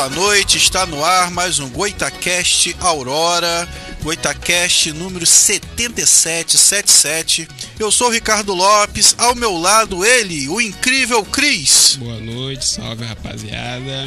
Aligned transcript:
Boa 0.00 0.08
noite. 0.08 0.56
Está 0.56 0.86
no 0.86 1.04
ar 1.04 1.30
mais 1.30 1.58
um 1.58 1.68
Goitacast 1.68 2.74
Aurora, 2.80 3.68
Goitacast 4.02 4.94
número 4.94 5.26
7777. 5.26 7.46
Eu 7.78 7.92
sou 7.92 8.08
o 8.08 8.10
Ricardo 8.10 8.54
Lopes, 8.54 9.14
ao 9.18 9.34
meu 9.34 9.58
lado 9.58 10.02
ele, 10.02 10.48
o 10.48 10.58
incrível 10.58 11.22
Cris. 11.22 11.96
Boa 11.96 12.18
noite, 12.18 12.64
salve 12.64 13.04
rapaziada. 13.04 14.06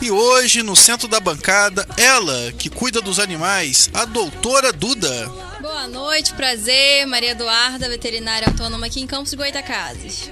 E 0.00 0.10
hoje, 0.10 0.62
no 0.62 0.74
centro 0.74 1.06
da 1.06 1.20
bancada, 1.20 1.86
ela 1.98 2.50
que 2.52 2.70
cuida 2.70 3.02
dos 3.02 3.18
animais, 3.18 3.90
a 3.92 4.06
doutora 4.06 4.72
Duda. 4.72 5.30
Boa 5.60 5.86
noite, 5.86 6.32
prazer. 6.32 7.06
Maria 7.06 7.32
Eduarda, 7.32 7.90
veterinária 7.90 8.48
autônoma 8.48 8.86
aqui 8.86 9.02
em 9.02 9.06
Campos 9.06 9.32
de 9.32 9.36
Goitacazes. 9.36 10.30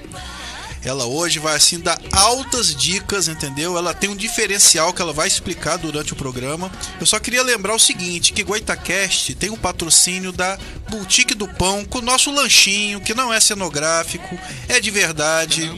Ela 0.85 1.05
hoje 1.05 1.39
vai 1.39 1.55
assim 1.55 1.79
dar 1.79 1.99
altas 2.11 2.75
dicas, 2.75 3.27
entendeu? 3.27 3.77
Ela 3.77 3.93
tem 3.93 4.09
um 4.09 4.15
diferencial 4.15 4.93
que 4.93 5.01
ela 5.01 5.13
vai 5.13 5.27
explicar 5.27 5.77
durante 5.77 6.13
o 6.13 6.15
programa. 6.15 6.71
Eu 6.99 7.05
só 7.05 7.19
queria 7.19 7.41
lembrar 7.41 7.73
o 7.73 7.79
seguinte, 7.79 8.33
que 8.33 8.43
Goitacast 8.43 9.33
tem 9.35 9.49
o 9.49 9.57
patrocínio 9.57 10.31
da 10.31 10.57
Boutique 10.89 11.33
do 11.33 11.47
Pão 11.47 11.85
com 11.85 11.99
o 11.99 12.01
nosso 12.01 12.31
lanchinho, 12.31 12.99
que 12.99 13.13
não 13.13 13.33
é 13.33 13.39
cenográfico, 13.39 14.37
é 14.67 14.79
de 14.79 14.91
verdade. 14.91 15.71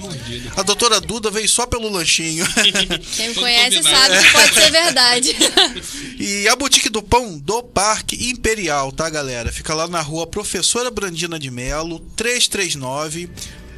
A 0.55 0.63
doutora 0.63 0.99
Duda 0.99 1.29
veio 1.29 1.47
só 1.47 1.67
pelo 1.67 1.89
lanchinho. 1.89 2.45
Quem 3.15 3.29
me 3.29 3.35
conhece 3.35 3.83
sabe 3.83 4.17
que 4.23 4.31
pode 4.31 4.53
ser 4.53 4.71
verdade. 4.71 5.35
e 6.19 6.47
a 6.47 6.55
Boutique 6.55 6.89
do 6.89 7.03
Pão 7.03 7.37
do 7.37 7.61
Parque 7.61 8.29
Imperial, 8.29 8.91
tá, 8.91 9.09
galera? 9.09 9.51
Fica 9.51 9.73
lá 9.73 9.87
na 9.87 10.01
rua 10.01 10.25
Professora 10.25 10.89
Brandina 10.89 11.37
de 11.37 11.51
Melo, 11.51 11.99
339 12.15 13.29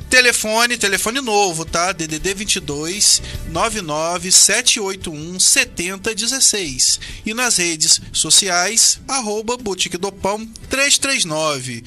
Telefone, 0.10 0.78
telefone 0.78 1.20
novo, 1.20 1.66
tá? 1.66 1.92
DDD 1.92 2.34
22 2.34 3.22
99 3.50 4.32
781 4.32 5.38
7016. 5.38 7.00
E 7.26 7.34
nas 7.34 7.58
redes 7.58 8.00
sociais, 8.14 9.02
arroba 9.06 9.58
Boutique 9.58 9.98
do 9.98 10.10
Pão 10.10 10.46
339. 10.70 11.84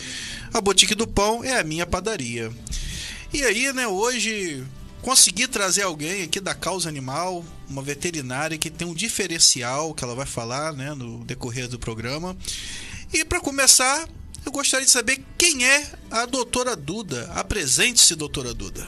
A 0.52 0.60
Boutique 0.60 0.94
do 0.94 1.06
Pão 1.06 1.42
é 1.42 1.58
a 1.58 1.64
minha 1.64 1.86
padaria. 1.86 2.52
E 3.32 3.42
aí, 3.42 3.72
né, 3.72 3.86
hoje 3.86 4.64
consegui 5.00 5.46
trazer 5.46 5.82
alguém 5.82 6.22
aqui 6.22 6.40
da 6.40 6.54
causa 6.54 6.90
animal, 6.90 7.42
uma 7.68 7.80
veterinária 7.80 8.58
que 8.58 8.68
tem 8.68 8.86
um 8.86 8.94
diferencial 8.94 9.94
que 9.94 10.04
ela 10.04 10.14
vai 10.14 10.26
falar, 10.26 10.74
né, 10.74 10.92
no 10.94 11.24
decorrer 11.24 11.68
do 11.68 11.78
programa. 11.78 12.36
E 13.12 13.24
para 13.24 13.40
começar, 13.40 14.06
eu 14.44 14.52
gostaria 14.52 14.86
de 14.86 14.92
saber 14.92 15.24
quem 15.36 15.66
é 15.66 15.90
a 16.10 16.26
doutora 16.26 16.76
Duda. 16.76 17.30
Apresente-se, 17.34 18.14
doutora 18.14 18.54
Duda. 18.54 18.86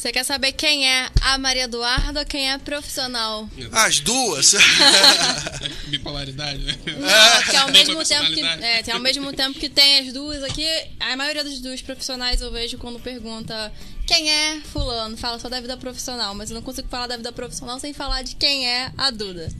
Você 0.00 0.12
quer 0.12 0.24
saber 0.24 0.52
quem 0.52 0.88
é 0.88 1.10
a 1.20 1.36
Maria 1.36 1.64
Eduarda 1.64 2.20
ou 2.20 2.26
quem 2.26 2.48
é 2.48 2.54
a 2.54 2.58
profissional? 2.58 3.46
As 3.70 4.00
duas. 4.00 4.54
Bipolaridade, 5.88 6.58
né? 6.64 6.78
Não, 6.86 7.42
porque 7.42 7.56
ao 7.56 7.68
mesmo 7.70 8.02
tempo 8.02 8.32
que, 8.32 8.40
é, 8.40 8.82
tem 8.82 8.94
ao 8.94 9.00
mesmo 9.00 9.30
tempo 9.34 9.58
que 9.58 9.68
tem 9.68 9.98
as 9.98 10.12
duas 10.14 10.42
aqui, 10.42 10.66
a 10.98 11.14
maioria 11.16 11.44
dos, 11.44 11.60
dos 11.60 11.82
profissionais 11.82 12.40
eu 12.40 12.50
vejo 12.50 12.78
quando 12.78 12.98
pergunta 12.98 13.70
quem 14.06 14.30
é 14.30 14.60
fulano, 14.72 15.18
fala 15.18 15.38
só 15.38 15.50
da 15.50 15.60
vida 15.60 15.76
profissional, 15.76 16.34
mas 16.34 16.50
eu 16.50 16.54
não 16.54 16.62
consigo 16.62 16.88
falar 16.88 17.06
da 17.06 17.18
vida 17.18 17.30
profissional 17.30 17.78
sem 17.78 17.92
falar 17.92 18.22
de 18.22 18.36
quem 18.36 18.66
é 18.66 18.90
a 18.96 19.10
Duda. 19.10 19.52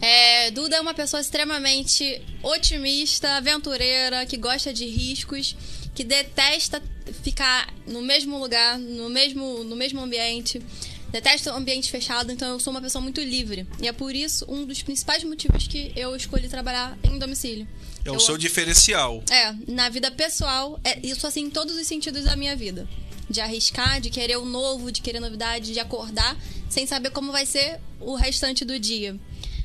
É, 0.00 0.50
Duda 0.52 0.76
é 0.76 0.80
uma 0.80 0.94
pessoa 0.94 1.20
extremamente 1.20 2.22
otimista, 2.42 3.36
aventureira, 3.36 4.24
que 4.26 4.36
gosta 4.36 4.72
de 4.72 4.86
riscos, 4.86 5.56
que 5.94 6.04
detesta 6.04 6.80
ficar 7.22 7.72
no 7.86 8.00
mesmo 8.02 8.38
lugar, 8.38 8.78
no 8.78 9.08
mesmo, 9.08 9.64
no 9.64 9.74
mesmo 9.74 10.00
ambiente. 10.00 10.62
Detesta 11.10 11.52
o 11.52 11.56
ambiente 11.56 11.90
fechado, 11.90 12.30
então 12.30 12.50
eu 12.50 12.60
sou 12.60 12.70
uma 12.70 12.82
pessoa 12.82 13.02
muito 13.02 13.20
livre. 13.20 13.66
E 13.80 13.88
é 13.88 13.92
por 13.92 14.14
isso 14.14 14.44
um 14.48 14.64
dos 14.64 14.82
principais 14.82 15.24
motivos 15.24 15.66
que 15.66 15.92
eu 15.96 16.14
escolhi 16.14 16.48
trabalhar 16.48 16.96
em 17.02 17.18
domicílio. 17.18 17.66
É 18.04 18.10
o 18.10 18.14
eu, 18.14 18.20
seu 18.20 18.36
diferencial. 18.36 19.22
É, 19.30 19.54
na 19.66 19.88
vida 19.88 20.10
pessoal, 20.10 20.78
é 20.84 20.98
isso 21.04 21.26
assim 21.26 21.44
em 21.44 21.50
todos 21.50 21.76
os 21.76 21.86
sentidos 21.86 22.24
da 22.24 22.36
minha 22.36 22.54
vida. 22.54 22.86
De 23.28 23.40
arriscar, 23.40 24.00
de 24.00 24.10
querer 24.10 24.36
o 24.36 24.44
novo, 24.44 24.92
de 24.92 25.00
querer 25.00 25.18
novidade, 25.18 25.72
de 25.72 25.80
acordar 25.80 26.36
sem 26.68 26.86
saber 26.86 27.10
como 27.10 27.32
vai 27.32 27.46
ser 27.46 27.80
o 28.00 28.14
restante 28.14 28.64
do 28.64 28.78
dia 28.78 29.18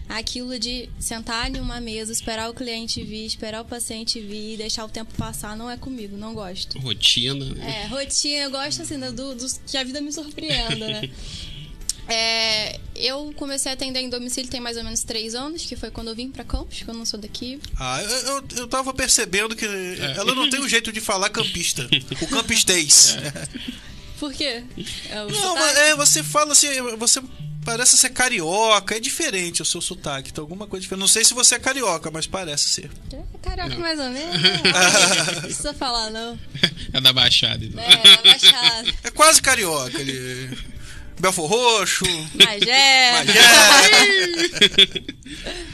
aquilo 0.08 0.58
de 0.60 0.90
sentar 1.00 1.50
em 1.54 1.60
uma 1.60 1.80
mesa, 1.80 2.12
esperar 2.12 2.50
o 2.50 2.54
cliente 2.54 3.04
vir, 3.04 3.26
esperar 3.26 3.62
o 3.62 3.66
paciente 3.66 4.20
vir, 4.20 4.58
deixar 4.58 4.86
o 4.86 4.90
tempo 4.90 5.14
passar, 5.16 5.56
não 5.56 5.70
é 5.70 5.78
comigo, 5.78 6.18
não 6.18 6.34
gosto. 6.34 6.78
Rotina. 6.80 7.46
Né? 7.46 7.84
É, 7.84 7.88
rotina, 7.88 8.44
eu 8.44 8.52
gosto 8.52 8.82
assim, 8.82 9.00
do, 9.00 9.36
do 9.36 9.46
que 9.66 9.78
a 9.78 9.84
vida 9.84 10.02
me 10.02 10.12
surpreenda, 10.12 10.88
né? 10.88 11.10
É, 12.08 12.82
eu 12.96 13.34
comecei 13.38 13.72
a 13.72 13.76
atender 13.76 14.02
em 14.02 14.10
domicílio 14.10 14.50
tem 14.50 14.60
mais 14.60 14.76
ou 14.76 14.84
menos 14.84 15.04
três 15.04 15.34
anos, 15.34 15.64
que 15.64 15.76
foi 15.76 15.90
quando 15.90 16.10
eu 16.10 16.16
vim 16.16 16.30
para 16.30 16.44
Campos, 16.44 16.84
que 16.84 16.88
eu 16.90 16.94
não 16.94 17.06
sou 17.06 17.20
daqui. 17.20 17.60
Ah, 17.80 18.02
eu, 18.02 18.44
eu 18.58 18.68
tava 18.68 18.94
percebendo 18.94 19.56
que 19.56 19.66
é. 19.66 20.18
ela 20.18 20.36
não 20.36 20.50
tem 20.50 20.60
o 20.60 20.66
um 20.66 20.70
jeito 20.70 20.92
de 20.92 21.00
falar 21.00 21.30
campista. 21.30 21.88
o 22.22 22.28
campistês. 22.28 23.16
É. 23.18 23.48
Por 24.20 24.34
quê? 24.34 24.64
É 25.10 25.26
não, 25.32 25.58
é, 25.58 25.96
você 25.96 26.24
fala 26.24 26.54
assim, 26.54 26.68
você 26.98 27.22
parece 27.64 27.98
ser 27.98 28.10
carioca, 28.10 28.96
é 28.96 29.00
diferente 29.00 29.62
o 29.62 29.66
seu 29.66 29.82
sotaque, 29.82 30.30
então 30.32 30.44
alguma 30.44 30.68
coisa 30.68 30.82
diferente. 30.82 31.00
Não 31.00 31.08
sei 31.08 31.24
se 31.24 31.34
você 31.34 31.56
é 31.56 31.60
carioca, 31.60 32.12
mas 32.12 32.28
parece 32.28 32.70
ser. 32.70 32.92
É 33.12 33.24
carioca 33.42 33.70
não. 33.70 33.80
mais 33.80 34.00
ou 34.00 34.10
menos. 34.10 34.42
Não, 34.42 34.52
não 35.36 35.42
precisa 35.42 35.74
falar, 35.74 36.10
não. 36.10 36.40
É 36.92 37.02
da 37.02 37.14
Baixada. 37.14 37.64
Então. 37.64 37.84
É, 37.84 38.18
da 38.18 38.24
Baixada. 38.24 38.94
É 39.04 39.12
quase 39.12 39.42
carioca. 39.42 40.00
Ele... 40.00 40.58
Belfor 41.20 41.50
Roxo. 41.50 42.06
Magé. 42.36 43.12
Magé. 43.14 43.40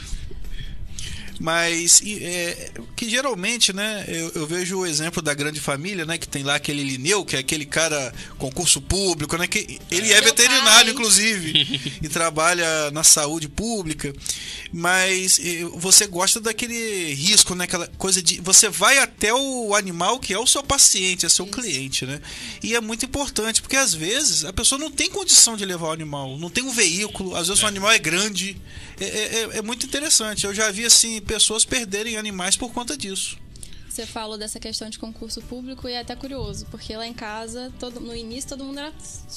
Mas 1.40 2.02
é, 2.04 2.70
que 2.94 3.08
geralmente, 3.08 3.72
né, 3.72 4.04
eu, 4.06 4.30
eu, 4.34 4.46
vejo 4.46 4.80
o 4.80 4.86
exemplo 4.86 5.22
da 5.22 5.32
grande 5.32 5.58
família, 5.58 6.04
né, 6.04 6.18
que 6.18 6.28
tem 6.28 6.42
lá 6.42 6.56
aquele 6.56 6.84
Lineu, 6.84 7.24
que 7.24 7.34
é 7.34 7.38
aquele 7.38 7.64
cara 7.64 8.12
concurso 8.36 8.78
público, 8.78 9.38
né, 9.38 9.46
que 9.46 9.80
ele 9.90 10.12
é, 10.12 10.18
é 10.18 10.20
veterinário, 10.20 10.84
pai. 10.84 10.90
inclusive, 10.92 11.80
e 12.02 12.08
trabalha 12.10 12.90
na 12.90 13.02
saúde 13.02 13.48
pública. 13.48 14.12
Mas 14.70 15.40
você 15.76 16.06
gosta 16.06 16.40
daquele 16.40 17.14
risco, 17.14 17.54
né, 17.54 17.64
aquela 17.64 17.86
coisa 17.96 18.20
de 18.22 18.38
você 18.42 18.68
vai 18.68 18.98
até 18.98 19.32
o 19.32 19.74
animal 19.74 20.20
que 20.20 20.34
é 20.34 20.38
o 20.38 20.46
seu 20.46 20.62
paciente, 20.62 21.24
é 21.24 21.28
seu 21.30 21.46
Isso. 21.46 21.54
cliente, 21.54 22.04
né? 22.04 22.20
E 22.62 22.74
é 22.74 22.80
muito 22.82 23.06
importante, 23.06 23.62
porque 23.62 23.76
às 23.76 23.94
vezes 23.94 24.44
a 24.44 24.52
pessoa 24.52 24.78
não 24.78 24.90
tem 24.90 25.08
condição 25.08 25.56
de 25.56 25.64
levar 25.64 25.88
o 25.88 25.92
animal, 25.92 26.36
não 26.36 26.50
tem 26.50 26.62
um 26.62 26.70
veículo, 26.70 27.34
às 27.34 27.48
vezes 27.48 27.62
é. 27.62 27.64
o 27.64 27.68
animal 27.68 27.90
é 27.90 27.98
grande. 27.98 28.60
É, 29.00 29.04
é, 29.04 29.48
é, 29.54 29.62
muito 29.62 29.86
interessante. 29.86 30.44
Eu 30.44 30.52
já 30.52 30.70
vi 30.70 30.84
assim 30.84 31.22
pessoas 31.30 31.64
perderem 31.64 32.16
animais 32.16 32.56
por 32.56 32.72
conta 32.72 32.96
disso. 32.96 33.38
Você 33.88 34.04
falou 34.04 34.36
dessa 34.36 34.58
questão 34.58 34.90
de 34.90 34.98
concurso 34.98 35.40
público 35.42 35.88
e 35.88 35.92
é 35.92 36.00
até 36.00 36.16
curioso, 36.16 36.66
porque 36.72 36.96
lá 36.96 37.06
em 37.06 37.14
casa, 37.14 37.72
todo, 37.78 38.00
no 38.00 38.16
início, 38.16 38.50
todo 38.50 38.64
mundo 38.64 38.80
era 38.80 38.92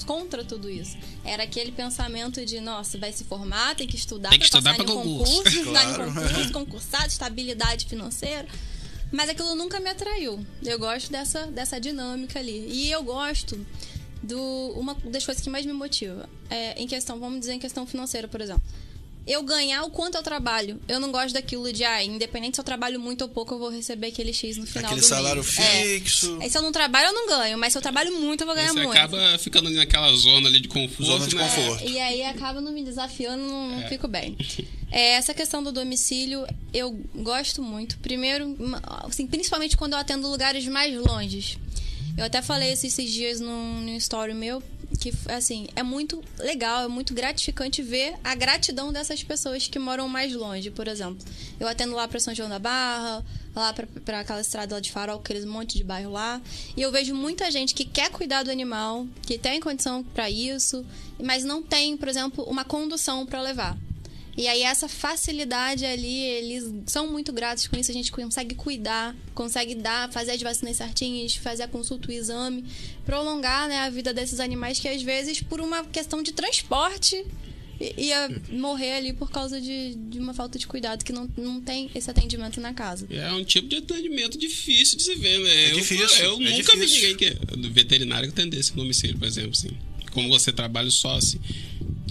contra 0.08 0.44
tudo 0.44 0.68
isso. 0.72 0.98
Era 1.24 1.44
aquele 1.44 1.72
pensamento 1.72 2.44
de, 2.44 2.60
nossa, 2.60 2.98
vai 2.98 3.14
se 3.14 3.24
formar, 3.26 3.76
tem 3.76 3.88
que 3.88 3.96
estudar 3.96 4.30
tem 4.30 4.40
que 4.40 4.50
para 4.50 4.58
estudar 4.58 4.76
passar 4.76 4.84
em 4.84 4.96
concurso, 4.96 5.36
concurso, 5.36 5.54
estudar 5.62 5.84
em 5.84 5.94
concurso, 5.94 6.52
concursado, 6.52 7.08
estabilidade 7.08 7.86
financeira. 7.86 8.48
Mas 9.12 9.30
aquilo 9.30 9.54
nunca 9.54 9.80
me 9.80 9.92
atraiu. 9.92 10.44
Eu 10.64 10.80
gosto 10.80 11.12
dessa, 11.12 11.46
dessa 11.46 11.80
dinâmica 11.80 12.40
ali. 12.40 12.68
E 12.72 12.92
eu 12.92 13.04
gosto 13.04 13.64
do 14.24 14.42
uma 14.76 14.96
das 14.96 15.24
coisas 15.24 15.44
que 15.44 15.50
mais 15.50 15.64
me 15.64 15.74
motiva 15.74 16.28
é 16.50 16.82
em 16.82 16.88
questão, 16.88 17.20
vamos 17.20 17.42
dizer 17.42 17.54
em 17.54 17.60
questão 17.60 17.86
financeira, 17.86 18.28
por 18.28 18.42
exemplo 18.42 18.64
eu 19.26 19.42
ganhar 19.44 19.84
o 19.84 19.90
quanto 19.90 20.16
eu 20.16 20.24
trabalho. 20.24 20.80
Eu 20.88 21.00
não 21.00 21.12
gosto 21.12 21.34
daquilo 21.34 21.72
de, 21.72 21.84
ah, 21.84 22.04
independente 22.04 22.58
se 22.58 22.62
eu 22.62 22.66
trabalho 22.66 23.00
muito 23.00 23.22
ou 23.22 23.30
pouco, 23.30 23.54
eu 23.54 23.60
vou 23.60 23.70
receber 23.70 24.08
aquele 24.08 24.34
X 24.34 24.58
no 24.58 24.66
final 24.66 24.86
aquele 24.86 25.02
do 25.02 25.08
salário 25.08 25.44
mês. 25.44 26.02
Fixo. 26.02 26.38
É. 26.42 26.50
se 26.50 26.58
eu 26.58 26.62
não 26.62 26.72
trabalho, 26.72 27.08
eu 27.08 27.14
não 27.14 27.28
ganho. 27.28 27.58
Mas 27.58 27.72
se 27.72 27.78
eu 27.78 27.82
trabalho 27.82 28.20
muito, 28.20 28.42
eu 28.42 28.48
vou 28.48 28.56
ganhar 28.56 28.74
Você 28.74 28.84
muito. 28.84 28.92
Você 28.92 28.98
acaba 28.98 29.38
ficando 29.38 29.70
naquela 29.70 30.14
zona 30.14 30.50
ali 30.50 30.60
de 30.60 30.68
conforto. 30.68 31.06
Zona 31.06 31.28
de 31.28 31.36
né? 31.36 31.44
conforto. 31.44 31.84
É, 31.84 31.88
e 31.88 32.00
aí 32.00 32.24
acaba 32.24 32.60
não 32.60 32.72
me 32.72 32.84
desafiando, 32.84 33.44
não, 33.44 33.70
não 33.70 33.82
é. 33.82 33.88
fico 33.88 34.08
bem. 34.08 34.38
É, 34.96 35.14
essa 35.14 35.34
questão 35.34 35.64
do 35.64 35.72
domicílio, 35.72 36.46
eu 36.72 36.92
gosto 37.16 37.64
muito. 37.64 37.98
Primeiro, 37.98 38.56
assim, 39.04 39.26
principalmente 39.26 39.76
quando 39.76 39.94
eu 39.94 39.98
atendo 39.98 40.30
lugares 40.30 40.68
mais 40.68 40.96
longes. 40.96 41.58
Eu 42.16 42.26
até 42.26 42.44
falei 42.44 42.72
esses 42.72 43.12
dias 43.12 43.40
num, 43.40 43.82
num 43.82 43.98
story 43.98 44.36
meu, 44.36 44.62
que 45.00 45.14
assim 45.28 45.68
é 45.76 45.84
muito 45.84 46.24
legal, 46.40 46.84
é 46.84 46.88
muito 46.88 47.14
gratificante 47.14 47.82
ver 47.82 48.16
a 48.24 48.36
gratidão 48.36 48.92
dessas 48.92 49.24
pessoas 49.24 49.68
que 49.68 49.80
moram 49.80 50.08
mais 50.08 50.34
longe, 50.34 50.72
por 50.72 50.88
exemplo. 50.88 51.26
Eu 51.60 51.68
atendo 51.68 51.96
lá 51.96 52.08
para 52.08 52.20
São 52.20 52.34
João 52.34 52.50
da 52.50 52.60
Barra, 52.60 53.24
lá 53.56 53.74
para 53.74 54.20
aquela 54.20 54.42
estrada 54.42 54.76
lá 54.76 54.82
de 54.82 54.92
Farol, 54.92 55.20
aqueles 55.20 55.46
monte 55.46 55.78
de 55.78 55.84
bairro 55.84 56.12
lá, 56.12 56.42
e 56.76 56.82
eu 56.82 56.92
vejo 56.92 57.14
muita 57.14 57.50
gente 57.52 57.74
que 57.74 57.86
quer 57.86 58.10
cuidar 58.10 58.44
do 58.44 58.52
animal, 58.52 59.08
que 59.22 59.38
tem 59.38 59.60
condição 59.60 60.04
para 60.04 60.30
isso, 60.30 60.86
mas 61.22 61.44
não 61.44 61.62
tem, 61.62 61.96
por 61.98 62.08
exemplo, 62.08 62.44
uma 62.46 62.66
condução 62.66 63.26
para 63.26 63.42
levar. 63.42 63.78
E 64.36 64.48
aí 64.48 64.64
essa 64.64 64.88
facilidade 64.88 65.86
ali, 65.86 66.22
eles 66.22 66.72
são 66.88 67.12
muito 67.12 67.32
gratos 67.32 67.68
com 67.68 67.78
isso, 67.78 67.92
a 67.92 67.94
gente 67.94 68.12
consegue 68.12 68.56
cuidar, 68.56 69.16
consegue 69.36 69.76
dar, 69.76 70.12
fazer 70.12 70.32
as 70.32 70.42
vacinas 70.42 70.78
certinhas, 70.78 71.36
fazer 71.36 71.64
a 71.64 71.68
consulta, 71.68 72.10
o 72.10 72.12
exame, 72.12 72.66
prolongar 73.06 73.68
né, 73.68 73.80
a 73.80 73.90
vida 73.90 74.14
desses 74.14 74.40
animais 74.40 74.80
que 74.80 74.88
às 74.88 75.04
vezes 75.04 75.42
por 75.42 75.62
uma 75.62 75.84
questão 75.86 76.24
de 76.24 76.32
transporte 76.32 77.24
ia 77.98 78.42
morrer 78.50 78.94
ali 78.94 79.14
por 79.14 79.30
causa 79.30 79.60
de, 79.60 79.96
de 79.96 80.20
uma 80.20 80.34
falta 80.34 80.58
de 80.58 80.66
cuidado, 80.66 81.04
que 81.04 81.12
não, 81.12 81.30
não 81.38 81.62
tem 81.62 81.90
esse 81.94 82.10
atendimento 82.10 82.62
na 82.62 82.74
casa. 82.74 83.08
É 83.10 83.32
um 83.34 83.44
tipo 83.44 83.68
de 83.68 83.78
atendimento 83.78 84.38
difícil 84.38 84.98
de 84.98 85.04
se 85.04 85.16
ver, 85.16 85.40
né? 85.40 85.72
eu, 85.72 85.76
difícil, 85.76 86.26
Eu 86.26 86.36
é 86.36 86.58
nunca 86.58 86.76
vi 86.76 86.86
difícil. 86.86 87.10
ninguém 87.10 87.16
que, 87.18 87.58
do 87.58 87.72
veterinário 87.72 88.32
que 88.32 88.40
atendesse 88.40 88.72
no 88.72 88.84
domicílio, 88.84 89.18
por 89.18 89.28
exemplo, 89.28 89.52
assim. 89.52 89.70
Como 90.12 90.30
você 90.30 90.52
trabalha 90.52 90.92
só 90.92 91.16
assim. 91.16 91.40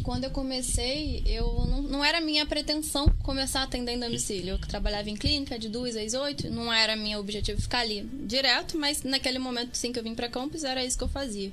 Quando 0.03 0.25
eu 0.25 0.31
comecei, 0.31 1.23
eu 1.27 1.65
não, 1.67 1.83
não 1.83 2.05
era 2.05 2.21
minha 2.21 2.45
pretensão 2.45 3.07
começar 3.23 3.61
a 3.61 3.63
atender 3.65 3.93
em 3.93 4.01
domicílio. 4.01 4.55
Eu 4.55 4.59
trabalhava 4.59 5.09
em 5.09 5.17
clínica 5.17 5.59
de 5.59 5.69
duas 5.69 5.97
às 5.97 6.15
oito, 6.15 6.51
não 6.51 6.73
era 6.73 6.97
meu 6.97 7.21
objetivo 7.21 7.61
ficar 7.61 7.81
ali 7.81 8.03
direto, 8.27 8.79
mas 8.79 9.03
naquele 9.03 9.39
momento 9.39 9.77
sim 9.77 9.93
que 9.93 9.99
eu 9.99 10.03
vim 10.03 10.15
pra 10.15 10.29
campus, 10.29 10.65
era 10.65 10.85
isso 10.85 10.99
que 10.99 11.05
eu 11.05 11.09
fazia. 11.09 11.53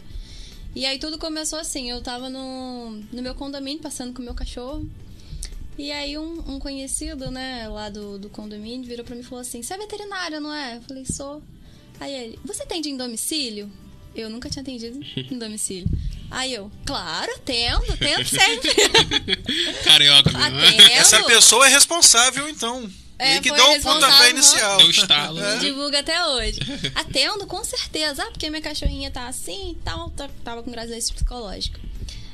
E 0.75 0.86
aí 0.86 1.00
tudo 1.00 1.18
começou 1.18 1.60
assim, 1.60 1.89
eu 1.89 2.01
tava 2.01 2.29
no, 2.29 2.91
no 3.12 3.22
meu 3.22 3.36
condomínio, 3.36 3.82
passando 3.82 4.13
com 4.13 4.22
o 4.22 4.25
meu 4.25 4.36
cachorro. 4.36 4.88
E 5.77 5.91
aí 5.91 6.18
um, 6.18 6.56
um 6.56 6.60
conhecido, 6.60 7.32
né, 7.32 7.68
lá 7.68 7.89
do, 7.89 8.20
do 8.20 8.29
condomínio, 8.29 8.88
virou 8.88 9.06
pra 9.06 9.15
mim 9.15 9.22
e 9.22 9.25
falou 9.25 9.41
assim, 9.41 9.62
você 9.63 9.74
é 9.74 9.77
veterinária, 9.77 10.39
não 10.39 10.53
é? 10.53 10.77
Eu 10.77 10.82
falei, 10.82 11.06
sou. 11.06 11.41
Aí 12.00 12.13
ele, 12.13 12.39
você 12.44 12.63
atende 12.63 12.89
em 12.89 12.98
domicílio? 12.98 13.72
Eu 14.15 14.29
nunca 14.29 14.49
tinha 14.49 14.61
atendido 14.61 14.99
em 15.31 15.37
domicílio. 15.37 15.87
Aí 16.31 16.53
eu, 16.53 16.71
claro, 16.85 17.31
atendo, 17.35 17.91
atendo 17.91 18.25
sempre. 18.29 18.71
Carioca, 19.83 20.31
né? 20.31 20.47
Atendo. 20.47 20.81
Essa 20.91 21.23
pessoa 21.23 21.65
é 21.67 21.69
responsável, 21.69 22.47
então. 22.49 22.89
É, 23.17 23.31
Ele 23.33 23.41
que 23.41 23.51
deu 23.51 23.65
o 23.65 23.73
responsável, 23.73 24.07
pontapé 24.09 24.29
inicial. 24.29 24.77
Deu 24.77 24.89
estalo. 24.89 25.39
É. 25.39 25.55
né? 25.55 25.59
Divulga 25.59 25.99
até 25.99 26.25
hoje. 26.25 26.59
Atendo, 26.95 27.45
com 27.47 27.63
certeza. 27.65 28.23
Ah, 28.23 28.31
porque 28.31 28.49
minha 28.49 28.61
cachorrinha 28.61 29.11
tá 29.11 29.27
assim 29.27 29.71
e 29.71 29.75
tal. 29.83 30.09
tá- 30.11 30.29
Tava 30.43 30.63
com 30.63 30.71
gravidez 30.71 31.09
psicológica. 31.11 31.79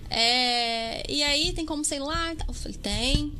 É, 0.10 1.04
e 1.12 1.24
aí, 1.24 1.54
tem 1.54 1.66
como 1.66 1.84
sei 1.84 2.00
lá? 2.00 2.34
e 2.34 2.36
tal. 2.36 2.48
Eu 2.50 2.54
falei, 2.54 2.78
tem. 2.78 3.34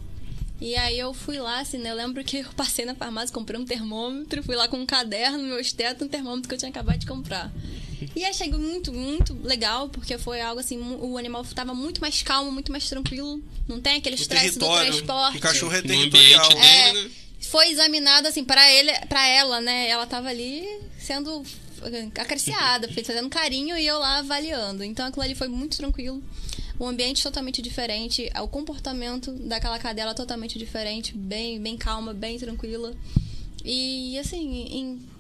E 0.60 0.74
aí 0.76 0.98
eu 0.98 1.14
fui 1.14 1.38
lá, 1.38 1.60
assim, 1.60 1.78
né? 1.78 1.92
Eu 1.92 1.96
lembro 1.96 2.24
que 2.24 2.38
eu 2.38 2.46
passei 2.56 2.86
na 2.86 2.96
farmácia, 2.96 3.34
comprei 3.34 3.60
um 3.60 3.66
termômetro, 3.66 4.42
fui 4.42 4.56
lá 4.56 4.68
com 4.68 4.78
um 4.78 4.86
caderno, 4.86 5.38
meu 5.44 5.60
esteto, 5.60 6.06
um 6.06 6.08
termômetro 6.08 6.48
que 6.50 6.56
eu 6.56 6.60
tinha 6.60 6.70
acabado 6.70 6.98
de 6.98 7.06
comprar. 7.06 7.52
E 8.16 8.26
achei 8.26 8.50
muito, 8.50 8.92
muito 8.94 9.34
legal, 9.44 9.90
porque 9.90 10.18
foi 10.18 10.42
algo 10.42 10.60
assim, 10.60 10.80
o 10.80 11.18
animal 11.18 11.42
estava 11.42 11.74
muito 11.74 12.02
mais 12.02 12.22
calmo, 12.22 12.52
muito 12.52 12.72
mais 12.72 12.88
tranquilo. 12.90 13.42
Não 13.68 13.80
tem 13.80 13.98
aquele 13.98 14.16
estresse 14.16 14.58
do 14.58 14.66
território. 14.66 14.92
transporte. 14.94 15.38
O 15.38 15.42
cachorro 15.42 15.76
é 15.76 15.82
territorial. 15.82 16.52
É, 16.52 16.94
dele, 16.94 17.04
né? 17.04 17.12
foi 17.42 17.70
examinada 17.70 18.30
assim 18.30 18.44
para 18.44 18.72
ele, 18.72 18.92
para 19.08 19.28
ela, 19.28 19.62
né? 19.62 19.88
Ela 19.88 20.06
tava 20.06 20.30
ali 20.30 20.66
sendo 20.98 21.44
acariciada, 22.20 22.90
fazendo 22.92 23.30
carinho 23.30 23.78
e 23.78 23.86
eu 23.86 24.00
lá 24.00 24.20
avaliando. 24.20 24.84
Então 24.84 25.06
aquilo 25.06 25.24
ali 25.24 25.36
foi 25.36 25.48
muito 25.48 25.78
tranquilo. 25.78 26.22
O 26.78 26.86
ambiente 26.86 27.24
totalmente 27.24 27.62
diferente, 27.62 28.30
o 28.42 28.48
comportamento 28.48 29.32
daquela 29.32 29.80
cadela 29.80 30.14
totalmente 30.14 30.60
diferente, 30.60 31.16
bem, 31.16 31.60
bem 31.60 31.78
calma, 31.78 32.14
bem 32.14 32.38
tranquila. 32.38 32.94
E 33.64 34.18
assim, 34.20 34.68
em 34.70 35.15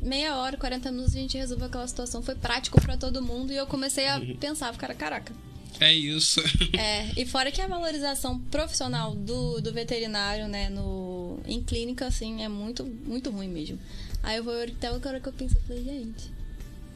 meia 0.00 0.36
hora, 0.36 0.56
40 0.56 0.90
minutos 0.92 1.14
a 1.14 1.18
gente 1.18 1.36
resolveu 1.36 1.66
aquela 1.66 1.86
situação. 1.86 2.22
Foi 2.22 2.34
prático 2.34 2.80
para 2.80 2.96
todo 2.96 3.22
mundo 3.22 3.52
e 3.52 3.56
eu 3.56 3.66
comecei 3.66 4.06
a 4.08 4.20
pensar, 4.38 4.74
cara, 4.76 4.94
caraca, 4.94 5.32
É 5.80 5.92
isso. 5.92 6.40
é, 6.78 7.10
e 7.16 7.26
fora 7.26 7.50
que 7.52 7.60
a 7.60 7.66
valorização 7.66 8.38
profissional 8.38 9.14
do, 9.14 9.60
do 9.60 9.72
veterinário, 9.72 10.48
né, 10.48 10.68
no, 10.68 11.38
em 11.46 11.62
clínica, 11.62 12.06
assim, 12.06 12.42
é 12.42 12.48
muito, 12.48 12.84
muito 12.84 13.30
ruim 13.30 13.48
mesmo. 13.48 13.78
Aí 14.22 14.36
eu 14.36 14.44
vou 14.44 14.54
até 14.62 14.90
hora 14.90 15.20
que 15.20 15.28
eu 15.28 15.32
penso, 15.32 15.56
eu 15.56 15.62
falei, 15.62 15.84
gente, 15.84 16.32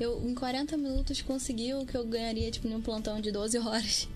eu 0.00 0.20
em 0.28 0.34
40 0.34 0.76
minutos 0.76 1.22
consegui 1.22 1.72
o 1.74 1.86
que 1.86 1.96
eu 1.96 2.04
ganharia, 2.04 2.50
tipo, 2.50 2.66
em 2.66 2.74
um 2.74 2.80
plantão 2.80 3.20
de 3.20 3.30
12 3.30 3.58
horas. 3.58 4.08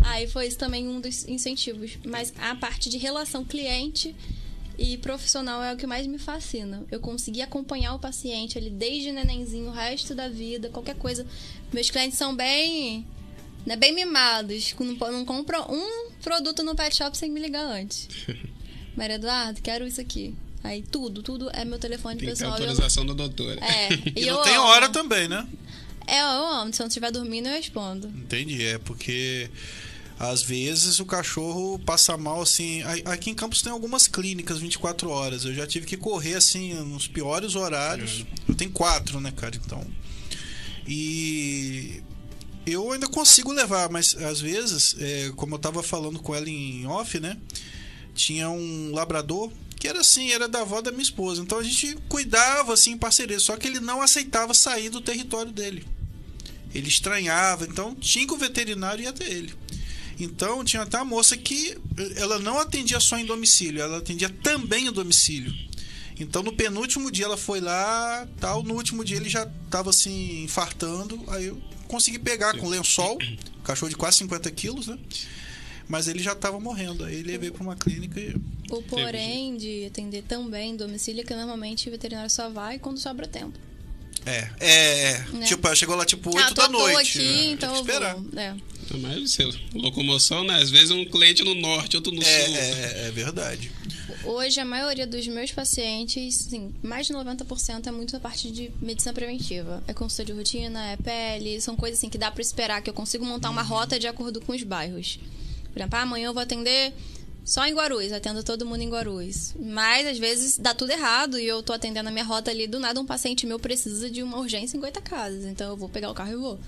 Aí 0.00 0.26
foi 0.26 0.46
isso 0.46 0.58
também 0.58 0.88
um 0.88 1.00
dos 1.00 1.26
incentivos. 1.28 1.98
Mas 2.04 2.32
a 2.38 2.54
parte 2.54 2.88
de 2.88 2.98
relação 2.98 3.44
cliente 3.44 4.14
e 4.78 4.98
profissional 4.98 5.62
é 5.62 5.72
o 5.72 5.76
que 5.76 5.86
mais 5.86 6.06
me 6.06 6.18
fascina. 6.18 6.84
Eu 6.90 7.00
consegui 7.00 7.42
acompanhar 7.42 7.94
o 7.94 7.98
paciente 7.98 8.58
ali 8.58 8.70
desde 8.70 9.12
nenenzinho, 9.12 9.66
o 9.68 9.72
resto 9.72 10.14
da 10.14 10.28
vida, 10.28 10.68
qualquer 10.70 10.96
coisa. 10.96 11.26
Meus 11.72 11.90
clientes 11.90 12.18
são 12.18 12.34
bem 12.34 13.06
né, 13.66 13.76
bem 13.76 13.94
mimados. 13.94 14.74
Não, 14.78 15.12
não 15.12 15.24
compram 15.24 15.66
um 15.70 16.10
produto 16.22 16.62
no 16.62 16.74
pet 16.74 16.96
shop 16.96 17.16
sem 17.16 17.30
me 17.30 17.40
ligar 17.40 17.64
antes. 17.64 18.08
Maria 18.96 19.16
Eduardo, 19.16 19.60
quero 19.62 19.86
isso 19.86 20.00
aqui. 20.00 20.34
Aí 20.62 20.82
tudo, 20.82 21.22
tudo 21.22 21.50
é 21.52 21.64
meu 21.64 21.78
telefone 21.78 22.16
Tem 22.16 22.26
que 22.28 22.32
pessoal. 22.32 22.52
e 22.58 22.62
eu- 22.62 22.68
autorização 22.68 23.04
da 23.06 23.12
doutora. 23.14 23.60
É, 23.64 23.88
E 24.18 24.26
eu 24.26 24.34
não 24.36 24.42
tem 24.44 24.54
amo. 24.54 24.64
hora 24.66 24.88
também, 24.88 25.28
né? 25.28 25.46
É, 26.06 26.20
eu 26.20 26.26
amo. 26.26 26.72
Se 26.72 26.80
eu 26.80 26.84
não 26.84 26.88
estiver 26.88 27.10
dormindo, 27.10 27.48
eu 27.48 27.52
respondo. 27.54 28.08
Entendi, 28.08 28.62
é 28.64 28.78
porque 28.78 29.50
às 30.30 30.42
vezes 30.42 31.00
o 31.00 31.06
cachorro 31.06 31.78
passa 31.78 32.16
mal 32.16 32.42
assim. 32.42 32.82
Aqui 33.04 33.30
em 33.30 33.34
Campos 33.34 33.62
tem 33.62 33.72
algumas 33.72 34.06
clínicas 34.06 34.58
24 34.58 35.08
horas. 35.10 35.44
Eu 35.44 35.54
já 35.54 35.66
tive 35.66 35.86
que 35.86 35.96
correr 35.96 36.34
assim 36.34 36.74
nos 36.74 37.06
piores 37.06 37.54
horários. 37.54 38.24
Eu 38.48 38.54
tenho 38.54 38.70
quatro, 38.70 39.20
né, 39.20 39.32
cara? 39.32 39.56
Então. 39.56 39.84
E 40.86 42.02
eu 42.66 42.92
ainda 42.92 43.08
consigo 43.08 43.52
levar, 43.52 43.90
mas 43.90 44.14
às 44.16 44.40
vezes, 44.40 44.96
é, 44.98 45.32
como 45.36 45.54
eu 45.54 45.58
tava 45.58 45.82
falando 45.82 46.18
com 46.18 46.34
ela 46.34 46.48
em 46.48 46.86
off, 46.86 47.18
né? 47.20 47.36
Tinha 48.14 48.48
um 48.48 48.92
labrador 48.92 49.50
que 49.78 49.88
era 49.88 50.00
assim, 50.00 50.30
era 50.30 50.48
da 50.48 50.62
avó 50.62 50.80
da 50.80 50.90
minha 50.90 51.02
esposa. 51.02 51.42
Então 51.42 51.58
a 51.58 51.62
gente 51.62 51.94
cuidava 52.08 52.72
assim 52.72 52.92
em 52.92 52.98
parceria, 52.98 53.38
só 53.38 53.56
que 53.56 53.66
ele 53.66 53.80
não 53.80 54.00
aceitava 54.00 54.54
sair 54.54 54.88
do 54.88 55.00
território 55.00 55.52
dele. 55.52 55.86
Ele 56.74 56.88
estranhava, 56.88 57.66
então 57.66 57.94
tinha 57.94 58.26
que 58.26 58.32
o 58.32 58.38
veterinário 58.38 59.04
ir 59.04 59.08
até 59.08 59.30
ele. 59.30 59.54
Então 60.18 60.64
tinha 60.64 60.82
até 60.82 60.98
a 60.98 61.04
moça 61.04 61.36
que 61.36 61.76
ela 62.16 62.38
não 62.38 62.58
atendia 62.58 63.00
só 63.00 63.18
em 63.18 63.26
domicílio, 63.26 63.82
ela 63.82 63.98
atendia 63.98 64.28
também 64.28 64.86
em 64.86 64.92
domicílio. 64.92 65.52
Então 66.18 66.42
no 66.42 66.52
penúltimo 66.52 67.10
dia 67.10 67.24
ela 67.24 67.36
foi 67.36 67.60
lá, 67.60 68.26
tal, 68.38 68.62
no 68.62 68.74
último 68.74 69.04
dia 69.04 69.16
ele 69.16 69.28
já 69.28 69.46
tava 69.68 69.90
assim 69.90 70.44
infartando, 70.44 71.22
aí 71.28 71.46
eu 71.46 71.60
consegui 71.88 72.18
pegar 72.18 72.56
com 72.56 72.68
lençol, 72.68 73.18
cachorro 73.64 73.90
de 73.90 73.96
quase 73.96 74.18
50 74.18 74.50
quilos, 74.52 74.86
né? 74.86 74.98
Mas 75.88 76.08
ele 76.08 76.22
já 76.22 76.34
tava 76.34 76.58
morrendo, 76.58 77.04
aí 77.04 77.16
ele 77.16 77.32
levei 77.32 77.50
para 77.50 77.62
uma 77.62 77.76
clínica 77.76 78.18
e 78.18 78.34
O 78.70 78.82
porém 78.82 79.56
de 79.56 79.84
atender 79.84 80.22
também 80.22 80.70
em 80.70 80.76
domicílio 80.76 81.20
é 81.20 81.24
que 81.24 81.34
normalmente 81.34 81.88
o 81.88 81.90
veterinário 81.90 82.30
só 82.30 82.48
vai 82.48 82.78
quando 82.78 82.98
sobra 82.98 83.26
tempo. 83.26 83.58
É, 84.26 84.48
é, 84.60 85.10
é. 85.10 85.24
Né? 85.32 85.46
tipo, 85.46 85.74
chegou 85.74 85.96
lá 85.96 86.04
tipo 86.04 86.34
8 86.34 86.40
ah, 86.40 86.48
tô 86.54 86.62
da 86.62 86.68
noite. 86.68 87.18
aqui, 87.18 87.26
né? 87.26 87.34
Tem 87.34 87.52
então 87.52 87.72
que 87.72 87.80
esperar. 87.80 88.16
vou. 88.16 88.40
É. 88.40 88.54
Mas 88.98 89.30
sei 89.32 89.46
lá, 89.46 89.54
locomoção, 89.74 90.44
né? 90.44 90.56
Às 90.60 90.70
vezes 90.70 90.90
um 90.90 91.04
cliente 91.04 91.42
no 91.42 91.54
norte, 91.54 91.96
outro 91.96 92.12
no 92.12 92.22
É, 92.22 92.44
sul. 92.44 92.54
é, 92.56 93.08
é 93.08 93.10
verdade. 93.10 93.70
Hoje, 94.24 94.58
a 94.60 94.64
maioria 94.64 95.06
dos 95.06 95.26
meus 95.26 95.52
pacientes, 95.52 96.34
sim, 96.36 96.72
mais 96.82 97.06
de 97.06 97.12
90% 97.12 97.86
é 97.86 97.90
muito 97.90 98.16
a 98.16 98.20
parte 98.20 98.50
de 98.50 98.70
medicina 98.80 99.12
preventiva. 99.12 99.82
É 99.86 99.92
consulta 99.92 100.24
de 100.24 100.32
rotina, 100.32 100.92
é 100.92 100.96
pele, 100.96 101.60
são 101.60 101.76
coisas 101.76 101.98
assim 101.98 102.08
que 102.08 102.16
dá 102.18 102.30
pra 102.30 102.40
esperar, 102.40 102.82
que 102.82 102.88
eu 102.88 102.94
consigo 102.94 103.24
montar 103.24 103.50
uma 103.50 103.62
rota 103.62 103.98
de 103.98 104.06
acordo 104.06 104.40
com 104.40 104.52
os 104.52 104.62
bairros. 104.62 105.18
Por 105.72 105.78
exemplo, 105.80 105.98
ah, 105.98 106.02
amanhã 106.02 106.26
eu 106.26 106.34
vou 106.34 106.42
atender 106.42 106.94
só 107.44 107.66
em 107.66 107.74
Guarulhos, 107.74 108.12
atendo 108.12 108.42
todo 108.42 108.64
mundo 108.64 108.80
em 108.80 108.88
Guarulhos. 108.88 109.54
Mas, 109.60 110.06
às 110.06 110.18
vezes, 110.18 110.56
dá 110.56 110.72
tudo 110.72 110.90
errado 110.90 111.38
e 111.38 111.46
eu 111.46 111.62
tô 111.62 111.72
atendendo 111.72 112.08
a 112.08 112.12
minha 112.12 112.24
rota 112.24 112.50
ali, 112.50 112.66
do 112.66 112.80
nada 112.80 112.98
um 113.00 113.04
paciente 113.04 113.46
meu 113.46 113.58
precisa 113.58 114.10
de 114.10 114.22
uma 114.22 114.38
urgência 114.38 114.76
em 114.76 114.80
Goitacazes. 114.80 115.44
Então, 115.44 115.68
eu 115.68 115.76
vou 115.76 115.88
pegar 115.88 116.10
o 116.10 116.14
carro 116.14 116.32
e 116.32 116.36
vou. 116.36 116.58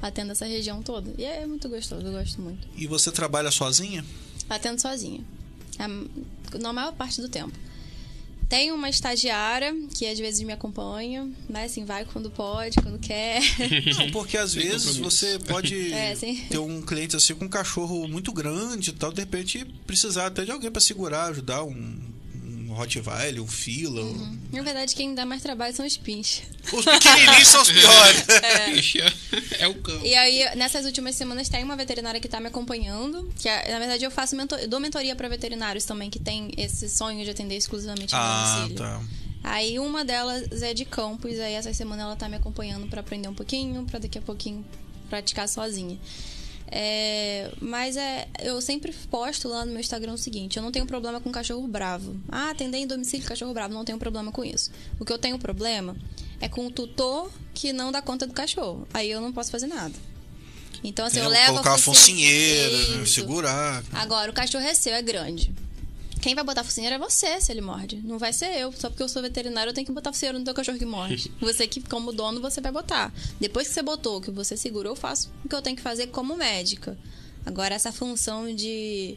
Atendo 0.00 0.32
essa 0.32 0.46
região 0.46 0.82
toda. 0.82 1.12
E 1.18 1.24
é 1.24 1.44
muito 1.44 1.68
gostoso, 1.68 2.06
eu 2.06 2.12
gosto 2.12 2.40
muito. 2.40 2.66
E 2.74 2.86
você 2.86 3.10
trabalha 3.10 3.50
sozinha? 3.50 4.04
Atendo 4.48 4.80
sozinha. 4.80 5.22
A, 5.78 6.58
na 6.58 6.72
maior 6.72 6.92
parte 6.92 7.20
do 7.20 7.28
tempo. 7.28 7.52
Tenho 8.50 8.74
uma 8.74 8.90
estagiária 8.90 9.72
que 9.94 10.04
às 10.04 10.18
vezes 10.18 10.42
me 10.42 10.52
acompanha, 10.52 11.30
mas 11.48 11.70
assim, 11.70 11.84
vai 11.84 12.04
quando 12.04 12.28
pode, 12.32 12.78
quando 12.82 12.98
quer. 12.98 13.40
Não, 13.96 14.10
porque 14.10 14.36
às 14.36 14.52
vezes 14.52 14.96
você 14.96 15.38
pode 15.38 15.70
É, 15.94 16.16
ter 16.16 16.58
um 16.58 16.82
cliente 16.82 17.14
assim 17.14 17.32
com 17.32 17.44
um 17.44 17.48
cachorro 17.48 18.08
muito 18.08 18.32
grande 18.32 18.90
e 18.90 18.92
tal, 18.92 19.12
de 19.12 19.20
repente 19.20 19.64
precisar 19.86 20.26
até 20.26 20.44
de 20.44 20.50
alguém 20.50 20.68
para 20.68 20.80
segurar, 20.80 21.26
ajudar 21.26 21.62
um 21.62 21.96
Rottweiler, 22.80 23.42
um 23.42 23.46
Fila. 23.46 24.02
um- 24.02 24.38
Na 24.52 24.62
verdade, 24.62 24.94
quem 24.94 25.14
dá 25.14 25.24
mais 25.26 25.42
trabalho 25.42 25.74
são 25.74 25.86
os 25.86 25.96
pins. 25.96 26.42
Os 26.72 26.84
pequenininhos 26.84 27.48
são 27.48 27.62
os 27.62 27.70
piores. 27.72 28.24
É 29.58 29.68
o 29.68 29.74
cão. 29.74 30.00
E 30.04 30.14
aí, 30.14 30.56
nessas 30.56 30.84
últimas 30.84 31.14
semanas, 31.14 31.48
tem 31.48 31.62
uma 31.62 31.76
veterinária 31.76 32.20
que 32.20 32.28
tá 32.28 32.40
me 32.40 32.46
acompanhando. 32.48 33.30
Que 33.38 33.48
é- 33.48 33.70
na 33.72 33.78
verdade 33.78 34.04
eu 34.04 34.10
faço 34.10 34.34
mentor, 34.36 34.58
eu 34.58 34.68
dou 34.68 34.80
mentoria 34.80 35.14
para 35.14 35.28
veterinários 35.28 35.84
também 35.84 36.10
que 36.10 36.18
tem 36.18 36.50
esse 36.56 36.88
sonho 36.88 37.24
de 37.24 37.30
atender 37.30 37.56
exclusivamente 37.56 38.14
Ah, 38.14 38.56
domicílio. 38.62 38.76
tá. 38.78 39.00
Aí 39.42 39.78
uma 39.78 40.04
delas 40.04 40.62
é 40.62 40.74
de 40.74 40.84
campus, 40.84 41.38
aí 41.38 41.54
essa 41.54 41.72
semana 41.72 42.02
ela 42.02 42.16
tá 42.16 42.28
me 42.28 42.36
acompanhando 42.36 42.86
pra 42.88 43.00
aprender 43.00 43.28
um 43.28 43.34
pouquinho, 43.34 43.84
pra 43.84 43.98
daqui 43.98 44.18
a 44.18 44.22
pouquinho 44.22 44.64
praticar 45.08 45.48
sozinha. 45.48 45.98
É, 46.72 47.50
mas 47.60 47.96
é, 47.96 48.28
eu 48.42 48.60
sempre 48.60 48.92
posto 49.10 49.48
lá 49.48 49.64
no 49.64 49.72
meu 49.72 49.80
Instagram 49.80 50.12
o 50.12 50.18
seguinte: 50.18 50.56
eu 50.56 50.62
não 50.62 50.70
tenho 50.70 50.86
problema 50.86 51.20
com 51.20 51.30
cachorro 51.32 51.66
bravo. 51.66 52.16
Ah, 52.28 52.50
atender 52.50 52.78
em 52.78 52.86
domicílio 52.86 53.26
cachorro 53.26 53.52
bravo, 53.52 53.74
não 53.74 53.84
tenho 53.84 53.98
problema 53.98 54.30
com 54.30 54.44
isso. 54.44 54.70
O 54.98 55.04
que 55.04 55.12
eu 55.12 55.18
tenho 55.18 55.38
problema 55.38 55.96
é 56.40 56.48
com 56.48 56.66
o 56.66 56.70
tutor 56.70 57.30
que 57.52 57.72
não 57.72 57.90
dá 57.90 58.00
conta 58.00 58.26
do 58.26 58.32
cachorro. 58.32 58.86
Aí 58.94 59.10
eu 59.10 59.20
não 59.20 59.32
posso 59.32 59.50
fazer 59.50 59.66
nada. 59.66 59.94
Então, 60.82 61.04
assim, 61.04 61.20
É, 61.20 61.24
eu 61.24 61.28
levo 61.28 61.52
colocar 61.52 61.74
a 61.74 61.78
focinheira, 61.78 62.98
né, 62.98 63.04
segurar. 63.04 63.84
Agora, 63.92 64.30
o 64.30 64.34
cachorro 64.34 64.64
é 64.64 64.72
seu, 64.72 64.94
é 64.94 65.02
grande. 65.02 65.52
Quem 66.20 66.34
vai 66.34 66.44
botar 66.44 66.60
a 66.60 66.64
focinheira 66.64 66.96
é 66.96 66.98
você, 66.98 67.40
se 67.40 67.50
ele 67.50 67.60
morde. 67.60 67.96
Não 68.04 68.18
vai 68.18 68.32
ser 68.32 68.56
eu. 68.58 68.72
Só 68.72 68.90
porque 68.90 69.02
eu 69.02 69.08
sou 69.08 69.22
veterinário, 69.22 69.70
eu 69.70 69.74
tenho 69.74 69.86
que 69.86 69.92
botar 69.92 70.10
a 70.10 70.12
focinheira 70.12 70.38
no 70.38 70.44
teu 70.44 70.54
cachorro 70.54 70.78
que 70.78 70.84
morde. 70.84 71.32
Você 71.40 71.66
que, 71.66 71.80
como 71.80 72.12
dono, 72.12 72.40
você 72.40 72.60
vai 72.60 72.70
botar. 72.70 73.12
Depois 73.40 73.68
que 73.68 73.74
você 73.74 73.82
botou, 73.82 74.20
que 74.20 74.30
você 74.30 74.56
segurou, 74.56 74.92
eu 74.92 74.96
faço 74.96 75.30
o 75.44 75.48
que 75.48 75.54
eu 75.54 75.62
tenho 75.62 75.76
que 75.76 75.82
fazer 75.82 76.08
como 76.08 76.36
médica. 76.36 76.98
Agora, 77.46 77.74
essa 77.74 77.90
função 77.90 78.54
de 78.54 79.16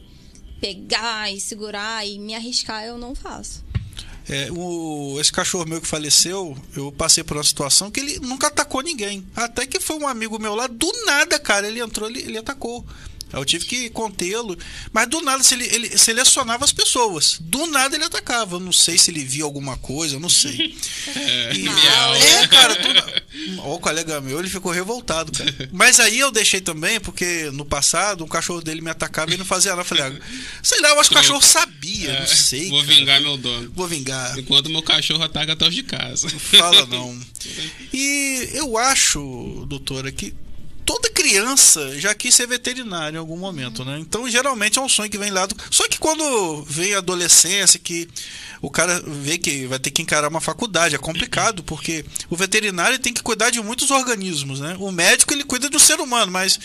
pegar 0.62 1.32
e 1.32 1.42
segurar 1.42 2.08
e 2.08 2.18
me 2.18 2.34
arriscar, 2.34 2.86
eu 2.86 2.98
não 2.98 3.14
faço. 3.14 3.64
É, 4.30 4.50
o, 4.52 5.18
esse 5.20 5.32
cachorro 5.32 5.66
meu 5.66 5.82
que 5.82 5.88
faleceu, 5.88 6.58
eu 6.76 6.92
passei 6.92 7.24
por 7.24 7.36
uma 7.36 7.44
situação 7.44 7.92
que 7.92 8.00
ele 8.00 8.20
nunca 8.20 8.48
atacou 8.48 8.82
ninguém. 8.82 9.28
Até 9.36 9.66
que 9.66 9.80
foi 9.80 9.98
um 9.98 10.08
amigo 10.08 10.40
meu 10.40 10.56
lá, 10.56 10.68
do 10.68 10.90
nada, 11.06 11.38
cara, 11.38 11.68
ele 11.68 11.82
entrou, 11.82 12.10
ele, 12.10 12.22
ele 12.22 12.38
atacou. 12.38 12.86
Eu 13.34 13.46
tive 13.46 13.66
que 13.66 13.90
contê-lo, 13.90 14.58
mas 14.92 15.08
do 15.08 15.22
nada 15.22 15.44
se 15.44 15.54
ele, 15.56 15.66
ele 15.74 15.98
selecionava 15.98 16.64
as 16.66 16.72
pessoas. 16.72 17.38
Do 17.40 17.66
nada 17.68 17.96
ele 17.96 18.06
atacava. 18.06 18.56
Eu 18.56 18.60
não 18.60 18.72
sei 18.72 18.98
se 18.98 19.12
ele 19.12 19.24
via 19.24 19.44
alguma 19.44 19.78
coisa, 19.78 20.16
eu 20.16 20.20
não 20.20 20.30
sei. 20.30 20.76
É, 21.16 21.54
E- 21.58 21.68
é, 21.68 22.48
cara, 22.48 22.76
do 22.76 23.24
o 23.66 23.80
colega 23.80 24.22
meu, 24.22 24.40
ele 24.40 24.50
ficou 24.50 24.72
revoltado, 24.72 25.32
cara. 25.32 25.70
Mas 25.72 26.00
aí 26.00 26.20
eu 26.20 26.32
deixei 26.32 26.62
também, 26.62 27.00
porque 27.00 27.50
no 27.52 27.66
passado 27.66 28.24
um 28.24 28.28
cachorro 28.28 28.62
dele 28.62 28.82
me 28.82 28.90
atacava 28.90 29.34
e 29.34 29.38
não 29.38 29.46
fazia 29.46 29.72
nada. 29.72 29.82
Eu 29.82 29.86
falei, 29.86 30.04
ah, 30.04 30.14
sei 30.62 30.80
lá, 30.82 30.90
eu 30.90 31.00
acho 31.00 31.10
que 31.10 31.16
o 31.16 31.18
cachorro 31.20 31.42
sabia, 31.42 32.12
É, 32.12 32.20
não 32.20 32.28
sei. 32.28 32.70
Vou 32.70 32.84
cara. 32.84 32.96
vingar 32.96 33.22
meu 33.22 33.38
dono. 33.38 33.72
Vou 33.76 33.88
vingar. 33.88 34.38
Enquanto 34.38 34.70
meu 34.70 34.84
cachorro 34.84 35.24
ataca 35.24 35.54
até 35.54 35.68
os 35.68 35.74
de 35.76 35.84
casa. 35.84 36.30
Fala 36.30 36.86
não. 36.86 37.20
E 37.94 38.50
eu 38.54 38.78
acho, 38.78 39.66
doutora, 39.68 40.12
que 40.12 40.34
toda 40.86 41.10
criança 41.10 42.00
já 42.00 42.14
quis 42.14 42.34
ser 42.36 42.48
veterinário 42.48 43.16
em 43.16 43.20
algum 43.20 43.38
momento, 43.38 43.84
né? 43.84 43.98
Então, 44.00 44.30
geralmente 44.30 44.80
é 44.80 44.82
um 44.82 44.90
sonho 44.90 45.10
que 45.10 45.18
vem 45.18 45.32
lá 45.32 45.46
do... 45.46 45.56
Só 45.70 45.88
que 45.88 45.98
quando 45.98 46.64
vem 46.64 46.94
a 46.94 47.00
adolescência, 47.00 47.80
que 47.80 48.08
o 48.62 48.70
cara 48.70 49.02
vê 49.06 49.38
que 49.38 49.66
vai 49.68 49.80
ter 49.80 49.92
que 49.92 50.02
encarar 50.02 50.28
uma 50.28 50.42
faculdade, 50.42 50.96
é 50.96 50.98
complicado, 50.98 51.64
porque 51.64 52.06
o 52.30 52.36
veterinário 52.36 53.00
tem 53.00 53.14
que 53.14 53.24
cuidar 53.24 53.50
de 53.50 53.62
muitos 53.62 53.92
organismos, 53.92 54.60
né? 54.60 54.76
O 54.80 54.92
médico, 54.92 55.34
ele 55.34 55.44
cuida 55.44 55.70
do 55.70 55.80
ser 55.80 56.00
humano, 56.00 56.32
mas... 56.32 56.60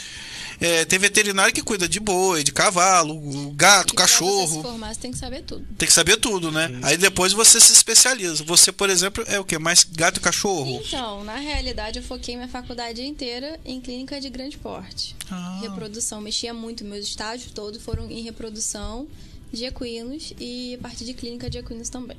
é, 0.61 0.85
tem 0.85 0.99
veterinário 0.99 1.53
que 1.53 1.63
cuida 1.63 1.89
de 1.89 2.01
boi, 2.01 2.43
de 2.43 2.53
cavalo, 2.53 3.15
gato, 3.55 3.93
E 3.93 3.97
pra 3.97 4.07
você 4.07 4.13
se 4.13 4.19
cachorro. 4.19 4.63
formar, 4.63 4.95
você 4.95 5.01
tem 5.01 5.13
que 5.13 5.19
saber 5.19 5.43
tudo. 5.43 5.65
Tem 5.77 5.87
que 5.87 5.93
saber 5.95 6.17
tudo, 6.17 6.51
né? 6.51 6.79
Aí 6.83 6.97
depois 6.97 7.33
você 7.33 7.61
se 7.61 7.73
especializa. 7.73 8.43
Você, 8.45 8.73
por 8.73 8.91
exemplo, 8.91 9.23
é 9.27 9.39
o 9.39 9.45
quê? 9.45 9.59
Mais 9.59 9.85
gato 9.85 10.19
e 10.19 10.21
cachorro? 10.21 10.81
Então, 10.85 11.23
na 11.25 11.37
realidade, 11.37 11.99
eu 11.99 12.03
foquei 12.05 12.35
minha 12.37 12.49
faculdade 12.49 13.03
inteira 13.03 13.59
em 13.65 13.81
clínica 13.81 14.21
de 14.21 14.29
grande 14.29 14.59
porte. 14.59 15.15
Ah. 15.31 15.59
Reprodução. 15.63 16.21
Mexia 16.21 16.53
muito. 16.53 16.85
Meus 16.85 17.07
estágios 17.07 17.53
todos 17.53 17.81
foram 17.83 18.11
em 18.11 18.23
reprodução 18.23 19.07
de 19.53 19.65
equinos 19.65 20.33
e 20.39 20.75
a 20.75 20.79
parte 20.83 21.05
de 21.05 21.15
clínica 21.15 21.49
de 21.49 21.59
equinos 21.59 21.89
também. 21.89 22.17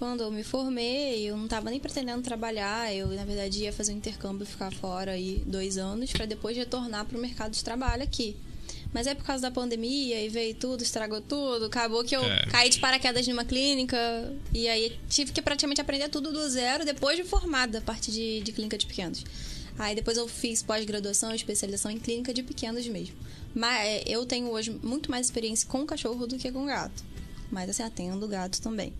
Quando 0.00 0.22
eu 0.22 0.30
me 0.30 0.42
formei, 0.42 1.28
eu 1.28 1.36
não 1.36 1.44
estava 1.44 1.68
nem 1.68 1.78
pretendendo 1.78 2.22
trabalhar. 2.22 2.90
Eu, 2.90 3.08
na 3.08 3.22
verdade, 3.22 3.64
ia 3.64 3.70
fazer 3.70 3.92
um 3.92 3.98
intercâmbio, 3.98 4.46
ficar 4.46 4.72
fora 4.72 5.12
aí 5.12 5.42
dois 5.46 5.76
anos, 5.76 6.10
para 6.10 6.24
depois 6.24 6.56
retornar 6.56 7.04
para 7.04 7.18
o 7.18 7.20
mercado 7.20 7.52
de 7.52 7.62
trabalho 7.62 8.02
aqui. 8.02 8.34
Mas 8.94 9.06
aí, 9.06 9.14
por 9.14 9.26
causa 9.26 9.42
da 9.42 9.50
pandemia, 9.50 10.18
e 10.24 10.30
veio 10.30 10.54
tudo, 10.54 10.82
estragou 10.82 11.20
tudo. 11.20 11.66
Acabou 11.66 12.02
que 12.02 12.16
eu 12.16 12.24
É. 12.24 12.46
caí 12.46 12.70
de 12.70 12.78
paraquedas 12.80 13.28
numa 13.28 13.44
clínica. 13.44 13.98
E 14.54 14.66
aí, 14.68 14.98
tive 15.10 15.32
que 15.32 15.42
praticamente 15.42 15.82
aprender 15.82 16.08
tudo 16.08 16.32
do 16.32 16.48
zero 16.48 16.82
depois 16.82 17.18
de 17.18 17.22
formada, 17.24 17.76
a 17.76 17.82
parte 17.82 18.10
de, 18.10 18.40
de 18.40 18.52
clínica 18.52 18.78
de 18.78 18.86
pequenos. 18.86 19.22
Aí, 19.78 19.94
depois 19.94 20.16
eu 20.16 20.26
fiz 20.26 20.62
pós-graduação, 20.62 21.34
especialização 21.34 21.90
em 21.90 21.98
clínica 21.98 22.32
de 22.32 22.42
pequenos 22.42 22.88
mesmo. 22.88 23.14
Mas 23.54 23.86
é, 23.86 24.02
eu 24.06 24.24
tenho 24.24 24.48
hoje 24.50 24.70
muito 24.82 25.10
mais 25.10 25.26
experiência 25.26 25.68
com 25.68 25.84
cachorro 25.84 26.26
do 26.26 26.38
que 26.38 26.50
com 26.50 26.64
gato. 26.64 27.04
Mas, 27.52 27.68
assim, 27.68 27.82
atendo 27.82 28.26
gato 28.26 28.62
também. 28.62 28.94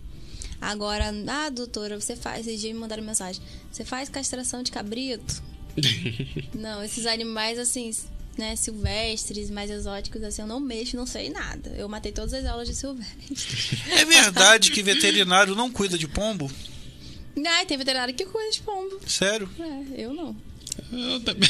Agora, 0.61 1.11
ah, 1.27 1.49
doutora, 1.49 1.99
você 1.99 2.15
faz. 2.15 2.45
Esses 2.45 2.61
dias 2.61 2.73
me 2.73 2.79
mandaram 2.79 3.03
mensagem. 3.03 3.41
Você 3.71 3.83
faz 3.83 4.07
castração 4.07 4.61
de 4.61 4.71
cabrito? 4.71 5.41
não, 6.53 6.83
esses 6.83 7.07
animais, 7.07 7.57
assim, 7.57 7.91
né, 8.37 8.55
silvestres, 8.55 9.49
mais 9.49 9.71
exóticos, 9.71 10.23
assim, 10.23 10.43
eu 10.43 10.47
não 10.47 10.59
mexo, 10.59 10.95
não 10.95 11.07
sei 11.07 11.29
nada. 11.29 11.71
Eu 11.71 11.89
matei 11.89 12.11
todas 12.11 12.33
as 12.33 12.45
aulas 12.45 12.67
de 12.67 12.75
silvestre. 12.75 13.81
É 13.89 14.05
verdade 14.05 14.71
que 14.71 14.83
veterinário 14.83 15.55
não 15.55 15.71
cuida 15.71 15.97
de 15.97 16.07
pombo? 16.07 16.51
Ai, 17.43 17.65
tem 17.65 17.77
veterinário 17.77 18.13
que 18.13 18.25
cuida 18.25 18.51
de 18.51 18.61
pombo. 18.61 18.99
Sério? 19.07 19.49
É, 19.59 20.03
eu 20.03 20.13
não. 20.13 20.35
Eu 20.91 21.19
também. 21.21 21.49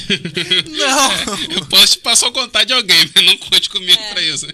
Não. 0.70 1.12
Eu 1.58 1.66
posso 1.66 1.94
te 1.94 2.00
passar 2.00 2.28
o 2.28 2.32
contato 2.32 2.68
de 2.68 2.74
alguém, 2.74 3.10
mas 3.16 3.26
não 3.26 3.38
conte 3.38 3.70
comigo 3.70 4.00
É. 4.00 4.12
pra 4.14 4.22
isso. 4.22 4.48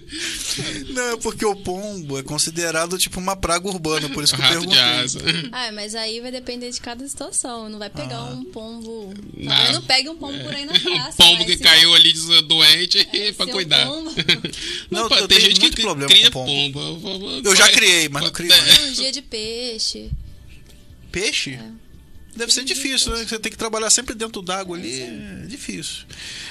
Não, 0.93 1.17
porque 1.19 1.45
o 1.45 1.55
pombo 1.55 2.17
é 2.17 2.23
considerado 2.23 2.97
tipo 2.97 3.19
uma 3.19 3.35
praga 3.35 3.67
urbana, 3.67 4.07
por 4.09 4.23
isso 4.23 4.33
que 4.35 4.41
eu 4.41 4.45
Rato 4.45 4.61
de 4.61 4.67
perguntei. 4.67 4.81
asa. 5.03 5.19
Ah, 5.51 5.71
mas 5.73 5.93
aí 5.95 6.21
vai 6.21 6.31
depender 6.31 6.71
de 6.71 6.79
cada 6.79 7.05
situação. 7.07 7.69
Não 7.69 7.79
vai 7.79 7.89
pegar 7.89 8.17
Ah. 8.17 8.25
um 8.33 8.43
pombo. 8.45 9.13
Não. 9.35 9.47
Talvez 9.55 9.73
não 9.75 9.81
pegue 9.83 10.09
um 10.09 10.15
pombo 10.15 10.43
por 10.43 10.53
aí 10.55 10.65
na 10.65 10.73
Um 10.77 10.79
praça. 10.79 11.17
pombo 11.17 11.37
mas 11.39 11.45
que 11.47 11.57
caiu 11.57 11.93
ali 11.93 12.13
doente 12.47 12.97
É, 13.13 13.31
pra 13.33 13.45
seu 13.45 13.53
cuidar. 13.55 13.85
pombo. 13.87 14.11
Não, 14.89 15.09
pô, 15.09 15.15
eu 15.15 15.27
tem 15.27 15.37
tenho 15.37 15.49
gente 15.49 15.59
muito 15.61 15.75
que 15.75 15.81
problema 15.81 16.09
cria 16.11 16.31
com 16.31 16.45
pombo. 16.45 16.79
pombo. 17.01 17.41
Eu, 17.43 17.55
já 17.55 17.69
criei, 17.71 18.07
mas 18.09 18.23
não 18.23 18.31
crio 18.31 18.51
É. 18.53 18.61
mais. 18.61 18.73
Cirurgia 18.73 19.11
de 19.11 19.21
peixe. 19.21 20.09
Peixe? 21.11 21.51
É. 21.53 21.86
Deve 22.37 22.53
ser 22.53 22.63
difícil, 22.63 23.11
né? 23.13 23.25
Você 23.25 23.39
tem 23.39 23.51
que 23.51 23.57
trabalhar 23.57 23.89
sempre 23.89 24.13
dentro 24.13 24.41
d'água 24.41 24.77
ali. 24.77 25.01
É 25.01 25.45
difícil. 25.47 26.05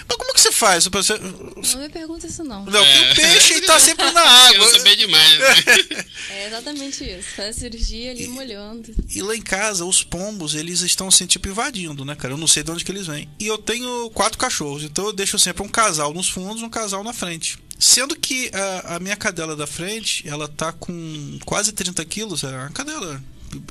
Mas 0.08 0.16
como 0.16 0.34
que 0.34 0.40
você 0.40 0.52
faz? 0.52 0.86
Você... 0.86 1.18
Não 1.18 1.80
me 1.80 1.88
pergunta 1.88 2.26
isso, 2.26 2.42
não. 2.44 2.64
Não, 2.64 2.84
porque 2.84 3.12
o 3.12 3.14
peixe 3.14 3.60
tá 3.62 3.78
sempre 3.78 4.10
na 4.10 4.20
água. 4.48 4.66
Quero 4.66 4.78
saber 4.78 4.96
demais. 4.96 5.38
Né? 5.38 6.06
É 6.28 6.48
exatamente 6.48 7.04
isso. 7.04 7.28
Faz 7.36 7.56
cirurgia 7.56 8.10
ali 8.10 8.26
molhando. 8.26 8.94
E 9.14 9.22
lá 9.22 9.34
em 9.34 9.40
casa, 9.40 9.84
os 9.84 10.02
pombos, 10.02 10.54
eles 10.54 10.80
estão 10.80 11.08
assim, 11.08 11.26
tipo, 11.26 11.48
invadindo, 11.48 12.04
né, 12.04 12.14
cara? 12.14 12.34
Eu 12.34 12.38
não 12.38 12.46
sei 12.46 12.62
de 12.62 12.70
onde 12.70 12.84
que 12.84 12.90
eles 12.90 13.06
vêm. 13.06 13.28
E 13.38 13.46
eu 13.46 13.58
tenho 13.58 14.10
quatro 14.10 14.38
cachorros, 14.38 14.82
então 14.82 15.06
eu 15.06 15.12
deixo 15.12 15.38
sempre 15.38 15.62
um 15.62 15.68
casal 15.68 16.12
nos 16.12 16.28
fundos 16.28 16.62
um 16.62 16.70
casal 16.70 17.02
na 17.04 17.12
frente. 17.12 17.58
Sendo 17.78 18.16
que 18.16 18.50
a, 18.54 18.96
a 18.96 19.00
minha 19.00 19.16
cadela 19.16 19.54
da 19.54 19.66
frente, 19.66 20.26
ela 20.26 20.48
tá 20.48 20.72
com 20.72 21.38
quase 21.44 21.72
30 21.72 22.04
quilos, 22.04 22.42
é 22.42 22.48
uma 22.48 22.70
cadela 22.70 23.22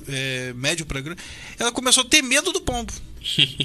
é, 0.08 0.54
médio 0.54 0.86
pra 0.86 1.02
grande. 1.02 1.22
Ela 1.60 1.72
começou 1.72 2.04
a 2.04 2.08
ter 2.08 2.22
medo 2.22 2.52
do 2.52 2.62
pombo. 2.62 2.94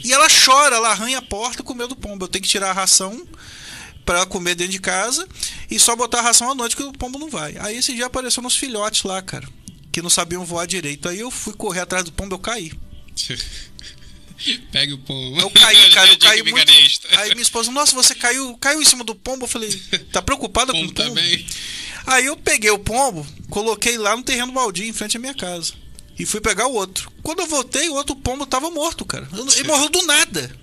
e 0.05 0.13
ela 0.13 0.27
chora, 0.29 0.77
ela 0.77 0.91
arranha 0.91 1.19
a 1.19 1.23
porta 1.23 1.63
com 1.63 1.75
medo 1.75 1.89
do 1.89 1.97
pombo. 1.97 2.25
Eu 2.25 2.29
tenho 2.29 2.43
que 2.43 2.49
tirar 2.49 2.71
a 2.71 2.73
ração 2.75 3.27
pra 4.05 4.17
ela 4.19 4.27
comer 4.27 4.55
dentro 4.55 4.73
de 4.73 4.81
casa 4.81 5.27
e 5.71 5.79
só 5.79 5.95
botar 5.95 6.19
a 6.21 6.23
ração 6.23 6.51
à 6.51 6.55
noite 6.55 6.75
que 6.77 6.83
o 6.83 6.93
pombo 6.93 7.19
não 7.19 7.29
vai. 7.29 7.57
Aí 7.59 7.77
esse 7.77 7.95
dia 7.95 8.07
apareceram 8.07 8.47
uns 8.47 8.57
filhotes 8.57 9.03
lá, 9.03 9.21
cara, 9.23 9.47
que 9.93 10.01
não 10.03 10.11
sabiam 10.11 10.45
voar 10.45 10.67
direito. 10.67 11.09
Aí 11.09 11.21
eu 11.21 11.31
fui 11.31 11.53
correr 11.55 11.81
atrás 11.81 12.05
do 12.05 12.13
pombo, 12.13 12.35
eu 12.35 12.39
caí. 12.39 12.73
Pegue 14.73 14.95
o 14.95 14.99
pombo. 14.99 15.39
Eu 15.39 15.51
caí, 15.51 15.91
cara, 15.91 16.11
eu 16.11 16.17
caí 16.19 16.43
muito. 16.43 16.73
Aí 17.19 17.31
minha 17.31 17.43
esposa, 17.43 17.71
nossa, 17.71 17.95
você 17.95 18.15
caiu, 18.15 18.57
caiu 18.57 18.81
em 18.81 18.85
cima 18.87 19.05
do 19.05 19.15
pombo. 19.15 19.45
Eu 19.45 19.49
falei, 19.49 19.71
tá 20.13 20.23
preocupada 20.23 20.73
com 20.73 20.79
o 20.79 20.83
Pombo 20.87 20.95
pombo? 20.95 21.09
também. 21.11 21.47
Aí 22.07 22.25
eu 22.25 22.37
peguei 22.37 22.71
o 22.71 22.79
pombo, 22.79 23.27
coloquei 23.51 23.99
lá 23.99 24.17
no 24.17 24.23
terreno 24.23 24.51
baldio 24.53 24.87
em 24.87 24.93
frente 24.93 25.19
à 25.19 25.21
minha 25.21 25.35
casa. 25.35 25.75
E 26.21 26.27
fui 26.27 26.39
pegar 26.39 26.67
o 26.67 26.75
outro. 26.75 27.11
Quando 27.23 27.41
eu 27.41 27.47
voltei, 27.47 27.89
o 27.89 27.95
outro 27.95 28.15
pombo 28.15 28.45
tava 28.45 28.71
morto, 28.71 29.07
cara. 29.07 29.27
Ele 29.57 29.67
morreu 29.67 29.89
do 29.89 30.03
nada. 30.03 30.55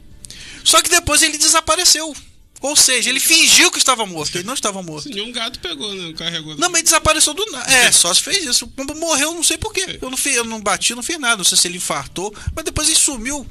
Só 0.63 0.79
que 0.83 0.89
depois 0.89 1.23
ele 1.23 1.35
desapareceu. 1.35 2.15
Ou 2.61 2.75
seja, 2.75 3.09
ele 3.09 3.19
fingiu 3.19 3.71
que 3.71 3.77
estava 3.77 4.05
morto. 4.05 4.35
Ele 4.35 4.43
não 4.43 4.53
estava 4.53 4.81
morto. 4.81 5.09
Nenhum 5.09 5.31
gato 5.31 5.59
pegou, 5.59 5.93
né? 5.93 6.13
Carregou. 6.17 6.55
Não, 6.57 6.69
mas 6.69 6.83
desapareceu 6.83 7.33
do 7.33 7.45
nada. 7.51 7.71
É, 7.71 7.91
só 7.91 8.13
se 8.13 8.21
fez 8.21 8.45
isso. 8.45 8.65
O 8.65 8.67
pombo 8.67 8.95
morreu, 8.95 9.33
não 9.33 9.43
sei 9.43 9.57
porquê. 9.57 9.99
Eu 10.01 10.09
não, 10.09 10.17
fiz, 10.17 10.35
eu 10.35 10.43
não 10.43 10.59
bati, 10.59 10.95
não 10.95 11.03
fiz 11.03 11.19
nada. 11.19 11.37
Não 11.37 11.43
sei 11.43 11.57
se 11.57 11.67
ele 11.67 11.77
infartou, 11.77 12.33
mas 12.55 12.65
depois 12.65 12.87
ele 12.87 12.97
sumiu. 12.97 13.45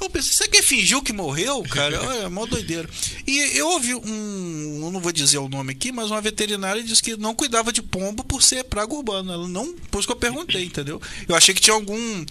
Eu 0.00 0.10
pensei, 0.10 0.32
você 0.32 0.48
que 0.48 0.62
fingiu 0.62 1.02
que 1.02 1.12
morreu, 1.12 1.62
cara? 1.64 2.00
Olha, 2.02 2.30
mó 2.30 2.46
doideira. 2.46 2.88
E 3.26 3.58
eu 3.58 3.68
ouvi 3.68 3.94
um. 3.94 4.80
Eu 4.84 4.90
não 4.92 5.00
vou 5.00 5.10
dizer 5.10 5.38
o 5.38 5.48
nome 5.48 5.72
aqui, 5.72 5.90
mas 5.90 6.10
uma 6.10 6.20
veterinária 6.20 6.82
disse 6.82 7.02
que 7.02 7.16
não 7.16 7.34
cuidava 7.34 7.72
de 7.72 7.82
pombo 7.82 8.22
por 8.22 8.42
ser 8.42 8.62
praga 8.64 8.94
urbana. 8.94 9.32
Ela 9.32 9.48
não. 9.48 9.74
Por 9.90 9.98
isso 9.98 10.06
que 10.06 10.12
eu 10.12 10.16
perguntei, 10.16 10.64
entendeu? 10.64 11.00
Eu 11.28 11.34
achei 11.34 11.54
que 11.54 11.60
tinha 11.60 11.74
algum. 11.74 12.24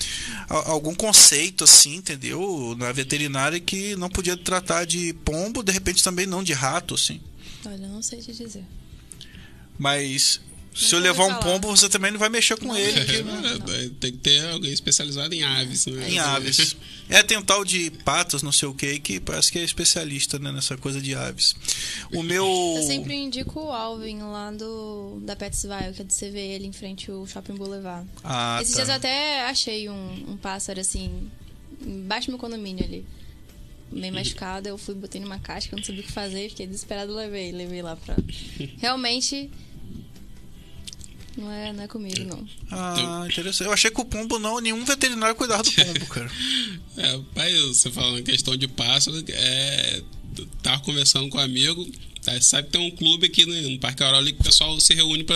algum 0.48 0.96
conceito 0.96 1.64
assim, 1.66 1.96
entendeu? 1.96 2.76
Na 2.78 2.92
veterinária 2.92 3.60
que 3.60 3.96
não 3.96 4.10
podia 4.10 4.38
tratar 4.38 4.86
de 4.86 5.14
pombo, 5.26 5.62
de 5.62 5.72
repente 5.72 6.05
também 6.06 6.26
não 6.26 6.42
de 6.44 6.54
rato, 6.54 6.96
assim. 6.96 7.20
Olha, 7.66 7.88
não 7.88 8.02
sei 8.02 8.20
te 8.22 8.32
dizer. 8.34 8.64
Mas 9.78 10.40
se 10.74 10.94
eu 10.94 11.00
levar 11.00 11.24
um 11.26 11.30
falar. 11.30 11.40
pombo, 11.42 11.68
você 11.76 11.88
também 11.90 12.12
não 12.12 12.20
vai 12.20 12.30
mexer 12.30 12.58
com 12.58 12.68
Não 12.68 12.78
ele. 12.78 13.04
que- 13.06 13.22
Não. 13.24 13.74
É, 13.74 13.90
Tem 14.00 14.12
que 14.12 14.18
ter 14.18 14.46
alguém 14.50 14.72
especializado 14.72 15.34
em 15.34 15.44
aves, 15.44 15.86
né? 15.86 16.10
Em 16.10 16.20
aves. 16.20 16.76
É, 17.10 17.24
tem 17.24 17.38
um 17.38 17.42
tal 17.42 17.64
de 17.64 17.90
patas, 18.04 18.42
não 18.44 18.52
sei 18.52 18.68
o 18.68 18.74
que, 18.74 19.00
que 19.00 19.20
parece 19.20 19.52
que 19.52 19.60
é 19.60 19.64
especialista 19.64 20.38
né, 20.40 20.52
nessa 20.52 20.76
coisa 20.78 21.00
de 21.02 21.14
aves. 21.16 21.56
O 22.14 22.22
meu. 22.24 22.46
Eu 22.78 22.84
sempre 22.84 23.16
indico 23.16 23.60
o 23.60 23.72
Alvin 23.72 24.20
lá 24.20 24.52
do, 24.52 25.20
da 25.22 25.36
Petsville, 25.36 25.94
que 25.96 26.02
é 26.02 26.06
de 26.06 26.14
CV, 26.14 26.38
ele 26.40 26.68
em 26.68 26.74
frente 26.74 27.10
ao 27.12 27.26
Shopping 27.28 27.56
Boulevard. 27.56 28.08
Ah, 28.24 28.60
Esses 28.62 28.74
tá. 28.74 28.78
dias 28.80 28.90
eu 28.90 28.96
até 28.96 29.46
achei 29.48 29.90
um, 29.90 30.32
um 30.32 30.38
pássaro 30.38 30.80
assim, 30.80 31.30
embaixo 31.82 32.28
do 32.28 32.32
meu 32.32 32.40
condomínio 32.40 32.84
ali. 32.84 33.06
Meio 33.92 34.14
machucada, 34.14 34.70
eu 34.70 34.78
fui, 34.78 34.96
botei 34.96 35.22
numa 35.22 35.40
caixa, 35.40 35.68
que 35.68 35.76
eu 35.76 35.78
não 35.78 35.84
sabia 35.84 36.02
o 36.02 36.06
que 36.06 36.12
fazer, 36.12 36.50
fiquei 36.50 36.68
desesperada 36.68 37.12
e 37.12 37.16
levei, 37.16 37.52
levei 37.52 37.82
lá 37.82 37.96
pra. 37.96 38.16
Realmente. 38.78 39.50
Não 41.38 41.52
é, 41.52 41.74
não 41.74 41.84
é 41.84 41.88
comigo, 41.88 42.24
não. 42.24 42.48
Ah, 42.72 43.26
interessante. 43.30 43.68
Eu 43.68 43.74
achei 43.74 43.92
que 43.92 44.00
o 44.00 44.06
pombo 44.06 44.40
não, 44.40 44.60
nenhum 44.62 44.86
veterinário 44.86 45.36
cuidava 45.36 45.64
do 45.64 45.72
pombo, 45.72 46.06
cara. 46.08 46.32
É, 46.96 47.20
pai, 47.34 47.54
você 47.60 47.92
falando 47.92 48.20
em 48.20 48.24
questão 48.24 48.56
de 48.56 48.68
pássaro, 48.70 49.22
é, 49.28 50.02
tava 50.64 50.82
conversando 50.82 51.28
com 51.30 51.38
um 51.38 51.42
amigo, 51.42 51.86
tá, 52.22 52.40
sabe 52.40 52.68
que 52.68 52.78
tem 52.78 52.88
um 52.88 52.92
clube 52.92 53.26
aqui 53.26 53.46
no, 53.46 53.70
no 53.70 53.80
Parque 53.80 54.02
Aurora 54.02 54.26
que 54.26 54.40
o 54.40 54.44
pessoal 54.44 54.80
se 54.80 54.94
reúne 54.94 55.26
pra 55.26 55.36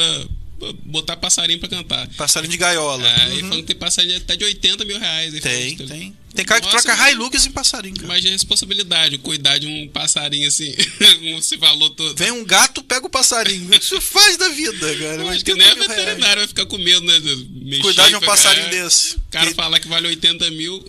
botar 0.86 1.16
passarinho 1.18 1.60
pra 1.60 1.70
cantar. 1.70 2.08
Passarinho 2.18 2.52
de 2.52 2.58
gaiola. 2.58 3.08
É, 3.08 3.28
Uhum. 3.30 3.34
E 3.38 3.40
falando 3.42 3.56
que 3.58 3.64
tem 3.64 3.76
passarinho 3.76 4.18
até 4.18 4.36
de 4.36 4.44
80 4.44 4.86
mil 4.86 5.00
reais. 5.00 5.34
Tem, 5.42 5.76
tem. 5.78 6.16
Tem 6.36 6.46
cara 6.46 6.62
que 6.62 6.70
troca 6.70 6.96
mas- 6.96 7.12
Hilux 7.12 7.46
em 7.46 7.52
passarinho, 7.52 7.96
cara. 7.96 8.06
Imagina 8.08 8.30
a 8.30 8.34
responsabilidade, 8.34 9.18
cuidar 9.18 9.58
de 9.58 9.66
um 9.68 9.88
passarinho 9.88 10.48
assim, 10.48 10.74
como 11.20 11.42
se 11.42 11.58
falou 11.58 11.90
todo. 11.90 12.16
Vem 12.18 12.32
um 12.32 12.46
gato, 12.46 12.84
pega 12.84 13.06
o 13.08 13.10
passarinho. 13.10 13.70
Isso 13.74 14.00
faz 14.00 14.38
da 14.38 14.48
vida, 14.50 14.96
cara. 14.98 15.24
Mas 15.24 15.36
acho 15.38 15.46
que 15.46 15.52
80 15.54 15.56
nem 15.56 15.68
a 15.72 15.76
mil 15.76 15.88
reais. 15.88 16.00
veterinária 16.06 16.38
vai 16.38 16.48
ficar 16.48 16.66
com 16.68 16.78
medo, 16.78 17.02
né? 17.02 17.20
mexer 17.64 17.82
Cuidar 17.82 18.10
de 18.10 18.16
um 18.16 18.20
passarinho 18.22 18.68
é, 18.68 18.70
desse. 18.70 19.16
O 19.16 19.22
cara 19.32 19.46
Ele- 19.48 19.56
falar 19.56 19.80
que 19.80 19.88
vale 19.88 20.08
80 20.08 20.50
mil. 20.52 20.86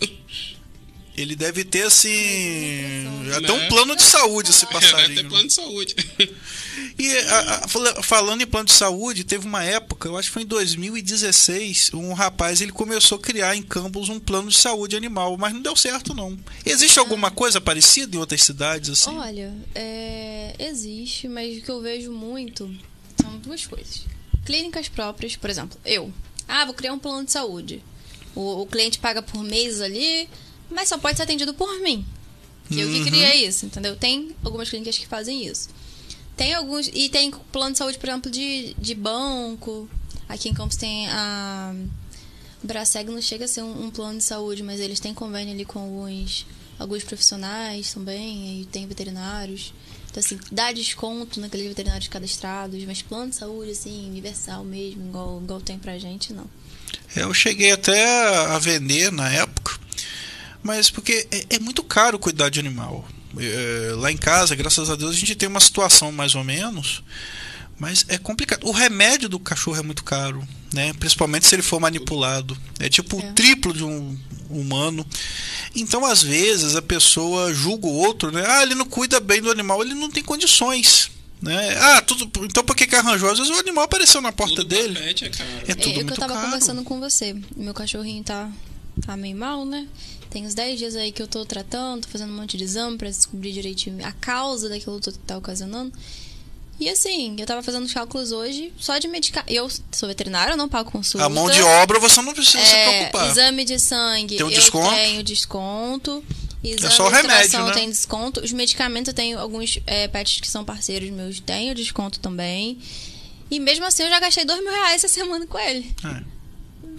Ele 1.17 1.35
deve 1.35 1.63
ter, 1.65 1.83
assim. 1.83 3.05
Até 3.35 3.41
Né? 3.47 3.51
um 3.51 3.67
plano 3.67 3.95
de 3.95 4.03
saúde 4.03 4.49
esse 4.51 4.65
Vai 4.71 4.79
ter 4.79 4.91
passarinho. 4.91 5.29
plano 5.29 5.47
de 5.47 5.53
saúde. 5.53 5.95
E 7.03 7.17
a- 7.17 7.55
a- 7.63 7.67
fala- 7.67 8.03
falando 8.03 8.41
em 8.41 8.45
plano 8.47 8.65
de 8.67 8.73
saúde, 8.73 9.23
teve 9.23 9.47
uma 9.47 9.63
época, 9.63 10.07
eu 10.07 10.17
acho 10.17 10.27
que 10.29 10.33
foi 10.33 10.43
em 10.43 10.45
2016, 10.45 11.91
um 11.93 12.13
rapaz 12.13 12.61
ele 12.61 12.71
começou 12.71 13.17
a 13.17 13.21
criar 13.21 13.55
em 13.55 13.63
Campos 13.63 14.09
um 14.09 14.19
plano 14.19 14.49
de 14.49 14.57
saúde 14.57 14.95
animal, 14.95 15.37
mas 15.37 15.53
não 15.53 15.61
deu 15.61 15.75
certo 15.75 16.13
não. 16.13 16.37
Existe 16.65 16.99
alguma 16.99 17.31
coisa 17.31 17.59
parecida 17.59 18.15
em 18.15 18.19
outras 18.19 18.43
cidades 18.43 18.89
assim? 18.89 19.17
Olha, 19.17 19.53
é, 19.73 20.55
existe, 20.59 21.27
mas 21.27 21.57
o 21.57 21.61
que 21.61 21.69
eu 21.71 21.81
vejo 21.81 22.11
muito 22.11 22.73
são 23.19 23.37
duas 23.39 23.65
coisas. 23.65 24.01
Clínicas 24.45 24.87
próprias, 24.89 25.35
por 25.35 25.49
exemplo, 25.49 25.79
eu. 25.85 26.11
Ah, 26.47 26.65
vou 26.65 26.73
criar 26.73 26.93
um 26.93 26.99
plano 26.99 27.25
de 27.25 27.31
saúde. 27.31 27.83
O, 28.35 28.61
o 28.61 28.65
cliente 28.65 28.99
paga 28.99 29.21
por 29.21 29.43
mês 29.43 29.81
ali, 29.81 30.27
mas 30.69 30.89
só 30.89 30.97
pode 30.97 31.17
ser 31.17 31.23
atendido 31.23 31.53
por 31.53 31.79
mim. 31.81 32.05
Que 32.69 32.79
eu 32.79 32.87
que 32.89 33.03
criei 33.03 33.45
isso, 33.45 33.65
entendeu? 33.65 33.95
Tem 33.97 34.33
algumas 34.43 34.69
clínicas 34.69 34.97
que 34.97 35.05
fazem 35.05 35.45
isso. 35.45 35.67
Tem 36.41 36.55
alguns. 36.55 36.89
E 36.91 37.07
tem 37.07 37.29
plano 37.51 37.73
de 37.73 37.77
saúde, 37.77 37.99
por 37.99 38.09
exemplo, 38.09 38.31
de, 38.31 38.73
de 38.73 38.95
banco. 38.95 39.87
Aqui 40.27 40.49
em 40.49 40.55
Campos 40.55 40.75
tem 40.75 41.07
a. 41.09 41.71
Braseg 42.63 43.11
não 43.11 43.21
chega 43.21 43.45
a 43.45 43.47
ser 43.47 43.61
um, 43.61 43.85
um 43.85 43.91
plano 43.91 44.17
de 44.17 44.23
saúde, 44.23 44.63
mas 44.63 44.79
eles 44.79 44.99
têm 44.99 45.13
convênio 45.13 45.53
ali 45.53 45.65
com 45.65 45.77
alguns, 45.77 46.47
alguns 46.79 47.03
profissionais 47.03 47.93
também, 47.93 48.61
e 48.61 48.65
tem 48.65 48.87
veterinários. 48.87 49.71
Então, 50.09 50.19
assim, 50.19 50.39
dá 50.51 50.71
desconto 50.71 51.39
naqueles 51.39 51.67
veterinários 51.67 52.07
cadastrados, 52.07 52.83
mas 52.85 53.03
plano 53.03 53.29
de 53.29 53.35
saúde, 53.35 53.69
assim, 53.69 54.07
universal 54.09 54.63
mesmo, 54.63 55.09
igual, 55.09 55.39
igual 55.43 55.61
tem 55.61 55.77
pra 55.77 55.99
gente, 55.99 56.33
não. 56.33 56.49
Eu 57.15 57.31
cheguei 57.35 57.71
até 57.71 58.47
a 58.47 58.57
vender 58.57 59.11
na 59.11 59.29
época, 59.31 59.79
mas 60.63 60.89
porque 60.89 61.27
é, 61.29 61.55
é 61.57 61.59
muito 61.59 61.83
caro 61.83 62.17
cuidar 62.17 62.49
de 62.49 62.59
animal. 62.59 63.07
É, 63.37 63.91
lá 63.95 64.11
em 64.11 64.17
casa, 64.17 64.55
graças 64.55 64.89
a 64.89 64.95
Deus, 64.95 65.11
a 65.11 65.17
gente 65.19 65.35
tem 65.35 65.47
uma 65.47 65.59
situação 65.59 66.11
mais 66.11 66.35
ou 66.35 66.43
menos, 66.43 67.03
mas 67.79 68.05
é 68.07 68.17
complicado. 68.17 68.65
O 68.67 68.71
remédio 68.71 69.29
do 69.29 69.39
cachorro 69.39 69.77
é 69.77 69.83
muito 69.83 70.03
caro, 70.03 70.45
né? 70.73 70.93
Principalmente 70.93 71.47
se 71.47 71.55
ele 71.55 71.61
for 71.61 71.79
manipulado. 71.79 72.57
É 72.79 72.89
tipo 72.89 73.19
É. 73.21 73.29
o 73.29 73.33
triplo 73.33 73.73
de 73.73 73.83
um 73.83 74.17
humano. 74.49 75.05
Então, 75.73 76.05
às 76.05 76.21
vezes, 76.21 76.75
a 76.75 76.81
pessoa 76.81 77.53
julga 77.53 77.87
o 77.87 77.93
outro, 77.93 78.31
né? 78.31 78.43
Ah, 78.45 78.63
ele 78.63 78.75
não 78.75 78.85
cuida 78.85 79.19
bem 79.19 79.41
do 79.41 79.49
animal, 79.49 79.81
ele 79.81 79.93
não 79.93 80.09
tem 80.11 80.21
condições. 80.23 81.09
Né? 81.41 81.75
Ah, 81.79 82.01
tudo, 82.03 82.29
então 82.45 82.63
por 82.63 82.75
que, 82.75 82.85
que 82.85 82.95
arranjou? 82.95 83.31
Às 83.31 83.39
vezes 83.39 83.51
o 83.51 83.59
animal 83.59 83.85
apareceu 83.85 84.21
na 84.21 84.31
porta 84.31 84.57
Tudo 84.57 84.67
dele. 84.67 84.93
pet 84.99 85.25
é 85.25 85.29
caro. 85.29 85.49
É 85.67 85.71
É, 85.71 85.73
tudo 85.73 85.87
é 85.87 85.89
o 85.89 85.93
que 85.95 86.03
muito 86.03 86.11
eu 86.13 86.17
tava 86.17 86.33
caro. 86.33 86.45
conversando 86.45 86.83
com 86.83 86.99
você. 86.99 87.35
Meu 87.57 87.73
cachorrinho 87.73 88.23
tá, 88.23 88.47
tá 89.05 89.15
meio 89.15 89.35
mal, 89.37 89.65
né? 89.65 89.87
Tem 90.29 90.45
uns 90.45 90.53
10 90.53 90.79
dias 90.79 90.95
aí 90.95 91.11
que 91.11 91.21
eu 91.21 91.27
tô 91.27 91.45
tratando, 91.45 92.03
tô 92.03 92.09
fazendo 92.09 92.31
um 92.31 92.35
monte 92.37 92.57
de 92.57 92.63
exame 92.63 92.97
pra 92.97 93.09
descobrir 93.09 93.51
direitinho 93.51 94.05
a 94.05 94.11
causa 94.13 94.69
daquilo 94.69 94.99
que 94.99 95.11
tá 95.11 95.37
ocasionando. 95.37 95.91
E 96.79 96.89
assim, 96.89 97.35
eu 97.37 97.45
tava 97.45 97.61
fazendo 97.61 97.85
os 97.85 97.93
cálculos 97.93 98.31
hoje 98.31 98.73
só 98.77 98.97
de 98.97 99.07
medicar. 99.07 99.43
Eu 99.47 99.69
sou 99.91 100.07
veterinária, 100.09 100.53
eu 100.53 100.57
não 100.57 100.67
pago 100.67 100.89
consulta. 100.89 101.23
A 101.25 101.29
mão 101.29 101.49
de 101.49 101.61
obra 101.61 101.99
você 101.99 102.21
não 102.21 102.33
precisa 102.33 102.63
se 102.65 102.73
É, 102.73 102.85
preocupar. 103.05 103.29
exame 103.29 103.63
de 103.65 103.77
sangue, 103.79 104.37
Tem 104.37 104.45
um 104.45 104.49
eu 104.49 104.55
desconto? 104.55 104.89
tenho 104.95 105.21
desconto. 105.23 106.23
Exame 106.63 106.93
só 106.93 107.05
o 107.07 107.09
remédio, 107.09 107.63
né? 107.65 107.71
tem 107.73 107.89
desconto. 107.89 108.39
Os 108.39 108.51
medicamentos 108.51 109.09
eu 109.09 109.13
tenho 109.13 109.37
alguns 109.39 109.79
é, 109.85 110.07
pets 110.07 110.39
que 110.39 110.47
são 110.47 110.63
parceiros 110.63 111.09
meus, 111.09 111.39
tenho 111.39 111.75
desconto 111.75 112.19
também. 112.19 112.79
E 113.49 113.59
mesmo 113.59 113.83
assim 113.85 114.03
eu 114.03 114.09
já 114.09 114.19
gastei 114.19 114.45
dois 114.45 114.59
mil 114.61 114.71
reais 114.71 115.03
essa 115.03 115.07
semana 115.13 115.45
com 115.45 115.59
ele. 115.59 115.93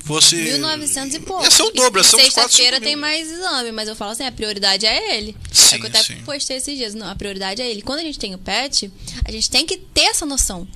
Você. 0.05 0.59
1.900 0.59 1.15
e 1.15 1.21
pouco. 1.21 1.47
Esse 1.47 1.61
é 1.61 1.65
o 1.65 1.71
dobro, 1.71 2.01
esse 2.01 2.15
é 2.15 2.19
uns 2.19 2.23
4, 2.31 2.33
Sexta-feira 2.35 2.77
5 2.79 2.87
tem 2.87 2.97
mais 2.97 3.31
exame, 3.31 3.71
mas 3.71 3.89
eu 3.89 3.95
falo 3.95 4.11
assim, 4.11 4.25
a 4.25 4.33
prioridade 4.33 4.85
é 4.85 5.17
ele. 5.17 5.37
Sim, 5.53 5.77
é 5.77 5.79
que 5.79 5.85
eu 5.85 5.89
até 5.89 6.03
sim. 6.03 6.17
postei 6.25 6.57
esses 6.57 6.77
dias. 6.77 6.95
Não, 6.95 7.09
a 7.09 7.15
prioridade 7.15 7.63
é 7.63 7.71
ele. 7.71 7.83
Quando 7.83 8.01
a 8.01 8.03
gente 8.03 8.19
tem 8.19 8.35
o 8.35 8.39
pet, 8.39 8.91
a 9.25 9.31
gente 9.31 9.49
tem 9.49 9.65
que 9.65 9.77
ter 9.77 10.03
essa 10.03 10.27
noção. 10.27 10.67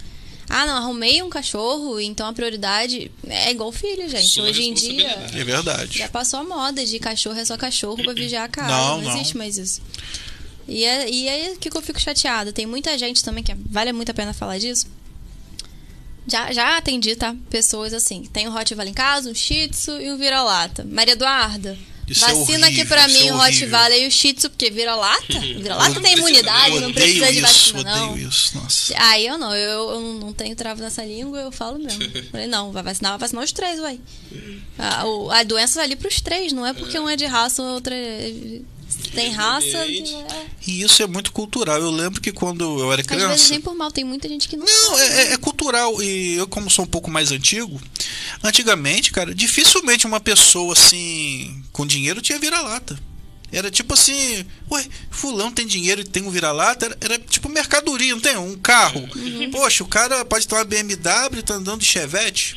Ah, 0.49 0.64
não, 0.64 0.77
arrumei 0.77 1.21
um 1.25 1.29
cachorro, 1.29 1.99
então 1.99 2.29
a 2.29 2.33
prioridade 2.33 3.11
é 3.27 3.51
igual 3.51 3.73
filho, 3.73 4.09
gente. 4.09 4.29
Sua 4.29 4.45
Hoje 4.45 4.62
em 4.62 4.73
dia. 4.73 5.09
É 5.35 5.42
verdade. 5.42 5.99
já 5.99 6.09
passou 6.09 6.38
a 6.38 6.45
moda 6.45 6.87
de 6.87 6.99
cachorro 7.01 7.37
é 7.37 7.45
só 7.45 7.57
cachorro 7.57 7.97
pra 7.97 8.12
vigiar 8.12 8.45
a 8.45 8.49
casa. 8.49 8.69
Não, 8.69 8.99
Não, 8.99 9.03
não. 9.03 9.16
existe 9.16 9.37
mais 9.37 9.59
isso. 9.59 9.83
E 10.69 10.85
é, 10.85 11.11
e 11.11 11.29
é 11.29 11.53
o 11.53 11.57
que 11.57 11.77
eu 11.77 11.83
fico 11.83 12.01
chateada. 12.01 12.53
Tem 12.53 12.64
muita 12.64 12.97
gente 12.97 13.25
também 13.25 13.42
que 13.42 13.55
vale 13.69 13.92
muito 13.92 14.11
a 14.11 14.14
pena 14.14 14.33
falar 14.33 14.59
disso. 14.59 14.87
Já, 16.27 16.53
já 16.53 16.77
atendi, 16.77 17.15
tá? 17.15 17.35
Pessoas 17.49 17.93
assim. 17.93 18.25
Tem 18.33 18.49
um 18.49 18.53
Rottweiler 18.53 18.89
em 18.91 18.95
casa, 18.95 19.31
um 19.31 19.35
Shih 19.35 19.69
Tzu 19.69 20.01
e 20.01 20.11
um 20.11 20.17
vira-lata. 20.17 20.85
Maria 20.91 21.12
Eduarda, 21.12 21.79
Isso 22.09 22.25
é 22.25 22.35
vacina 22.35 22.67
aqui 22.67 22.77
horrível, 22.81 22.87
pra 22.97 23.07
isso 23.09 23.19
mim 23.21 23.29
é 23.29 23.33
o. 23.33 23.37
Rottweiler 23.37 24.03
e 24.03 24.07
o 24.09 24.11
Shih 24.11 24.33
Tzu, 24.35 24.51
porque 24.51 24.71
vira-lata? 24.71 25.39
Vira-lata 25.39 26.01
tem 26.01 26.15
imunidade, 26.17 26.81
não. 26.81 26.93
precisa 26.93 27.27
de 27.27 27.33
isso, 27.39 27.73
vacina, 27.75 27.97
não. 27.97 28.11
odeio 28.12 28.29
isso. 28.29 28.57
Nossa. 28.59 28.95
Aí 28.99 29.27
eu 29.27 29.39
não, 29.39 29.55
eu, 29.55 29.91
eu 29.91 30.01
não 30.15 30.33
tenho 30.33 30.57
travo 30.57 30.83
nessa 30.83 31.05
língua, 31.05 31.39
eu 31.39 31.53
falo 31.53 31.79
mesmo. 31.79 32.03
Falei, 32.33 32.47
não, 32.49 32.73
vai 32.73 32.83
vacinar, 32.83 33.12
vai 33.12 33.21
vacinar 33.21 33.45
os 33.45 33.53
três, 33.53 33.79
uai. 33.79 34.01
A, 34.79 35.05
a 35.39 35.43
doença 35.45 35.77
vai 35.77 35.85
ali 35.85 35.97
pros 35.97 36.21
três, 36.21 36.53
não 36.53 36.67
é 36.67 36.73
porque 36.73 36.99
um 36.99 37.09
é 37.09 37.15
de 37.17 37.25
raça, 37.27 37.62
o 37.62 37.67
outro 37.75 37.95
é- 37.95 38.61
tem 39.14 39.31
raça. 39.31 39.66
É. 39.66 40.46
E 40.66 40.83
isso 40.83 41.03
é 41.03 41.07
muito 41.07 41.33
cultural. 41.33 41.79
Eu 41.81 41.90
lembro 41.90 42.20
que 42.20 42.33
quando 42.33 42.64
eu 42.81 42.92
era 42.92 43.03
Às 43.03 43.07
vezes 43.09 43.25
criança. 43.25 43.51
nem 43.51 43.61
por 43.61 43.75
mal, 43.75 43.90
tem 43.90 44.05
muita 44.05 44.29
gente 44.29 44.49
que 44.49 44.57
não, 44.57 44.64
Não, 44.66 44.96
sabe. 44.96 45.01
é, 45.03 45.22
é- 45.29 45.33
é 45.33 45.37
cultural. 45.37 46.03
E 46.03 46.35
eu, 46.35 46.46
como 46.46 46.70
sou 46.70 46.85
um 46.85 46.88
pouco 46.88 47.11
mais 47.11 47.31
antigo, 47.33 47.81
antigamente, 48.42 49.12
cara, 49.12 49.35
dificilmente 49.35 50.07
uma 50.07 50.20
pessoa 50.20 50.72
assim, 50.72 51.62
com 51.72 51.87
dinheiro 51.87 52.20
tinha 52.20 52.38
vira-lata. 52.38 52.99
Era 53.53 53.70
tipo 53.70 53.94
assim, 53.94 54.44
ué, 54.70 54.85
fulano 55.11 55.53
tem 55.53 55.66
dinheiro 55.66 56.01
e 56.01 56.05
tem 56.05 56.25
um 56.25 56.31
vira-lata, 56.31 56.87
era, 56.87 56.99
era 57.01 57.18
tipo 57.18 57.49
mercadoria, 57.49 58.12
não 58.12 58.20
tem? 58.20 58.37
Um 58.37 58.57
carro. 58.59 59.09
Poxa, 59.53 59.85
o 59.85 59.88
cara 59.88 60.25
pode 60.25 60.49
ter 60.49 60.55
uma 60.57 60.64
BMW 60.64 61.38
e 61.38 61.42
tá 61.42 61.55
andando 61.55 61.81
de 61.81 61.87
chevette. 61.87 62.57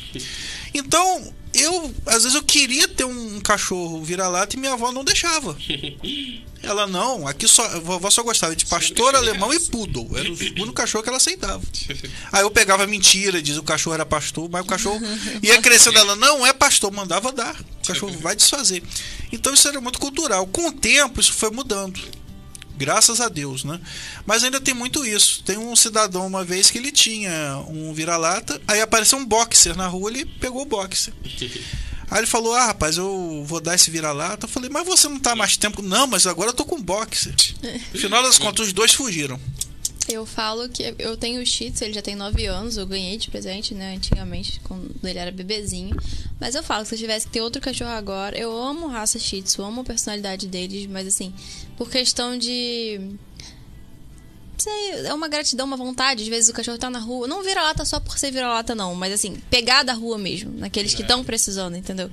Então, 0.74 1.32
eu, 1.54 1.94
às 2.06 2.22
vezes 2.22 2.34
eu 2.34 2.42
queria 2.42 2.86
ter 2.86 3.04
um 3.04 3.40
cachorro 3.40 4.02
vira-lata 4.02 4.56
e 4.56 4.58
minha 4.58 4.72
avó 4.72 4.92
não 4.92 5.04
deixava. 5.04 5.56
Ela 6.62 6.86
não, 6.86 7.26
aqui 7.26 7.48
só, 7.48 7.64
a 7.64 7.78
vovó 7.80 8.10
só 8.10 8.22
gostava 8.22 8.54
de 8.54 8.66
pastor, 8.66 9.14
alemão 9.14 9.52
e 9.52 9.58
poodle. 9.60 10.06
Era 10.14 10.28
o 10.28 10.32
único 10.32 10.74
cachorro 10.74 11.02
que 11.02 11.08
ela 11.08 11.16
aceitava. 11.16 11.62
Aí 12.30 12.42
eu 12.42 12.50
pegava 12.50 12.86
mentira, 12.86 13.40
diz 13.40 13.56
o 13.56 13.62
cachorro 13.62 13.94
era 13.94 14.04
pastor, 14.04 14.48
mas 14.50 14.62
o 14.62 14.66
cachorro 14.66 15.00
ia 15.42 15.60
crescendo. 15.62 15.98
Ela 15.98 16.14
não 16.16 16.46
é 16.46 16.52
pastor, 16.52 16.92
mandava 16.92 17.32
dar. 17.32 17.58
O 17.82 17.86
cachorro 17.86 18.12
vai 18.18 18.36
desfazer. 18.36 18.82
Então 19.32 19.54
isso 19.54 19.66
era 19.68 19.80
muito 19.80 19.98
cultural. 19.98 20.46
Com 20.46 20.68
o 20.68 20.72
tempo, 20.72 21.18
isso 21.18 21.32
foi 21.32 21.50
mudando. 21.50 21.98
Graças 22.80 23.20
a 23.20 23.28
Deus, 23.28 23.62
né? 23.62 23.78
Mas 24.24 24.42
ainda 24.42 24.58
tem 24.58 24.72
muito 24.72 25.04
isso. 25.04 25.42
Tem 25.44 25.58
um 25.58 25.76
cidadão 25.76 26.26
uma 26.26 26.42
vez 26.42 26.70
que 26.70 26.78
ele 26.78 26.90
tinha 26.90 27.62
um 27.68 27.92
vira-lata, 27.92 28.58
aí 28.66 28.80
apareceu 28.80 29.18
um 29.18 29.26
boxer 29.26 29.76
na 29.76 29.86
rua, 29.86 30.10
ele 30.10 30.24
pegou 30.24 30.62
o 30.62 30.64
boxer. 30.64 31.12
Aí 32.10 32.18
ele 32.18 32.26
falou: 32.26 32.52
Ah, 32.52 32.66
rapaz, 32.66 32.96
eu 32.96 33.44
vou 33.46 33.60
dar 33.60 33.76
esse 33.76 33.88
vira-lata. 33.88 34.46
Eu 34.46 34.50
falei: 34.50 34.68
Mas 34.68 34.84
você 34.84 35.08
não 35.08 35.20
tá 35.20 35.36
mais 35.36 35.56
tempo? 35.56 35.80
Não, 35.80 36.08
mas 36.08 36.26
agora 36.26 36.50
eu 36.50 36.54
tô 36.54 36.64
com 36.64 36.82
boxer. 36.82 37.32
No 37.94 38.00
final 38.00 38.20
das 38.20 38.36
contas, 38.36 38.66
os 38.66 38.72
dois 38.72 38.92
fugiram. 38.92 39.38
Eu 40.08 40.26
falo 40.26 40.68
que 40.68 40.94
eu 40.98 41.16
tenho 41.16 41.40
o 41.40 41.46
Shih 41.46 41.72
ele 41.80 41.92
já 41.92 42.02
tem 42.02 42.16
9 42.16 42.44
anos, 42.46 42.76
eu 42.76 42.86
ganhei 42.86 43.16
de 43.16 43.30
presente, 43.30 43.74
né, 43.74 43.94
antigamente, 43.94 44.60
quando 44.64 44.90
ele 45.04 45.18
era 45.18 45.30
bebezinho. 45.30 45.94
Mas 46.40 46.54
eu 46.54 46.64
falo 46.64 46.82
que 46.82 46.88
se 46.88 46.94
eu 46.96 46.98
tivesse 46.98 47.26
que 47.26 47.32
ter 47.32 47.40
outro 47.40 47.62
cachorro 47.62 47.90
agora, 47.90 48.36
eu 48.36 48.50
amo 48.56 48.88
raça 48.88 49.18
Shih 49.18 49.42
Tzu, 49.42 49.62
amo 49.62 49.82
a 49.82 49.84
personalidade 49.84 50.48
deles, 50.48 50.86
mas 50.86 51.06
assim, 51.06 51.32
por 51.76 51.88
questão 51.88 52.36
de. 52.36 53.00
Sei, 54.58 55.06
é 55.06 55.14
uma 55.14 55.28
gratidão, 55.28 55.64
uma 55.64 55.76
vontade. 55.76 56.22
Às 56.22 56.28
vezes 56.28 56.50
o 56.50 56.52
cachorro 56.52 56.76
tá 56.76 56.90
na 56.90 56.98
rua. 56.98 57.26
Não 57.26 57.42
vira 57.42 57.62
lata 57.62 57.84
só 57.84 57.98
por 57.98 58.18
ser 58.18 58.30
vira 58.30 58.46
lata, 58.46 58.74
não. 58.74 58.94
Mas 58.94 59.14
assim, 59.14 59.40
pegar 59.48 59.82
da 59.82 59.94
rua 59.94 60.18
mesmo. 60.18 60.52
Naqueles 60.58 60.92
que 60.92 61.00
estão 61.00 61.24
precisando, 61.24 61.76
entendeu? 61.76 62.10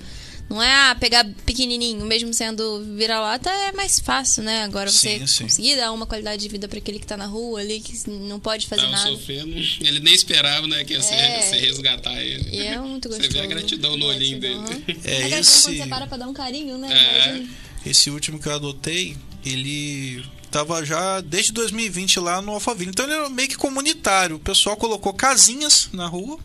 Não 0.50 0.64
é 0.64 0.72
ah, 0.74 0.96
pegar 0.98 1.26
pequenininho, 1.46 2.06
mesmo 2.06 2.34
sendo 2.34 2.82
vira-lata, 2.96 3.50
é 3.50 3.74
mais 3.74 4.00
fácil, 4.00 4.44
né? 4.44 4.64
Agora 4.64 4.90
você 4.90 5.20
Sim, 5.20 5.28
sim. 5.28 5.44
conseguir 5.44 5.76
dar 5.76 5.92
uma 5.92 6.06
qualidade 6.06 6.42
de 6.42 6.48
vida 6.48 6.70
para 6.70 6.78
aquele 6.80 7.00
que 7.00 7.06
tá 7.06 7.18
na 7.18 7.26
rua 7.26 7.60
ali, 7.60 7.82
que 7.82 8.10
não 8.10 8.40
pode 8.40 8.66
fazer 8.66 8.84
Tava 8.84 8.94
nada. 8.96 9.10
sofrendo. 9.10 9.56
Ele 9.82 10.00
nem 10.00 10.14
esperava, 10.14 10.66
né, 10.66 10.86
que 10.86 10.94
ia 10.94 11.02
ser, 11.02 11.16
É. 11.16 11.42
ser 11.42 11.58
resgatar 11.58 12.22
ele. 12.24 12.50
E 12.56 12.60
é 12.62 12.80
muito 12.80 13.10
Você 13.10 13.18
gostoso. 13.18 13.34
vê 13.38 13.40
a 13.42 13.46
gratidão 13.46 13.98
no 13.98 14.06
olhinho 14.06 14.40
Gratidão, 14.40 14.64
dele. 14.64 14.84
É, 15.04 15.16
a 15.16 15.18
gratidão 15.20 15.40
esse- 15.40 15.64
quando 15.64 15.78
você 15.78 15.88
para 15.88 16.08
pra 16.08 16.18
dar 16.18 16.28
um 16.30 16.34
carinho, 16.34 16.78
né? 16.78 16.94
É. 16.94 17.28
Imagina. 17.30 17.50
Esse 17.86 18.10
último 18.10 18.40
que 18.40 18.48
eu 18.48 18.56
adotei, 18.56 19.18
ele 19.46 20.24
tava 20.50 20.86
já 20.86 21.20
desde 21.20 21.52
2020 21.52 22.22
lá 22.22 22.42
no 22.42 22.54
Alphaville. 22.54 22.90
Então 22.90 23.06
ele 23.06 23.16
era 23.16 23.30
meio 23.30 23.50
que 23.50 23.56
comunitário. 23.58 24.38
O 24.38 24.40
pessoal 24.40 24.78
colocou 24.78 25.14
casinhas 25.14 25.90
na 25.92 26.08
rua 26.08 26.40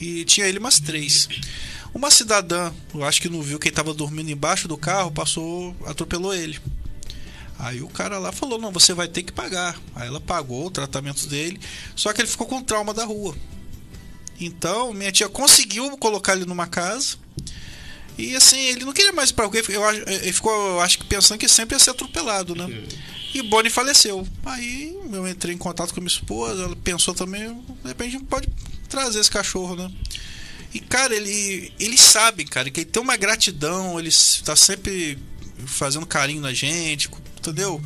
e 0.00 0.24
tinha 0.24 0.46
ele 0.46 0.58
umas 0.60 0.78
três. 0.78 1.28
Uma 1.94 2.10
cidadã, 2.10 2.72
eu 2.94 3.04
acho 3.04 3.20
que 3.20 3.28
não 3.28 3.42
viu 3.42 3.58
quem 3.58 3.70
tava 3.70 3.92
dormindo 3.92 4.30
embaixo 4.30 4.66
do 4.66 4.78
carro, 4.78 5.10
passou, 5.10 5.76
atropelou 5.86 6.34
ele. 6.34 6.58
Aí 7.58 7.82
o 7.82 7.88
cara 7.88 8.18
lá 8.18 8.32
falou: 8.32 8.58
Não, 8.58 8.72
você 8.72 8.94
vai 8.94 9.06
ter 9.06 9.22
que 9.22 9.32
pagar. 9.32 9.78
Aí 9.94 10.08
ela 10.08 10.20
pagou 10.20 10.66
o 10.66 10.70
tratamento 10.70 11.26
dele, 11.26 11.60
só 11.94 12.12
que 12.12 12.20
ele 12.20 12.28
ficou 12.28 12.46
com 12.46 12.62
trauma 12.62 12.94
da 12.94 13.04
rua. 13.04 13.36
Então 14.40 14.92
minha 14.92 15.12
tia 15.12 15.28
conseguiu 15.28 15.96
colocar 15.98 16.34
ele 16.34 16.46
numa 16.46 16.66
casa. 16.66 17.16
E 18.18 18.34
assim, 18.36 18.58
ele 18.58 18.84
não 18.84 18.92
queria 18.92 19.12
mais 19.12 19.30
ir 19.30 19.34
pra 19.34 19.46
rua. 19.46 19.56
Eu, 19.68 19.90
ele 20.06 20.32
ficou, 20.32 20.52
eu 20.52 20.80
acho 20.80 20.98
que 20.98 21.04
pensando 21.04 21.38
que 21.38 21.48
sempre 21.48 21.76
ia 21.76 21.78
ser 21.78 21.90
atropelado, 21.90 22.54
né? 22.54 22.66
E 23.34 23.42
Bonnie 23.42 23.70
faleceu. 23.70 24.26
Aí 24.44 24.98
eu 25.12 25.26
entrei 25.28 25.54
em 25.54 25.58
contato 25.58 25.94
com 25.94 26.00
a 26.00 26.02
minha 26.02 26.12
esposa, 26.12 26.64
ela 26.64 26.76
pensou 26.76 27.14
também, 27.14 27.54
de 27.82 27.88
repente 27.88 28.18
pode 28.24 28.48
trazer 28.88 29.20
esse 29.20 29.30
cachorro, 29.30 29.76
né? 29.76 29.90
E 30.74 30.80
cara, 30.80 31.14
ele, 31.14 31.72
eles 31.78 32.00
sabem, 32.00 32.46
cara, 32.46 32.70
que 32.70 32.80
ele 32.80 32.90
tem 32.90 33.02
uma 33.02 33.16
gratidão, 33.16 33.98
ele 33.98 34.08
está 34.08 34.56
sempre 34.56 35.18
fazendo 35.66 36.06
carinho 36.06 36.40
na 36.40 36.52
gente, 36.52 37.10
entendeu? 37.38 37.82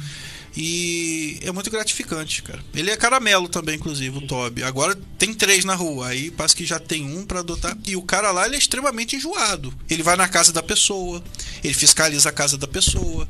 E 0.57 1.39
é 1.43 1.53
muito 1.53 1.71
gratificante, 1.71 2.43
cara. 2.43 2.65
Ele 2.75 2.91
é 2.91 2.97
caramelo 2.97 3.47
também, 3.47 3.75
inclusive, 3.75 4.17
o 4.17 4.27
Toby. 4.27 4.63
Agora 4.63 4.97
tem 5.19 5.35
três 5.35 5.67
na 5.67 5.75
rua, 5.75 6.09
aí 6.09 6.31
parece 6.31 6.57
que 6.57 6.65
já 6.65 6.79
tem 6.79 7.05
um 7.05 7.27
pra 7.27 7.41
adotar. 7.41 7.77
E 7.87 7.95
o 7.95 8.01
cara 8.01 8.31
lá, 8.31 8.47
ele 8.47 8.57
é 8.57 8.59
extremamente 8.59 9.17
enjoado. 9.17 9.75
Ele 9.91 10.03
vai 10.03 10.17
na 10.17 10.27
casa 10.27 10.55
da 10.55 10.63
pessoa, 10.63 11.23
ele 11.63 11.75
fiscaliza 11.75 12.31
a 12.31 12.33
casa 12.33 12.57
da 12.57 12.67
pessoa, 12.67 13.29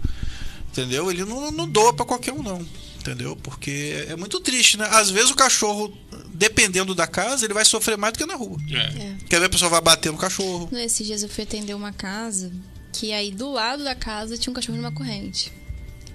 entendeu? 0.70 1.10
Ele 1.10 1.24
não, 1.24 1.50
não 1.50 1.68
doa 1.68 1.92
pra 1.92 2.06
qualquer 2.06 2.32
um, 2.32 2.44
não. 2.44 2.64
Entendeu? 3.00 3.36
Porque 3.36 4.06
é 4.08 4.14
muito 4.14 4.38
triste, 4.40 4.76
né? 4.76 4.88
Às 4.90 5.10
vezes 5.10 5.30
o 5.30 5.36
cachorro, 5.36 5.96
dependendo 6.36 6.94
da 6.94 7.06
casa, 7.06 7.44
ele 7.44 7.54
vai 7.54 7.64
sofrer 7.64 7.96
mais 7.96 8.12
do 8.12 8.18
que 8.18 8.26
na 8.26 8.34
rua. 8.34 8.58
É. 8.70 8.76
É. 8.76 9.16
Quer 9.28 9.40
ver 9.40 9.46
a 9.46 9.50
pessoa 9.50 9.70
vai 9.70 9.80
bater 9.80 10.12
no 10.12 10.18
cachorro. 10.18 10.68
Nesses 10.70 11.06
dias 11.06 11.22
eu 11.22 11.28
fui 11.28 11.44
atender 11.44 11.74
uma 11.74 11.92
casa 11.92 12.52
que 12.92 13.12
aí 13.12 13.30
do 13.30 13.52
lado 13.52 13.84
da 13.84 13.94
casa 13.94 14.38
tinha 14.38 14.50
um 14.50 14.54
cachorro 14.54 14.78
numa 14.78 14.92
corrente. 14.92 15.52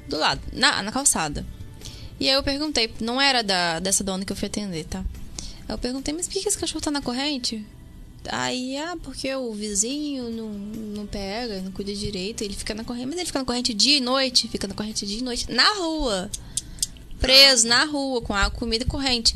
Do 0.07 0.17
lado, 0.17 0.41
na, 0.51 0.81
na 0.81 0.91
calçada. 0.91 1.45
E 2.19 2.27
aí 2.27 2.35
eu 2.35 2.43
perguntei, 2.43 2.91
não 2.99 3.19
era 3.19 3.41
da, 3.41 3.79
dessa 3.79 4.03
dona 4.03 4.25
que 4.25 4.31
eu 4.31 4.35
fui 4.35 4.47
atender, 4.47 4.85
tá? 4.85 4.99
Aí 5.67 5.73
eu 5.73 5.77
perguntei, 5.77 6.13
mas 6.13 6.27
por 6.27 6.33
que 6.33 6.47
esse 6.47 6.57
cachorro 6.57 6.81
tá 6.81 6.91
na 6.91 7.01
corrente? 7.01 7.65
Aí, 8.29 8.77
ah, 8.77 8.95
porque 9.01 9.33
o 9.33 9.51
vizinho 9.53 10.29
não, 10.29 10.49
não 10.49 11.07
pega, 11.07 11.59
não 11.61 11.71
cuida 11.71 11.93
direito, 11.93 12.43
ele 12.43 12.53
fica 12.53 12.75
na 12.75 12.83
corrente. 12.83 13.07
Mas 13.07 13.15
ele 13.15 13.25
fica 13.25 13.39
na 13.39 13.45
corrente 13.45 13.73
dia 13.73 13.97
e 13.97 13.99
noite, 13.99 14.47
fica 14.47 14.67
na 14.67 14.75
corrente 14.75 15.05
dia 15.05 15.19
e 15.19 15.23
noite, 15.23 15.51
na 15.51 15.67
rua. 15.75 16.29
Preso, 17.19 17.67
na 17.67 17.85
rua, 17.85 18.21
com 18.21 18.33
a 18.33 18.49
comida 18.49 18.83
e 18.83 18.87
corrente. 18.87 19.35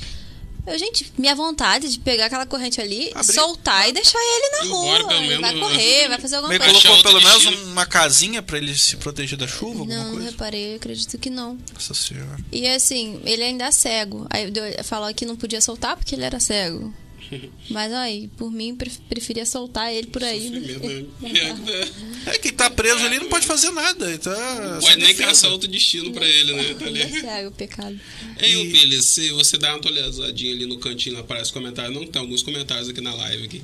Eu, 0.67 0.77
gente, 0.79 1.11
minha 1.17 1.35
vontade 1.35 1.89
de 1.89 1.99
pegar 1.99 2.25
aquela 2.25 2.45
corrente 2.45 2.81
ali, 2.81 3.11
Abrir. 3.13 3.33
soltar 3.33 3.87
e 3.87 3.91
deixar 3.91 4.17
ele 4.19 4.49
na 4.49 4.65
Embora, 4.65 5.03
rua. 5.03 5.07
pelo 5.09 5.23
Ele 5.23 5.37
vai 5.41 5.59
correr, 5.59 6.07
vai 6.07 6.19
fazer 6.19 6.35
alguma 6.37 6.57
coisa. 6.57 6.73
Colocou 6.81 7.03
pelo 7.03 7.21
menos 7.21 7.45
uma 7.69 7.85
casinha 7.85 8.41
pra 8.41 8.57
ele 8.57 8.75
se 8.75 8.97
proteger 8.97 9.37
da 9.37 9.47
chuva, 9.47 9.81
alguma 9.81 9.95
Não, 10.03 10.11
coisa? 10.13 10.31
reparei, 10.31 10.75
acredito 10.75 11.17
que 11.19 11.29
não. 11.29 11.57
Nossa 11.73 11.93
senhora. 11.93 12.37
E 12.51 12.67
assim, 12.67 13.21
ele 13.25 13.43
ainda 13.43 13.65
é 13.65 13.71
cego. 13.71 14.25
Aí 14.29 14.51
falou 14.83 15.13
que 15.13 15.25
não 15.25 15.35
podia 15.35 15.61
soltar 15.61 15.95
porque 15.95 16.15
ele 16.15 16.23
era 16.23 16.39
cego. 16.39 16.93
Mas 17.69 17.91
aí, 17.93 18.27
por 18.37 18.51
mim, 18.51 18.75
pref- 18.75 18.99
preferia 19.09 19.45
soltar 19.45 19.93
ele 19.93 20.07
por 20.07 20.23
aí. 20.23 20.49
né? 20.49 20.59
Sofrimento, 20.73 21.61
né? 21.61 21.87
É, 22.27 22.37
quem 22.39 22.51
tá 22.53 22.69
preso 22.69 23.05
ali 23.05 23.19
não 23.19 23.29
pode 23.29 23.45
fazer 23.45 23.71
nada. 23.71 24.07
Ele 24.09 24.17
tá 24.17 24.31
Não 24.73 24.81
sem 24.81 24.89
pode 24.89 24.97
nem 24.97 25.07
defesa. 25.07 25.27
caçar 25.29 25.51
outro 25.51 25.67
destino 25.67 26.11
pra 26.13 26.27
ele, 26.27 26.53
né? 26.53 26.73
Tá 26.75 26.85
Ele 26.87 26.99
é 26.99 27.03
ali. 27.05 27.21
cego, 27.21 27.51
pecado. 27.51 27.99
Ei, 28.39 28.61
E- 28.61 28.71
Billy, 28.71 29.01
se 29.01 29.29
você 29.31 29.57
dá 29.57 29.69
uma 29.69 29.77
atualizadinha 29.77 30.53
ali 30.53 30.65
no 30.65 30.77
cantinho, 30.79 31.19
aparece 31.19 31.51
comentário. 31.51 31.93
Não, 31.93 32.05
tem 32.07 32.21
alguns 32.21 32.43
comentários 32.43 32.89
aqui 32.89 33.01
na 33.01 33.13
live 33.13 33.45
aqui. 33.45 33.63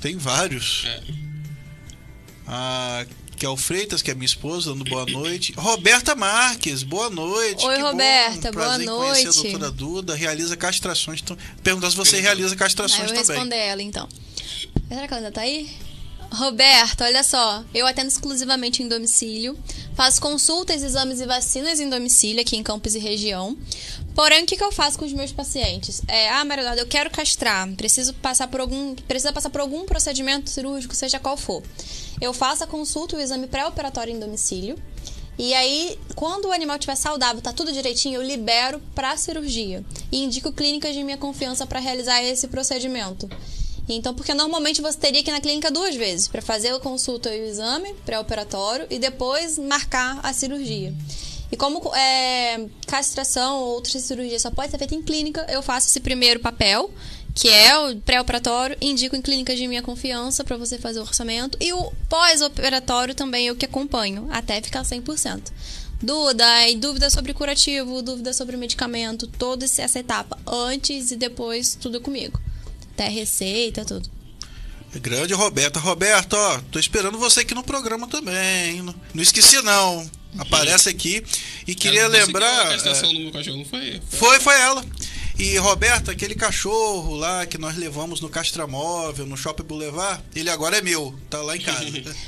Tem 0.00 0.16
vários. 0.16 0.84
É. 0.86 1.02
A 3.38 3.40
Kel 3.40 3.56
Freitas, 3.56 4.02
que 4.02 4.10
é 4.10 4.14
minha 4.14 4.26
esposa, 4.26 4.70
dando 4.72 4.84
boa 4.84 5.06
noite. 5.06 5.52
Roberta 5.56 6.16
Marques, 6.16 6.82
boa 6.82 7.08
noite. 7.08 7.64
Oi, 7.64 7.76
que 7.76 7.82
bom, 7.82 7.90
Roberta, 7.92 8.50
prazer 8.50 8.86
boa 8.86 9.06
em 9.06 9.10
conhecer 9.10 9.24
noite. 9.26 9.38
a 9.38 9.42
doutora 9.42 9.70
Duda. 9.70 10.14
Realiza 10.16 10.56
castrações. 10.56 11.20
Então, 11.22 11.38
perguntar 11.62 11.88
se 11.90 11.96
você 11.96 12.20
realiza 12.20 12.56
castrações 12.56 13.02
eu 13.10 13.16
também. 13.16 13.26
responder 13.26 13.56
ela, 13.56 13.80
então. 13.80 14.08
Será 14.88 15.06
que 15.06 15.14
ela 15.14 15.18
ainda 15.18 15.30
tá 15.30 15.42
aí? 15.42 15.70
Roberto, 16.32 17.04
olha 17.04 17.22
só. 17.22 17.64
Eu 17.72 17.86
atendo 17.86 18.08
exclusivamente 18.08 18.82
em 18.82 18.88
domicílio. 18.88 19.56
Faço 19.98 20.20
consultas, 20.20 20.84
exames 20.84 21.20
e 21.20 21.26
vacinas 21.26 21.80
em 21.80 21.90
domicílio 21.90 22.40
aqui 22.40 22.56
em 22.56 22.62
Campos 22.62 22.94
e 22.94 23.00
região. 23.00 23.58
Porém, 24.14 24.44
o 24.44 24.46
que, 24.46 24.56
que 24.56 24.62
eu 24.62 24.70
faço 24.70 24.96
com 24.96 25.04
os 25.04 25.12
meus 25.12 25.32
pacientes? 25.32 26.02
É, 26.06 26.28
ah, 26.28 26.44
Maria 26.44 26.62
Eduarda, 26.62 26.82
eu 26.82 26.86
quero 26.86 27.10
castrar. 27.10 27.68
Preciso 27.74 28.14
passar 28.14 28.46
por 28.46 28.60
algum, 28.60 28.94
precisa 28.94 29.32
passar 29.32 29.50
por 29.50 29.60
algum 29.60 29.84
procedimento 29.86 30.50
cirúrgico, 30.50 30.94
seja 30.94 31.18
qual 31.18 31.36
for. 31.36 31.64
Eu 32.20 32.32
faço 32.32 32.62
a 32.62 32.66
consulta, 32.68 33.16
o 33.16 33.20
exame 33.20 33.48
pré-operatório 33.48 34.14
em 34.14 34.20
domicílio. 34.20 34.78
E 35.36 35.52
aí, 35.52 35.98
quando 36.14 36.44
o 36.44 36.52
animal 36.52 36.76
estiver 36.76 36.94
saudável, 36.94 37.42
tá 37.42 37.52
tudo 37.52 37.72
direitinho, 37.72 38.20
eu 38.20 38.22
libero 38.22 38.80
pra 38.94 39.16
cirurgia. 39.16 39.84
E 40.12 40.22
indico 40.22 40.52
clínicas 40.52 40.94
de 40.94 41.02
minha 41.02 41.18
confiança 41.18 41.66
para 41.66 41.80
realizar 41.80 42.22
esse 42.22 42.46
procedimento. 42.46 43.28
Então, 43.88 44.14
porque 44.14 44.34
normalmente 44.34 44.82
você 44.82 44.98
teria 44.98 45.22
que 45.22 45.30
ir 45.30 45.32
na 45.32 45.40
clínica 45.40 45.70
duas 45.70 45.96
vezes 45.96 46.28
para 46.28 46.42
fazer 46.42 46.68
a 46.68 46.78
consulta 46.78 47.34
e 47.34 47.40
o 47.40 47.46
exame 47.46 47.94
pré-operatório 48.04 48.86
e 48.90 48.98
depois 48.98 49.58
marcar 49.58 50.20
a 50.22 50.32
cirurgia. 50.32 50.92
E 51.50 51.56
como 51.56 51.80
é, 51.94 52.66
castração 52.86 53.56
ou 53.56 53.74
outras 53.74 54.02
cirurgias 54.02 54.42
só 54.42 54.50
pode 54.50 54.70
ser 54.70 54.78
feita 54.78 54.94
em 54.94 55.02
clínica, 55.02 55.46
eu 55.48 55.62
faço 55.62 55.88
esse 55.88 56.00
primeiro 56.00 56.40
papel, 56.40 56.90
que 57.34 57.48
é 57.48 57.78
o 57.78 57.96
pré-operatório, 58.00 58.76
indico 58.80 59.16
em 59.16 59.22
clínicas 59.22 59.56
de 59.56 59.66
minha 59.66 59.82
confiança 59.82 60.44
para 60.44 60.58
você 60.58 60.76
fazer 60.76 60.98
o 60.98 61.02
orçamento. 61.02 61.56
E 61.58 61.72
o 61.72 61.90
pós-operatório 62.08 63.14
também 63.14 63.46
eu 63.46 63.56
que 63.56 63.64
acompanho, 63.64 64.26
até 64.30 64.60
ficar 64.60 64.82
100%. 64.82 65.50
Dúvida, 66.02 66.68
e 66.68 66.76
dúvida 66.76 67.08
sobre 67.10 67.32
curativo, 67.32 68.02
dúvida 68.02 68.32
sobre 68.32 68.56
medicamento, 68.56 69.26
toda 69.26 69.64
essa 69.64 69.98
etapa, 69.98 70.38
antes 70.46 71.10
e 71.10 71.16
depois, 71.16 71.74
tudo 71.74 72.00
comigo. 72.00 72.38
Até 72.98 73.08
receita, 73.08 73.84
tudo. 73.84 74.10
Grande 74.96 75.32
Roberta. 75.32 75.78
Roberta, 75.78 76.36
ó, 76.36 76.60
tô 76.72 76.80
esperando 76.80 77.16
você 77.16 77.42
aqui 77.42 77.54
no 77.54 77.62
programa 77.62 78.08
também. 78.08 78.82
Não, 78.82 78.92
não 79.14 79.22
esqueci, 79.22 79.62
não. 79.62 80.10
Aparece 80.36 80.88
aqui. 80.88 81.22
E 81.64 81.76
queria 81.76 82.08
lembrar. 82.08 82.62
A 82.62 82.70
castração 82.70 83.08
é, 83.08 83.14
do 83.14 83.20
meu 83.20 83.30
cachorro 83.30 83.58
não 83.58 83.64
foi? 83.64 84.02
Foi, 84.10 84.40
foi 84.40 84.60
ela. 84.60 84.84
E 85.38 85.56
Roberta, 85.58 86.10
aquele 86.10 86.34
cachorro 86.34 87.14
lá 87.14 87.46
que 87.46 87.56
nós 87.58 87.76
levamos 87.76 88.20
no 88.20 88.28
Castramóvel, 88.28 89.24
no 89.24 89.36
Shopping 89.36 89.62
Boulevard, 89.62 90.20
ele 90.34 90.50
agora 90.50 90.78
é 90.78 90.82
meu, 90.82 91.16
tá 91.30 91.40
lá 91.42 91.56
em 91.56 91.60
casa. 91.60 91.88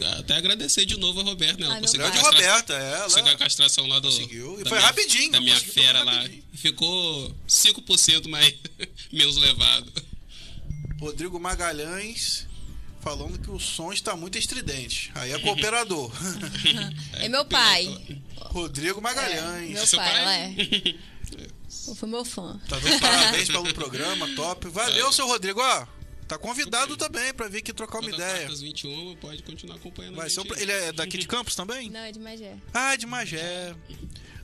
É, 0.00 0.18
Até 0.18 0.34
agradecer 0.36 0.86
de 0.86 0.96
novo 0.98 1.20
a 1.20 1.24
Roberta, 1.24 1.58
né? 1.58 1.66
Ela 1.66 1.74
Ai, 1.74 1.80
meu 1.80 1.86
conseguiu 1.86 2.06
a 2.06 2.10
castra- 2.10 2.30
Roberta, 2.30 2.72
é, 2.74 3.02
Conseguiu 3.02 3.24
a 3.26 3.28
ela. 3.30 3.38
castração 3.38 3.86
lá 3.86 3.98
do. 3.98 4.08
Conseguiu. 4.08 4.60
E 4.60 4.64
da 4.64 4.70
foi 4.70 4.78
minha- 4.78 4.86
rapidinho, 4.88 5.32
Da 5.32 5.40
minha 5.40 5.60
fera 5.60 6.02
lá. 6.02 6.24
Ficou 6.54 7.34
5% 7.46 8.28
mais 8.28 8.54
menos 9.12 9.36
levado. 9.36 9.92
Rodrigo 11.00 11.38
Magalhães 11.38 12.46
falando 13.00 13.38
que 13.38 13.50
o 13.50 13.58
som 13.60 13.92
está 13.92 14.16
muito 14.16 14.38
estridente. 14.38 15.10
Aí 15.14 15.32
é 15.32 15.38
cooperador. 15.40 16.10
É 17.14 17.28
meu 17.28 17.44
pai. 17.44 17.94
Rodrigo 18.36 19.00
Magalhães. 19.02 19.70
Meu 19.72 19.86
Seu 19.86 19.98
pai, 19.98 20.10
pai? 20.12 20.22
ela 20.22 20.36
é. 20.36 20.94
Foi 21.94 22.08
meu 22.08 22.24
fã. 22.24 22.60
Tá 22.68 22.78
dando 22.78 22.98
parabéns 23.00 23.48
pelo 23.48 23.72
programa, 23.74 24.28
top. 24.34 24.68
Valeu, 24.68 25.12
seu 25.12 25.26
Rodrigo. 25.26 25.60
Ó, 25.60 25.86
tá 26.26 26.36
convidado 26.38 26.96
também 26.96 27.32
pra 27.34 27.48
vir 27.48 27.58
aqui 27.58 27.72
trocar 27.72 28.00
uma 28.00 28.10
ideia. 28.10 28.48
as 28.48 28.60
21 28.60 29.16
pode 29.16 29.42
continuar 29.42 29.76
acompanhando 29.76 30.16
Vai 30.16 30.26
a 30.26 30.30
ser 30.30 30.36
gente. 30.42 30.48
pro- 30.48 30.60
Ele 30.60 30.72
é 30.72 30.92
daqui 30.92 31.16
de 31.18 31.26
Campos 31.26 31.54
também? 31.54 31.90
Não, 31.90 32.00
é 32.00 32.12
de 32.12 32.18
Magé. 32.18 32.56
Ah, 32.74 32.96
de 32.96 33.06
Magé. 33.06 33.74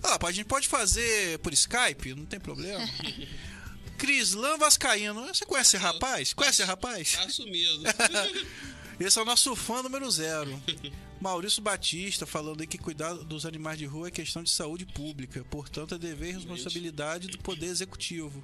Ah, 0.03 0.19
a 0.23 0.33
gente 0.33 0.47
pode 0.47 0.69
fazer 0.69 1.39
por 1.39 1.53
Skype, 1.53 2.15
não 2.15 2.27
tem 2.27 2.39
problema. 2.41 2.87
Crislan 3.97 4.59
Vascaíno. 4.59 5.27
Você 5.29 5.45
conhece 5.47 5.77
esse 5.77 5.83
rapaz? 5.85 6.33
Conhece 6.33 6.63
esse 6.63 6.69
rapaz? 6.69 7.13
Tá 7.13 7.25
assumido. 7.25 7.83
Esse 9.01 9.19
é 9.19 9.23
o 9.23 9.25
nosso 9.25 9.57
fã 9.57 9.83
número 9.83 10.09
zero. 10.09 10.63
Maurício 11.25 11.63
Batista 11.63 12.27
falando 12.27 12.61
aí 12.61 12.67
que 12.67 12.77
cuidar 12.79 13.15
dos 13.15 13.47
animais 13.47 13.79
de 13.79 13.87
rua 13.87 14.09
é 14.09 14.11
questão 14.11 14.43
de 14.43 14.51
saúde 14.51 14.85
pública, 14.85 15.43
portanto 15.51 15.95
é 15.95 15.99
dever 15.99 16.29
e 16.29 16.33
responsabilidade 16.33 17.29
do 17.29 17.39
poder 17.39 17.67
executivo. 17.67 18.43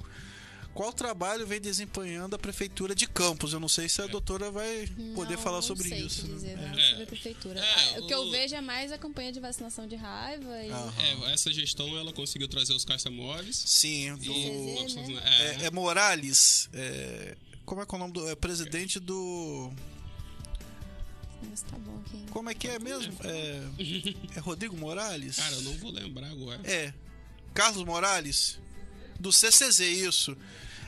qual 0.72 0.92
trabalho 0.92 1.44
vem 1.46 1.60
desempenhando 1.60 2.34
a 2.36 2.38
prefeitura 2.38 2.94
de 2.94 3.06
Campos? 3.06 3.52
Eu 3.52 3.58
não 3.60 3.68
sei 3.68 3.88
se 3.88 4.00
a 4.00 4.06
doutora 4.06 4.50
vai 4.52 4.86
poder 5.16 5.34
Não, 5.34 5.42
falar 5.42 5.56
não 5.56 5.62
sobre 5.62 5.88
sei 5.88 6.00
isso. 6.06 6.26
né? 6.28 6.34
dizer 6.34 6.50
É. 6.52 6.56
nada 6.56 6.80
É. 6.80 6.88
sobre 6.90 7.02
a 7.02 7.06
prefeitura. 7.06 7.60
É, 7.60 7.62
Ah, 7.96 7.98
o 8.00 8.06
que 8.06 8.14
eu 8.14 8.20
o- 8.20 8.30
vejo 8.30 8.54
é 8.54 8.60
mais 8.60 8.92
a 8.92 8.96
campanha 8.96 9.32
de 9.32 9.40
vacinação 9.40 9.86
de 9.88 9.96
raiva 9.96 10.48
e. 10.62 10.70
É, 10.70 11.32
essa 11.34 11.52
gestão 11.52 11.98
ela 11.98 12.12
conseguiu 12.12 12.46
trazer 12.48 12.72
os 12.72 12.84
caça-móveis. 12.84 13.56
Sim, 13.66 14.14
do, 14.16 14.32
E, 14.32 14.84
CZ, 14.86 14.94
né? 15.08 15.22
é, 15.24 15.64
é, 15.64 15.66
é 15.66 15.70
Morales. 15.72 16.68
é, 16.72 17.36
como 17.66 17.82
é 17.82 17.84
que 17.86 17.92
é 17.92 17.96
o 17.96 17.98
nome 17.98 18.12
do. 18.12 18.28
É 18.28 18.34
presidente 18.36 18.98
do. 19.00 19.72
Mas 21.48 21.62
tá 21.62 21.76
bom 21.78 22.02
aqui. 22.06 22.24
Como 22.30 22.50
é 22.50 22.54
que 22.54 22.68
é 22.68 22.78
mesmo? 22.78 23.12
É, 23.24 23.62
é 24.36 24.40
Rodrigo 24.40 24.76
Morales? 24.76 25.36
Cara, 25.36 25.54
eu 25.56 25.62
não 25.62 25.72
vou 25.78 25.90
lembrar 25.90 26.28
agora. 26.30 26.60
É. 26.64 26.92
Carlos 27.54 27.84
Morales? 27.84 28.58
Do 29.18 29.32
CCZ, 29.32 29.80
isso. 29.80 30.36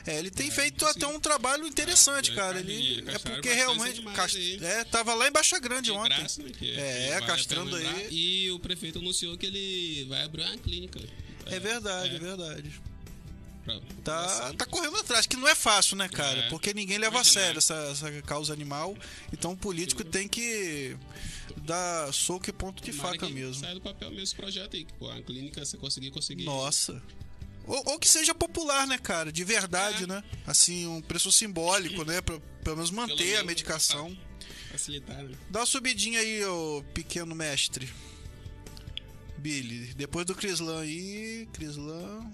É, 0.07 0.19
ele 0.19 0.31
tem 0.31 0.51
feito 0.51 0.85
até 0.87 1.07
um 1.07 1.21
trabalho 1.21 1.65
interessante, 1.67 2.33
É, 2.33 2.35
cara. 2.35 2.59
ele 2.59 3.05
é 3.09 3.19
porque 3.19 3.53
realmente. 3.53 4.03
cast-. 4.15 4.65
É, 4.65 4.83
tava 4.85 5.15
lá 5.15 5.29
em 5.29 5.31
Baixa 5.33 5.59
Grande 5.61 5.85
De 5.85 5.93
ontem. 5.93 6.09
graça, 6.17 6.43
né, 6.43 6.51
que- 6.51 6.73
É, 6.73 7.15
a 7.17 7.21
castrando 7.23 7.77
aí. 7.77 8.09
E 8.11 8.51
o 8.51 8.59
prefeito 8.59 8.99
anunciou 8.99 9.37
que 9.39 9.47
ele 9.47 10.05
vai 10.09 10.23
abrir 10.25 10.43
uma 10.43 10.59
clínica. 10.59 10.99
É 11.47 11.61
verdade, 11.61 12.15
é, 12.15 12.17
é, 12.17 12.19
verdade. 12.19 12.81
Tá, 14.03 14.53
tá 14.55 14.67
correndo 14.67 14.97
atrás, 14.97 15.27
que 15.27 15.37
não 15.37 15.47
é 15.47 15.55
fácil, 15.55 15.97
né, 15.97 16.09
cara? 16.09 16.41
É. 16.41 16.49
Porque 16.49 16.75
ninguém 16.75 16.99
leva 16.99 17.21
a 17.21 17.25
sério 17.25 17.59
essa, 17.59 17.75
essa 17.93 18.11
causa 18.23 18.53
animal. 18.53 18.97
Então 19.33 19.53
o 19.53 19.57
político 19.57 20.03
tem 20.03 20.27
que 20.27 20.97
dar 21.59 22.13
soco 22.13 22.51
e 22.51 22.53
ponto 22.53 22.83
de 22.83 22.93
faca 22.93 23.29
mesmo. 23.29 23.55
Sai 23.55 23.75
do 23.75 23.81
papel 23.81 24.09
mesmo 24.11 24.25
esse 24.25 24.35
projeto 24.35 24.75
aí. 24.77 24.85
Pô, 24.99 25.09
a 25.11 25.23
clínica 25.23 25.65
você 25.65 25.77
conseguir, 25.77 26.11
conseguir. 26.11 26.45
Nossa. 26.45 27.01
Ou, 27.65 27.81
ou 27.93 27.99
que 28.01 28.09
seja 28.09 28.35
popular, 28.35 28.87
né, 28.89 28.99
cara? 28.99 29.31
De 29.31 29.45
verdade, 29.45 30.05
É. 30.05 30.07
né? 30.09 30.25
Assim, 30.45 30.87
um 30.89 31.01
preço 31.01 31.31
simbólico, 31.31 32.05
né? 32.05 32.21
Pra 32.21 32.41
pelo 32.65 32.77
menos 32.77 32.91
manter 32.91 33.17
Pelo 33.17 33.41
a 33.41 33.45
medicação. 33.45 34.17
Facilitar, 34.73 35.23
né? 35.23 35.37
Dá 35.49 35.61
uma 35.61 35.67
subidinha 35.67 36.19
aí, 36.19 36.45
ô 36.45 36.83
pequeno 36.93 37.35
mestre. 37.35 37.89
Billy, 39.39 39.93
depois 39.95 40.27
do 40.27 40.35
Crislan 40.35 40.81
aí. 40.81 41.49
Crislan. 41.53 42.29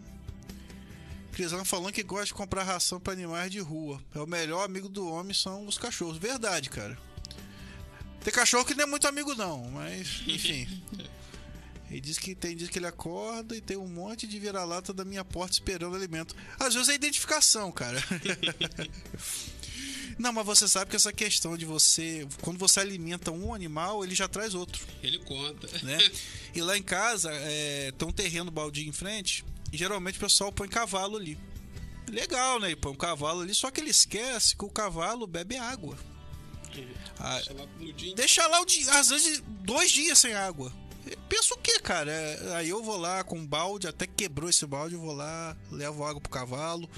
Crislan 1.38 1.64
falando 1.64 1.92
que 1.92 2.03
gosta 2.03 2.27
de 2.27 2.35
comprar 2.35 2.64
ração 2.64 2.98
para 2.98 3.12
animais 3.12 3.53
de 3.53 3.61
rua. 3.61 4.03
É 4.12 4.18
o 4.18 4.27
melhor 4.27 4.64
amigo 4.64 4.88
do 4.88 5.09
homem 5.09 5.33
são 5.33 5.68
os 5.68 5.79
cachorros. 5.79 6.18
Verdade, 6.18 6.68
cara. 6.68 6.98
Tem 8.24 8.35
cachorro 8.35 8.64
que 8.64 8.74
não 8.74 8.83
é 8.83 8.87
muito 8.87 9.07
amigo, 9.07 9.37
não, 9.37 9.70
mas 9.70 10.20
enfim. 10.27 10.66
Ele 11.88 12.01
diz 12.01 12.18
que 12.18 12.35
tem 12.35 12.57
dias 12.57 12.68
que 12.68 12.81
ele 12.81 12.88
acorda 12.88 13.57
e 13.57 13.61
tem 13.61 13.77
um 13.77 13.87
monte 13.87 14.27
de 14.27 14.37
vira-lata 14.37 14.92
da 14.92 15.05
minha 15.05 15.24
porta 15.24 15.53
esperando 15.53 15.94
alimento. 15.94 16.35
Às 16.59 16.74
vezes 16.74 16.88
é 16.88 16.94
identificação, 16.94 17.70
cara. 17.70 18.03
Não, 20.18 20.33
mas 20.33 20.44
você 20.44 20.66
sabe 20.66 20.90
que 20.90 20.96
essa 20.96 21.12
questão 21.12 21.57
de 21.57 21.64
você. 21.64 22.27
Quando 22.42 22.59
você 22.59 22.81
alimenta 22.81 23.31
um 23.31 23.55
animal, 23.55 24.03
ele 24.03 24.16
já 24.16 24.27
traz 24.27 24.53
outro, 24.53 24.85
Ele 25.01 25.20
conta. 25.20 25.68
né? 25.85 25.96
e 26.53 26.61
lá 26.61 26.77
em 26.77 26.83
casa 26.83 27.31
é, 27.33 27.92
tem 27.96 28.09
um 28.09 28.11
terreno 28.11 28.51
baldio 28.51 28.88
em 28.88 28.90
frente. 28.90 29.44
E 29.73 29.77
geralmente 29.77 30.17
o 30.17 30.21
pessoal 30.21 30.53
põe 30.53 30.69
cavalo 30.69 31.17
ali. 31.17 31.39
Legal, 32.09 32.59
né? 32.59 32.75
Põe 32.75 32.93
um 32.93 32.97
cavalo 32.97 33.43
ali, 33.43 33.55
só 33.55 33.71
que 33.71 33.81
ele 33.81 33.91
esquece 33.91 34.57
que 34.57 34.65
o 34.65 34.71
cavalo 34.71 35.27
bebe 35.27 35.57
água. 35.57 35.97
Ah, 37.19 37.41
Deixa 38.15 38.47
lá, 38.47 38.61
o 38.61 38.65
dia, 38.65 38.91
às 38.99 39.09
vezes, 39.09 39.43
dois 39.47 39.91
dias 39.91 40.19
sem 40.19 40.35
água. 40.35 40.73
Pensa 41.29 41.55
o 41.55 41.59
que, 41.59 41.81
cara? 41.81 42.11
É, 42.11 42.57
Aí 42.57 42.69
eu 42.69 42.83
vou 42.83 42.97
lá 42.97 43.25
com 43.25 43.39
um 43.39 43.47
balde, 43.47 43.89
até 43.89 44.07
quebrou 44.07 44.49
esse 44.49 44.67
balde, 44.67 44.95
eu 44.95 45.01
vou 45.01 45.15
lá, 45.15 45.57
levo 45.71 46.05
água 46.05 46.21
pro 46.21 46.31
cavalo, 46.31 46.89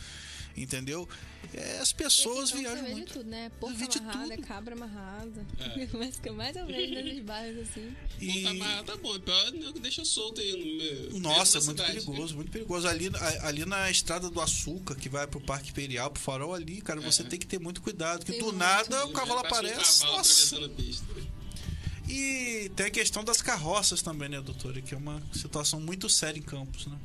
entendeu? 0.56 1.08
É, 1.52 1.78
as 1.80 1.92
pessoas 1.92 2.52
viajam 2.52 2.88
muito. 2.90 3.06
de 3.08 3.12
tudo, 3.12 3.28
né? 3.28 3.50
De 3.50 3.98
amarrada, 3.98 4.36
tudo. 4.36 4.46
cabra 4.46 4.74
amarrada. 4.74 5.46
É. 5.58 5.88
Mas 5.98 6.16
que 6.20 6.30
mais 6.30 6.54
ou 6.56 6.64
menos 6.66 6.90
nesses 7.04 7.24
bairros 7.24 7.68
assim. 7.68 7.92
E- 8.20 8.58
Tá, 8.58 8.82
tá 8.84 8.96
bom, 8.96 9.18
pior 9.18 9.48
é 9.48 9.72
que 9.72 9.80
deixa 9.80 10.04
solto 10.04 10.40
aí 10.40 10.52
no 10.52 10.58
meio. 10.78 11.18
Nossa, 11.20 11.58
é 11.58 11.60
muito 11.62 11.76
da 11.78 11.86
cidade. 11.86 12.06
perigoso, 12.06 12.34
muito 12.36 12.50
perigoso. 12.52 12.86
Ali, 12.86 13.10
ali 13.42 13.64
na 13.64 13.90
estrada 13.90 14.30
do 14.30 14.40
açúcar, 14.40 14.94
que 14.94 15.08
vai 15.08 15.26
pro 15.26 15.40
Parque 15.40 15.70
Imperial, 15.70 16.10
pro 16.10 16.22
farol 16.22 16.54
ali, 16.54 16.80
cara, 16.80 17.00
você 17.00 17.22
É. 17.22 17.26
tem 17.26 17.38
que 17.38 17.46
ter 17.46 17.58
muito 17.58 17.82
cuidado, 17.82 18.18
porque 18.18 18.32
Tem 18.32 18.40
do 18.40 18.46
muito. 18.46 18.58
nada 18.58 19.06
o 19.06 19.12
cavalo 19.12 19.42
Passa 19.42 19.54
um 19.54 19.58
aparece. 19.66 20.00
cavalo 20.02 20.16
nossa. 20.18 20.56
E 22.08 22.70
tem 22.74 22.86
a 22.86 22.90
questão 22.90 23.22
das 23.22 23.40
carroças 23.40 24.02
também, 24.02 24.28
né, 24.28 24.40
doutora? 24.40 24.80
Que 24.82 24.94
é 24.94 24.98
uma 24.98 25.22
situação 25.32 25.80
muito 25.80 26.08
séria 26.08 26.38
em 26.38 26.42
Campos, 26.42 26.86
né? 26.86 26.98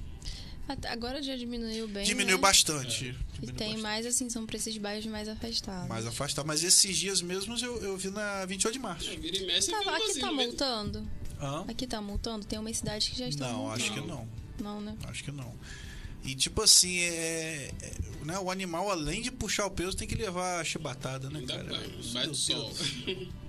Até 0.68 0.90
Agora 0.90 1.22
já 1.22 1.36
diminuiu 1.36 1.88
bem. 1.88 2.04
Diminuiu 2.04 2.38
né? 2.38 2.42
bastante. 2.42 3.06
E 3.06 3.12
Diminuiu 3.12 3.56
tem 3.58 3.68
bastante. 3.68 3.82
mais, 3.82 4.06
assim, 4.06 4.30
são 4.30 4.46
pra 4.46 4.58
esses 4.58 4.78
bairros 4.78 5.06
mais 5.06 5.28
afastados. 5.30 5.88
mais 5.90 6.06
afastado. 6.08 6.46
Mas 6.46 6.64
esses 6.64 6.98
dias 6.98 7.22
mesmos 7.22 7.62
eu, 7.62 7.82
eu 7.84 7.96
vi 7.98 8.10
na 8.10 8.46
28 8.46 8.74
de 8.74 8.80
março. 8.80 9.10
É, 9.10 9.16
vira 9.16 9.38
e 9.38 9.46
mexe, 9.46 9.70
Tá, 9.72 9.80
aqui 9.80 10.20
tá 10.20 10.32
meio- 10.32 10.50
multando? 10.50 11.08
Hã? 11.40 11.66
Aqui 11.68 11.86
tá 11.86 12.02
multando? 12.02 12.46
Tem 12.46 12.58
umas 12.58 12.78
cidades 12.78 13.10
que 13.10 13.18
já 13.20 13.28
estão 13.28 13.48
Não, 13.52 13.60
multando. 13.68 13.84
acho 13.84 13.94
que 13.94 14.02
não. 14.02 14.28
Não, 14.60 14.82
né? 14.82 14.96
Acho 15.04 15.24
que 15.24 15.32
não. 15.32 15.54
E 16.24 16.34
tipo 16.34 16.62
assim, 16.64 16.98
é, 17.00 17.72
é- 17.82 17.94
né, 18.26 18.40
o 18.40 18.50
animal, 18.50 18.90
além 18.90 19.22
de 19.22 19.30
puxar 19.30 19.68
o 19.68 19.70
peso, 19.72 19.96
tem 19.96 20.08
que 20.08 20.16
levar 20.16 20.60
a 20.60 20.64
chibatada, 20.64 21.30
né, 21.30 21.42
dá 21.46 21.58
cara? 21.58 21.70
Vai 22.14 22.24
do 22.24 22.28
Deus. 22.32 22.40
sol. 22.40 22.74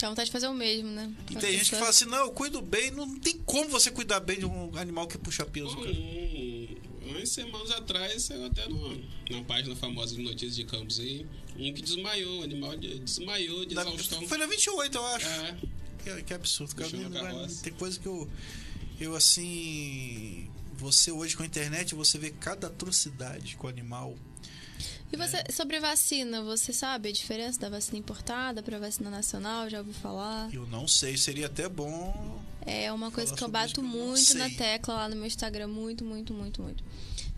Dá 0.00 0.08
vontade 0.08 0.26
de 0.26 0.32
fazer 0.32 0.46
o 0.48 0.54
mesmo, 0.54 0.90
né? 0.90 1.12
E 1.28 1.32
Pra 1.32 1.40
tem 1.40 1.52
gente 1.58 1.70
que 1.70 1.76
fala 1.76 1.88
assim, 1.90 2.04
não, 2.04 2.18
eu 2.18 2.30
cuido 2.30 2.60
bem, 2.60 2.90
não 2.90 3.18
tem 3.18 3.38
como 3.46 3.68
você 3.70 3.90
cuidar 3.90 4.20
bem 4.20 4.38
de 4.38 4.44
um 4.46 4.76
animal 4.76 5.06
que 5.06 5.16
puxa 5.16 5.44
peso, 5.46 5.74
cara. 5.76 5.90
Um, 5.90 6.76
umas 7.06 7.28
semanas 7.30 7.70
atrás, 7.70 8.22
saiu 8.24 8.44
até 8.46 8.68
numa, 8.68 8.94
numa 9.30 9.44
página 9.44 9.74
famosa 9.76 10.14
de 10.14 10.22
notícias 10.22 10.56
de 10.56 10.64
Campos 10.64 11.00
aí, 11.00 11.26
um 11.58 11.72
que 11.72 11.80
desmaiou, 11.80 12.40
o 12.40 12.42
animal 12.42 12.76
de- 12.76 12.98
desmaiou 12.98 13.64
de 13.64 13.74
Na- 13.74 13.82
exaustão. 13.82 14.26
foi 14.28 14.36
na 14.38 14.46
28, 14.46 14.96
eu 14.98 15.06
acho. 15.06 15.26
É, 15.26 15.56
Que, 16.04 16.22
que 16.24 16.34
absurdo, 16.34 16.74
cara. 16.76 16.90
Não 16.90 17.48
tem 17.62 17.72
coisa 17.72 17.98
que 17.98 18.06
eu, 18.06 18.28
eu 19.00 19.14
assim. 19.16 20.48
Você 20.78 21.10
hoje 21.10 21.34
com 21.34 21.42
a 21.42 21.46
internet, 21.46 21.94
você 21.94 22.18
vê 22.18 22.30
cada 22.30 22.66
atrocidade 22.66 23.56
com 23.56 23.66
o 23.66 23.70
animal. 23.70 24.14
E 25.12 25.16
você, 25.16 25.42
sobre 25.52 25.78
vacina, 25.78 26.42
você 26.42 26.72
sabe 26.72 27.08
a 27.08 27.12
diferença 27.12 27.60
da 27.60 27.68
vacina 27.68 27.98
importada 27.98 28.62
pra 28.62 28.78
vacina 28.78 29.08
nacional? 29.08 29.68
Já 29.70 29.78
ouviu 29.78 29.94
falar? 29.94 30.52
Eu 30.52 30.66
não 30.66 30.86
sei, 30.88 31.16
seria 31.16 31.46
até 31.46 31.68
bom. 31.68 32.42
É 32.66 32.92
uma 32.92 33.10
coisa 33.12 33.32
que 33.34 33.42
eu 33.44 33.48
bato 33.48 33.74
que 33.74 33.80
eu 33.80 33.84
muito 33.84 34.34
na 34.36 34.50
tecla 34.50 34.94
lá 34.94 35.08
no 35.08 35.14
meu 35.16 35.26
Instagram, 35.26 35.68
muito, 35.68 36.04
muito, 36.04 36.34
muito, 36.34 36.60
muito. 36.60 36.82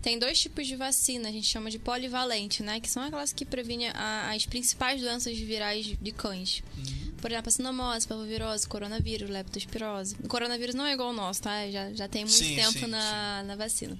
Tem 0.01 0.17
dois 0.17 0.39
tipos 0.39 0.65
de 0.65 0.75
vacina, 0.75 1.27
a 1.29 1.31
gente 1.31 1.45
chama 1.45 1.69
de 1.69 1.77
polivalente, 1.77 2.63
né? 2.63 2.79
Que 2.79 2.89
são 2.89 3.03
aquelas 3.03 3.31
que 3.33 3.45
previnem 3.45 3.89
a- 3.89 4.31
as 4.33 4.45
principais 4.45 5.01
doenças 5.01 5.37
virais 5.37 5.85
de 6.01 6.11
cães. 6.13 6.63
Uhum. 6.77 7.11
Por 7.21 7.29
exemplo, 7.31 7.49
a 7.49 7.51
sinomose, 7.51 8.07
parvovirose, 8.07 8.65
coronavírus, 8.67 9.29
leptospirose. 9.29 10.15
O 10.23 10.27
coronavírus 10.27 10.73
não 10.73 10.85
é 10.85 10.93
igual 10.93 11.09
ao 11.09 11.13
nosso, 11.13 11.41
tá? 11.41 11.69
Já, 11.69 11.91
já 11.93 12.07
tem 12.07 12.23
muito 12.23 12.37
Sim, 12.37 12.55
tempo 12.55 12.79
sim, 12.79 12.87
na, 12.87 13.43
na 13.43 13.55
vacina. 13.57 13.97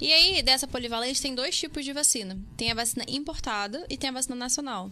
E 0.00 0.12
aí, 0.12 0.42
dessa 0.42 0.66
polivalente, 0.66 1.20
tem 1.20 1.34
dois 1.34 1.56
tipos 1.56 1.84
de 1.84 1.92
vacina. 1.92 2.38
Tem 2.56 2.70
a 2.70 2.74
vacina 2.74 3.04
importada 3.08 3.84
e 3.88 3.96
tem 3.96 4.10
a 4.10 4.12
vacina 4.12 4.36
nacional. 4.36 4.90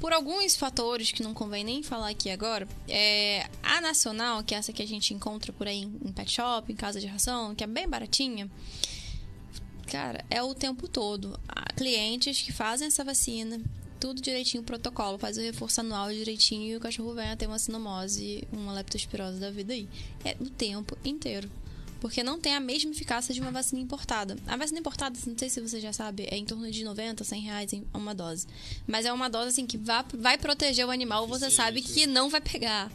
Por 0.00 0.12
alguns 0.12 0.54
fatores 0.56 1.10
que 1.10 1.22
não 1.22 1.34
convém 1.34 1.64
nem 1.64 1.82
falar 1.82 2.10
aqui 2.10 2.30
agora, 2.30 2.68
é, 2.88 3.48
a 3.62 3.80
nacional, 3.80 4.44
que 4.44 4.54
é 4.54 4.58
essa 4.58 4.72
que 4.72 4.82
a 4.82 4.86
gente 4.86 5.12
encontra 5.12 5.52
por 5.52 5.66
aí 5.66 5.82
em 5.82 6.12
pet 6.12 6.30
shop, 6.30 6.72
em 6.72 6.76
casa 6.76 7.00
de 7.00 7.06
ração, 7.06 7.54
que 7.54 7.64
é 7.64 7.66
bem 7.66 7.88
baratinha, 7.88 8.48
cara, 9.88 10.24
é 10.30 10.40
o 10.40 10.54
tempo 10.54 10.86
todo. 10.86 11.38
Há 11.48 11.72
clientes 11.72 12.40
que 12.40 12.52
fazem 12.52 12.86
essa 12.86 13.02
vacina, 13.02 13.60
tudo 13.98 14.22
direitinho, 14.22 14.62
o 14.62 14.66
protocolo, 14.66 15.18
faz 15.18 15.36
o 15.36 15.40
reforço 15.40 15.80
anual 15.80 16.10
direitinho 16.10 16.74
e 16.74 16.76
o 16.76 16.80
cachorro 16.80 17.14
vem 17.14 17.30
a 17.30 17.36
ter 17.36 17.48
uma 17.48 17.58
sinomose, 17.58 18.46
uma 18.52 18.72
leptospirose 18.72 19.40
da 19.40 19.50
vida 19.50 19.72
aí. 19.72 19.88
É 20.24 20.36
o 20.38 20.48
tempo 20.48 20.96
inteiro. 21.04 21.50
Porque 22.00 22.22
não 22.22 22.38
tem 22.38 22.54
a 22.54 22.60
mesma 22.60 22.90
eficácia 22.90 23.34
de 23.34 23.40
uma 23.40 23.50
vacina 23.50 23.80
importada. 23.80 24.36
A 24.46 24.56
vacina 24.56 24.78
importada, 24.78 25.18
não 25.26 25.36
sei 25.36 25.50
se 25.50 25.60
você 25.60 25.80
já 25.80 25.92
sabe, 25.92 26.26
é 26.30 26.36
em 26.36 26.44
torno 26.44 26.70
de 26.70 26.84
90, 26.84 27.24
100 27.24 27.40
reais 27.40 27.72
em 27.72 27.84
uma 27.92 28.14
dose. 28.14 28.46
Mas 28.86 29.04
é 29.04 29.12
uma 29.12 29.28
dose 29.28 29.48
assim 29.48 29.66
que 29.66 29.76
vai, 29.76 30.04
vai 30.14 30.38
proteger 30.38 30.86
o 30.86 30.90
animal, 30.90 31.26
você 31.26 31.50
Sim, 31.50 31.56
sabe 31.56 31.82
que 31.82 32.06
não 32.06 32.28
vai 32.28 32.40
pegar. 32.40 32.90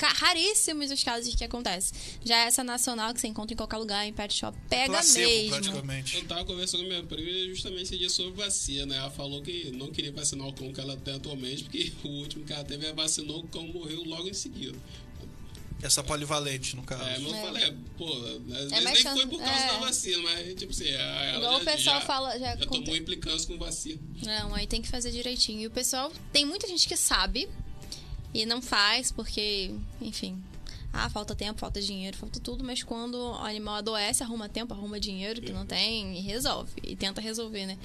Raríssimos 0.00 0.90
os 0.90 1.02
casos 1.02 1.34
que 1.34 1.44
acontece. 1.44 1.92
Já 2.24 2.38
essa 2.38 2.62
nacional 2.64 3.12
que 3.12 3.20
você 3.20 3.26
encontra 3.26 3.54
em 3.54 3.56
qualquer 3.56 3.76
lugar, 3.76 4.06
em 4.06 4.12
pet 4.12 4.32
shop, 4.34 4.56
pega 4.68 4.92
Placebo, 4.92 5.26
mesmo. 5.26 5.50
praticamente. 5.50 6.16
Eu 6.16 6.24
tava 6.26 6.44
conversando 6.44 6.82
com 6.82 6.88
minha 6.88 7.02
prima 7.02 7.48
justamente 7.48 7.82
esse 7.82 7.98
dia 7.98 8.10
sobre 8.10 8.32
vacina, 8.32 8.86
né? 8.86 8.96
Ela 8.96 9.10
falou 9.10 9.42
que 9.42 9.70
não 9.72 9.90
queria 9.90 10.12
vacinar 10.12 10.46
o 10.46 10.52
cão 10.52 10.72
que 10.72 10.80
ela 10.80 10.96
tem 10.96 11.14
atualmente, 11.14 11.64
porque 11.64 11.92
o 12.04 12.08
último 12.08 12.44
que 12.44 12.52
ela 12.52 12.64
teve, 12.64 12.86
ela 12.86 12.94
vacinou, 12.94 13.40
o 13.40 13.48
cão 13.48 13.66
morreu 13.68 14.02
logo 14.04 14.28
em 14.28 14.34
seguida. 14.34 14.78
Essa 15.80 16.02
polivalente, 16.02 16.74
no 16.74 16.82
caso. 16.82 17.02
É, 17.04 17.18
mas 17.18 17.22
eu 17.32 17.34
É. 17.34 17.42
falei, 17.42 17.74
pô, 17.96 18.12
às 18.12 18.22
vezes 18.42 18.70
mais 18.72 18.84
nem 18.84 18.96
chance- 18.96 19.16
foi 19.20 19.26
por 19.28 19.38
causa 19.38 19.60
é. 19.60 19.66
da 19.68 19.78
vacina, 19.78 20.18
mas 20.22 20.54
tipo 20.54 20.72
assim, 20.72 20.88
ela 20.88 21.36
Igual 21.38 21.56
o 21.60 21.64
pessoal 21.64 22.00
já, 22.00 22.06
fala, 22.06 22.38
já 22.38 22.56
já 22.56 22.66
conta- 22.66 22.84
tomou 22.84 22.96
implicância 22.96 23.46
com 23.46 23.56
vacina. 23.58 24.00
Não, 24.24 24.54
aí 24.54 24.66
tem 24.66 24.82
que 24.82 24.88
fazer 24.88 25.10
direitinho. 25.12 25.60
E 25.60 25.66
o 25.66 25.70
pessoal, 25.70 26.12
tem 26.32 26.44
muita 26.44 26.66
gente 26.66 26.88
que 26.88 26.96
sabe 26.96 27.48
e 28.34 28.44
não 28.44 28.60
faz 28.60 29.12
porque, 29.12 29.72
enfim, 30.00 30.42
Ah, 30.90 31.10
falta 31.10 31.34
tempo, 31.36 31.60
falta 31.60 31.82
dinheiro, 31.82 32.16
falta 32.16 32.40
tudo, 32.40 32.64
mas 32.64 32.82
quando 32.82 33.14
o 33.14 33.34
animal 33.34 33.74
adoece, 33.76 34.22
arruma 34.22 34.48
tempo, 34.48 34.72
arruma 34.72 34.98
dinheiro 34.98 35.38
que 35.42 35.52
não 35.52 35.66
tem 35.66 36.16
e 36.16 36.20
resolve. 36.22 36.72
E 36.82 36.96
tenta 36.96 37.20
resolver, 37.20 37.66
né? 37.66 37.78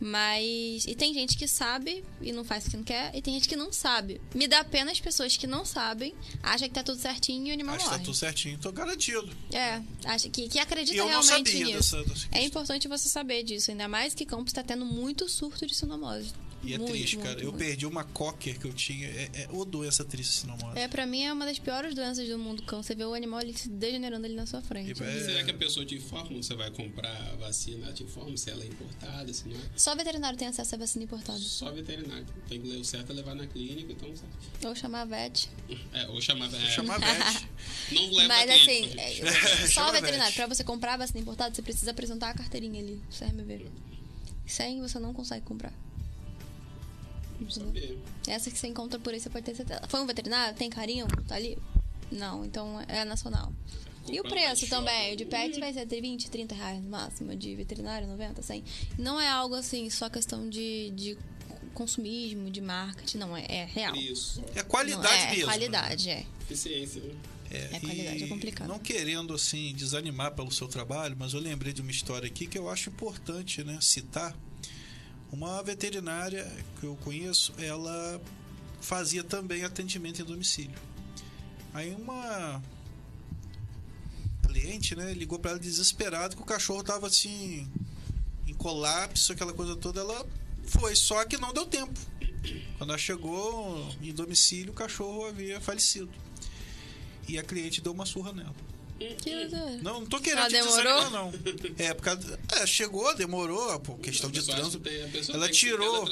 Mas. 0.00 0.84
E 0.86 0.94
tem 0.94 1.12
gente 1.14 1.36
que 1.36 1.48
sabe 1.48 2.04
e 2.20 2.32
não 2.32 2.44
faz 2.44 2.66
o 2.66 2.70
que 2.70 2.76
não 2.76 2.84
quer, 2.84 3.14
e 3.14 3.22
tem 3.22 3.34
gente 3.34 3.48
que 3.48 3.56
não 3.56 3.72
sabe. 3.72 4.20
Me 4.34 4.46
dá 4.46 4.62
pena 4.64 4.92
as 4.92 5.00
pessoas 5.00 5.36
que 5.36 5.46
não 5.46 5.64
sabem, 5.64 6.14
acham 6.42 6.68
que 6.68 6.74
tá 6.74 6.82
tudo 6.82 7.00
certinho 7.00 7.48
e 7.48 7.50
o 7.50 7.54
animal 7.54 7.76
que 7.76 7.84
morre. 7.84 7.98
tá 7.98 8.04
tudo 8.04 8.14
certinho, 8.14 8.58
tô 8.58 8.72
garantido. 8.72 9.28
É, 9.52 9.82
acha 10.04 10.28
que, 10.28 10.48
que 10.48 10.58
acredita 10.58 10.96
eu 10.96 11.04
não 11.04 11.20
realmente 11.20 11.50
sabia 11.50 11.76
nisso. 11.76 11.96
dessa, 11.96 12.08
dessa 12.08 12.28
É 12.32 12.42
importante 12.44 12.88
você 12.88 13.08
saber 13.08 13.42
disso, 13.42 13.70
ainda 13.70 13.88
mais 13.88 14.14
que 14.14 14.24
Campos 14.26 14.48
está 14.48 14.62
tendo 14.62 14.84
muito 14.84 15.28
surto 15.28 15.66
de 15.66 15.74
sinomose. 15.74 16.32
E 16.64 16.74
é 16.74 16.78
muito, 16.78 16.90
triste, 16.90 17.16
muito, 17.16 17.28
cara. 17.28 17.40
Eu 17.40 17.50
muito. 17.52 17.58
perdi 17.58 17.86
uma 17.86 18.02
cocker 18.02 18.58
que 18.58 18.66
eu 18.66 18.72
tinha. 18.72 19.06
É, 19.08 19.30
é 19.34 19.48
ô 19.52 19.64
doença 19.64 20.04
triste 20.04 20.32
sinomose. 20.32 20.76
É, 20.78 20.88
pra 20.88 21.06
mim 21.06 21.22
é 21.22 21.32
uma 21.32 21.44
das 21.46 21.58
piores 21.58 21.94
doenças 21.94 22.28
do 22.28 22.38
mundo, 22.38 22.62
cão. 22.64 22.82
Você 22.82 22.94
vê 22.94 23.04
o 23.04 23.14
animal 23.14 23.38
ali 23.40 23.56
se 23.56 23.68
degenerando 23.68 24.26
ali 24.26 24.34
na 24.34 24.46
sua 24.46 24.60
frente. 24.62 24.90
E 24.90 24.94
vai- 24.94 25.20
Será 25.20 25.44
que 25.44 25.50
a 25.50 25.54
pessoa 25.54 25.86
te 25.86 25.94
informa? 25.94 26.36
Você 26.42 26.54
vai 26.54 26.70
comprar 26.70 27.10
a 27.14 27.36
vacina, 27.36 27.84
ela 27.84 27.92
te 27.92 28.02
informa 28.02 28.36
se 28.36 28.50
ela 28.50 28.64
é 28.64 28.66
importada, 28.66 29.32
se 29.32 29.48
não 29.48 29.56
é? 29.56 29.60
Só 29.76 29.94
veterinário 29.94 30.36
tem 30.38 30.48
acesso 30.48 30.74
à 30.74 30.78
vacina 30.78 31.04
importada. 31.04 31.38
Só 31.38 31.70
veterinário. 31.70 32.26
Tem 32.48 32.60
que 32.60 32.66
ler 32.68 32.78
o 32.78 32.84
certo 32.84 33.10
é 33.12 33.14
levar 33.14 33.34
na 33.34 33.46
clínica, 33.46 33.92
então 33.92 34.08
certo. 34.16 34.66
Ou 34.66 34.74
chamar 34.74 35.02
a 35.02 35.04
vet. 35.04 35.48
É, 35.92 36.08
ou 36.08 36.20
chamar. 36.20 36.46
É, 36.52 36.70
Chama 36.70 36.94
a 36.94 36.98
Beth. 36.98 37.44
Não 37.92 38.10
leva 38.12 38.28
Mas 38.28 38.50
assim, 38.50 38.90
é, 38.98 39.10
só 39.68 39.82
a 39.88 39.92
veterinário. 39.92 40.24
vet. 40.32 40.34
Pra 40.34 40.46
você 40.46 40.64
comprar 40.64 40.94
a 40.94 40.96
vacina 40.96 41.20
importada, 41.20 41.54
você 41.54 41.62
precisa 41.62 41.90
apresentar 41.92 42.30
a 42.30 42.34
carteirinha 42.34 42.80
ali, 42.82 43.00
CRMV. 43.16 43.66
Sem, 44.46 44.80
você 44.80 44.98
não 44.98 45.12
consegue 45.12 45.44
comprar. 45.44 45.72
Essa 48.26 48.50
que 48.50 48.58
você 48.58 48.66
encontra 48.66 48.98
por 48.98 49.12
aí, 49.12 49.20
você 49.20 49.30
pode 49.30 49.44
ter 49.44 49.54
certeza. 49.54 49.82
Foi 49.88 50.00
um 50.00 50.06
veterinário? 50.06 50.56
Tem 50.56 50.70
carinho? 50.70 51.06
Tá 51.26 51.36
ali? 51.36 51.58
Não, 52.10 52.44
então 52.44 52.80
é 52.88 53.04
nacional. 53.04 53.52
E 54.08 54.20
o 54.20 54.22
preço 54.22 54.68
também? 54.68 55.14
O 55.14 55.16
de 55.16 55.24
pet 55.24 55.58
vai 55.58 55.72
ser 55.72 55.84
de 55.84 56.00
20, 56.00 56.30
30 56.30 56.54
reais 56.54 56.82
no 56.82 56.88
máximo. 56.88 57.34
De 57.34 57.54
veterinário, 57.56 58.06
90, 58.06 58.42
100. 58.42 58.64
Não 58.98 59.20
é 59.20 59.28
algo 59.28 59.54
assim, 59.54 59.90
só 59.90 60.08
questão 60.08 60.48
de, 60.48 60.90
de 60.90 61.18
consumismo, 61.74 62.50
de 62.50 62.60
marketing. 62.60 63.18
Não, 63.18 63.36
é, 63.36 63.44
é 63.48 63.64
real. 63.64 63.96
Isso. 63.96 64.42
É 64.54 64.62
Não, 64.62 64.68
qualidade 64.68 65.22
é, 65.22 65.30
mesmo. 65.30 65.44
qualidade, 65.44 66.10
é. 66.10 66.26
Eficiência, 66.42 67.02
né? 67.02 67.14
É 67.50 67.80
qualidade, 67.80 68.18
e 68.18 68.24
é 68.24 68.26
complicado. 68.26 68.68
Não 68.68 68.78
querendo, 68.78 69.34
assim, 69.34 69.72
desanimar 69.74 70.34
pelo 70.34 70.50
seu 70.50 70.66
trabalho, 70.66 71.16
mas 71.18 71.32
eu 71.32 71.40
lembrei 71.40 71.72
de 71.72 71.80
uma 71.80 71.90
história 71.90 72.26
aqui 72.26 72.46
que 72.46 72.58
eu 72.58 72.68
acho 72.68 72.90
importante, 72.90 73.62
né, 73.62 73.78
citar. 73.80 74.36
Uma 75.30 75.62
veterinária 75.62 76.50
que 76.78 76.86
eu 76.86 76.96
conheço, 76.96 77.52
ela 77.58 78.20
fazia 78.80 79.24
também 79.24 79.64
atendimento 79.64 80.22
em 80.22 80.24
domicílio. 80.24 80.78
Aí 81.74 81.94
uma 81.94 82.62
cliente, 84.46 84.94
né, 84.94 85.12
ligou 85.12 85.38
para 85.38 85.52
ela 85.52 85.60
desesperada 85.60 86.34
que 86.34 86.42
o 86.42 86.46
cachorro 86.46 86.82
tava 86.82 87.06
assim 87.06 87.68
em 88.46 88.54
colapso, 88.54 89.32
aquela 89.32 89.52
coisa 89.52 89.76
toda, 89.76 90.00
ela 90.00 90.26
foi, 90.64 90.94
só 90.94 91.24
que 91.24 91.36
não 91.36 91.52
deu 91.52 91.66
tempo. 91.66 91.98
Quando 92.78 92.90
ela 92.90 92.98
chegou 92.98 93.88
em 94.00 94.12
domicílio, 94.12 94.72
o 94.72 94.74
cachorro 94.74 95.26
havia 95.26 95.60
falecido. 95.60 96.08
E 97.28 97.38
a 97.38 97.42
cliente 97.42 97.80
deu 97.80 97.92
uma 97.92 98.06
surra 98.06 98.32
nela. 98.32 98.54
Que 98.98 99.46
doido. 99.46 99.82
Não, 99.82 100.00
não 100.00 100.06
tô 100.06 100.18
querendo 100.20 100.40
Ela 100.40 100.48
te 100.48 100.52
demorou? 100.52 100.82
desanimar, 100.82 101.10
não. 101.10 101.32
É, 101.78 101.94
por 101.94 102.02
causa, 102.02 102.40
é, 102.52 102.66
chegou, 102.66 103.14
demorou, 103.14 103.78
por 103.80 103.98
questão 103.98 104.30
A 104.30 104.32
de 104.32 104.42
trânsito. 104.44 104.88
Ela 105.32 105.48
tirou, 105.50 106.08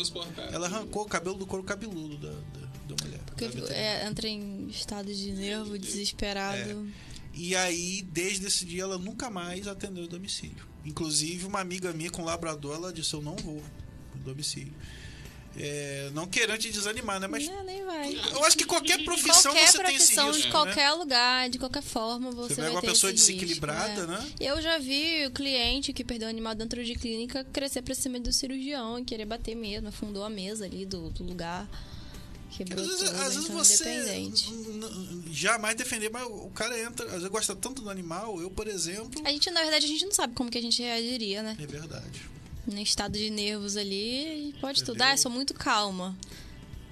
ela 0.52 0.66
arrancou 0.66 1.02
o 1.02 1.06
cabelo 1.08 1.36
do 1.36 1.46
couro 1.46 1.64
cabeludo 1.64 2.18
da, 2.18 2.30
da, 2.30 2.94
da 2.94 3.04
mulher. 3.04 3.20
Porque 3.26 3.48
da 3.48 3.74
é, 3.74 4.06
entra 4.06 4.28
em 4.28 4.68
estado 4.68 5.12
de 5.12 5.32
nervo, 5.32 5.78
desesperado. 5.78 6.86
E 7.32 7.56
aí, 7.56 8.02
desde 8.02 8.46
esse 8.46 8.64
dia, 8.64 8.82
ela 8.82 8.98
nunca 8.98 9.28
mais 9.28 9.66
atendeu 9.66 10.04
o 10.04 10.08
domicílio. 10.08 10.68
Inclusive, 10.84 11.46
uma 11.46 11.60
amiga 11.60 11.92
minha 11.92 12.10
com 12.10 12.22
labrador, 12.22 12.76
ela 12.76 12.92
disse: 12.92 13.14
Eu 13.14 13.22
não 13.22 13.34
vou 13.36 13.62
no 14.14 14.22
domicílio. 14.22 14.72
É, 15.56 16.10
não 16.12 16.26
querendo 16.26 16.58
te 16.58 16.70
desanimar, 16.72 17.20
né? 17.20 17.26
Mas 17.28 17.46
Não, 17.46 17.62
nem 17.64 17.84
vai. 17.84 18.12
eu 18.32 18.44
acho 18.44 18.56
que 18.58 18.64
qualquer 18.64 19.04
profissão 19.04 19.52
qualquer 19.52 19.68
você 19.70 19.78
tem 19.84 19.94
esse 19.94 20.14
profissão, 20.14 20.26
risco, 20.26 20.40
de 20.42 20.46
né? 20.46 20.50
qualquer 20.52 20.90
lugar, 20.92 21.48
de 21.48 21.58
qualquer 21.58 21.82
forma, 21.82 22.30
você, 22.32 22.54
Você 22.54 22.60
vai 22.60 22.64
pega 22.64 22.74
uma 22.76 22.80
ter 22.80 22.86
pessoa 22.88 23.12
esse 23.12 23.32
risco, 23.32 23.46
desequilibrada, 23.46 24.02
é. 24.02 24.06
né? 24.06 24.32
Eu 24.40 24.60
já 24.60 24.78
vi 24.78 25.24
o 25.26 25.30
cliente 25.30 25.92
que 25.92 26.02
perdeu 26.04 26.26
o 26.26 26.30
animal 26.30 26.54
dentro 26.56 26.84
de 26.84 26.94
clínica 26.96 27.44
crescer 27.52 27.82
pra 27.82 27.94
cima 27.94 28.18
do 28.18 28.32
cirurgião 28.32 28.98
e 28.98 29.04
querer 29.04 29.26
bater 29.26 29.54
mesmo, 29.54 29.88
afundou 29.88 30.24
a 30.24 30.30
mesa 30.30 30.64
ali 30.64 30.84
do, 30.84 31.10
do 31.10 31.22
lugar. 31.22 31.68
Quebrou 32.56 32.84
Às 32.84 32.88
vezes, 32.90 33.10
tudo, 33.10 33.20
às 33.20 33.34
vezes 33.34 33.44
então 33.44 33.56
você 33.64 33.84
n- 33.84 34.28
n- 34.30 35.32
jamais 35.32 35.74
defender, 35.76 36.08
mas 36.10 36.24
o 36.24 36.50
cara 36.54 36.80
entra, 36.80 37.04
às 37.06 37.12
vezes 37.14 37.28
gosta 37.28 37.54
tanto 37.56 37.82
do 37.82 37.90
animal, 37.90 38.40
eu, 38.40 38.48
por 38.50 38.66
exemplo. 38.68 39.20
A 39.24 39.30
gente, 39.30 39.50
na 39.50 39.60
verdade, 39.62 39.84
a 39.84 39.88
gente 39.88 40.04
não 40.04 40.12
sabe 40.12 40.34
como 40.34 40.50
que 40.50 40.58
a 40.58 40.62
gente 40.62 40.80
reagiria, 40.80 41.42
né? 41.42 41.56
É 41.60 41.66
verdade. 41.66 42.22
No 42.66 42.78
estado 42.80 43.12
de 43.18 43.28
nervos 43.30 43.76
ali, 43.76 44.54
pode 44.60 44.80
tudo. 44.80 44.90
Entendeu? 44.96 45.06
Ah, 45.08 45.12
eu 45.14 45.18
sou 45.18 45.30
muito 45.30 45.52
calma. 45.54 46.16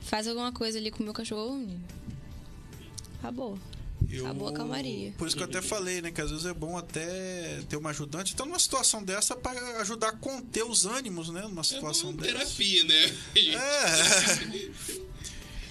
Faz 0.02 0.26
alguma 0.28 0.52
coisa 0.52 0.78
ali 0.78 0.90
com 0.90 1.00
o 1.00 1.04
meu 1.04 1.14
cachorro. 1.14 1.66
Acabou. 3.18 3.58
Eu, 4.10 4.26
Acabou 4.26 4.48
a 4.48 4.52
calmaria. 4.52 5.14
Por 5.16 5.26
isso 5.26 5.36
que 5.36 5.42
eu 5.42 5.46
até 5.46 5.62
falei, 5.62 6.02
né? 6.02 6.10
Que 6.10 6.20
às 6.20 6.30
vezes 6.30 6.44
é 6.44 6.52
bom 6.52 6.76
até 6.76 7.60
ter 7.68 7.76
uma 7.76 7.90
ajudante. 7.90 8.34
Então, 8.34 8.44
numa 8.44 8.58
situação 8.58 9.02
dessa, 9.02 9.34
para 9.34 9.80
ajudar 9.80 10.08
a 10.08 10.12
conter 10.12 10.64
os 10.64 10.84
ânimos, 10.84 11.30
né? 11.30 11.42
Numa 11.42 11.60
É 11.60 11.64
situação 11.64 12.10
uma 12.10 12.20
dessa. 12.20 12.34
terapia, 12.38 12.84
né? 12.84 13.16
É. 13.36 15.02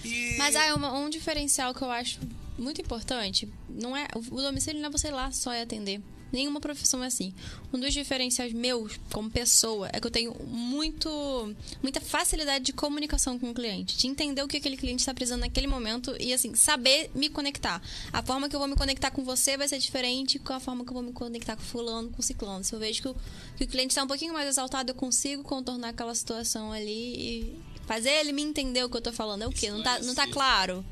E... 0.04 0.34
Mas 0.36 0.56
ah, 0.56 0.74
uma- 0.74 0.98
um 0.98 1.08
diferencial 1.08 1.72
que 1.72 1.80
eu 1.82 1.88
acho 1.88 2.18
muito 2.58 2.80
importante, 2.80 3.48
não 3.68 3.96
é 3.96 4.08
o 4.16 4.20
domicílio 4.20 4.80
não 4.80 4.88
é 4.88 4.90
você 4.90 5.06
ir 5.08 5.12
lá 5.12 5.30
só 5.30 5.54
e 5.54 5.60
atender. 5.60 6.00
Nenhuma 6.32 6.60
profissão 6.60 7.04
é 7.04 7.06
assim. 7.06 7.34
Um 7.72 7.78
dos 7.78 7.92
diferenciais 7.92 8.52
meus 8.52 8.98
como 9.12 9.30
pessoa 9.30 9.88
é 9.92 10.00
que 10.00 10.06
eu 10.06 10.10
tenho 10.10 10.34
muito 10.46 11.54
muita 11.82 12.00
facilidade 12.00 12.64
de 12.64 12.72
comunicação 12.72 13.38
com 13.38 13.50
o 13.50 13.54
cliente, 13.54 13.96
de 13.96 14.06
entender 14.06 14.42
o 14.42 14.48
que 14.48 14.56
aquele 14.56 14.76
cliente 14.76 15.00
está 15.00 15.12
precisando 15.12 15.40
naquele 15.40 15.66
momento 15.66 16.16
e 16.18 16.32
assim 16.32 16.54
saber 16.54 17.10
me 17.14 17.28
conectar. 17.28 17.82
A 18.12 18.22
forma 18.22 18.48
que 18.48 18.56
eu 18.56 18.60
vou 18.60 18.68
me 18.68 18.76
conectar 18.76 19.10
com 19.10 19.22
você 19.24 19.56
vai 19.56 19.68
ser 19.68 19.78
diferente 19.78 20.38
com 20.38 20.52
a 20.52 20.60
forma 20.60 20.84
que 20.84 20.90
eu 20.90 20.94
vou 20.94 21.02
me 21.02 21.12
conectar 21.12 21.54
com 21.56 21.62
fulano, 21.62 22.10
com 22.10 22.22
ciclano. 22.22 22.64
Se 22.64 22.74
eu 22.74 22.78
vejo 22.78 23.02
que 23.02 23.08
o, 23.08 23.16
que 23.56 23.64
o 23.64 23.68
cliente 23.68 23.90
está 23.90 24.02
um 24.02 24.08
pouquinho 24.08 24.32
mais 24.32 24.48
exaltado, 24.48 24.90
eu 24.90 24.94
consigo 24.94 25.42
contornar 25.42 25.90
aquela 25.90 26.14
situação 26.14 26.72
ali 26.72 26.90
e 26.90 27.58
fazer 27.86 28.10
ele 28.10 28.32
me 28.32 28.42
entender 28.42 28.82
o 28.84 28.88
que 28.88 28.96
eu 28.96 29.02
tô 29.02 29.12
falando. 29.12 29.42
É 29.42 29.46
o 29.46 29.50
quê? 29.50 29.70
Não 29.70 29.82
tá, 29.82 29.98
não 30.00 30.14
tá 30.14 30.26
claro. 30.26 30.84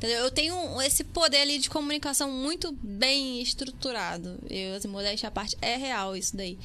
Entendeu? 0.00 0.20
Eu 0.20 0.30
tenho 0.30 0.80
esse 0.80 1.04
poder 1.04 1.42
ali 1.42 1.58
de 1.58 1.68
comunicação 1.68 2.32
muito 2.32 2.72
bem 2.72 3.42
estruturado. 3.42 4.38
Eu, 4.48 4.76
assim, 4.76 4.88
modéstia 4.88 5.28
à 5.28 5.30
parte, 5.30 5.58
é 5.60 5.76
real 5.76 6.16
isso 6.16 6.34
daí. 6.34 6.58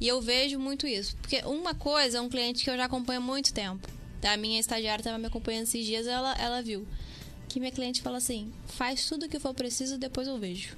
E 0.00 0.08
eu 0.08 0.22
vejo 0.22 0.58
muito 0.58 0.86
isso. 0.86 1.14
Porque 1.18 1.42
uma 1.44 1.74
coisa 1.74 2.16
é 2.16 2.20
um 2.22 2.30
cliente 2.30 2.64
que 2.64 2.70
eu 2.70 2.78
já 2.78 2.86
acompanho 2.86 3.20
há 3.20 3.22
muito 3.22 3.52
tempo. 3.52 3.86
A 4.22 4.38
minha 4.38 4.58
estagiária 4.58 5.02
estava 5.02 5.18
me 5.18 5.26
acompanhando 5.26 5.64
esses 5.64 5.84
dias, 5.84 6.06
ela, 6.06 6.34
ela 6.38 6.62
viu. 6.62 6.88
Que 7.46 7.60
minha 7.60 7.70
cliente 7.70 8.00
fala 8.00 8.16
assim: 8.16 8.50
faz 8.66 9.06
tudo 9.06 9.26
o 9.26 9.28
que 9.28 9.38
for 9.38 9.52
preciso, 9.52 9.98
depois 9.98 10.26
eu 10.26 10.38
vejo. 10.38 10.74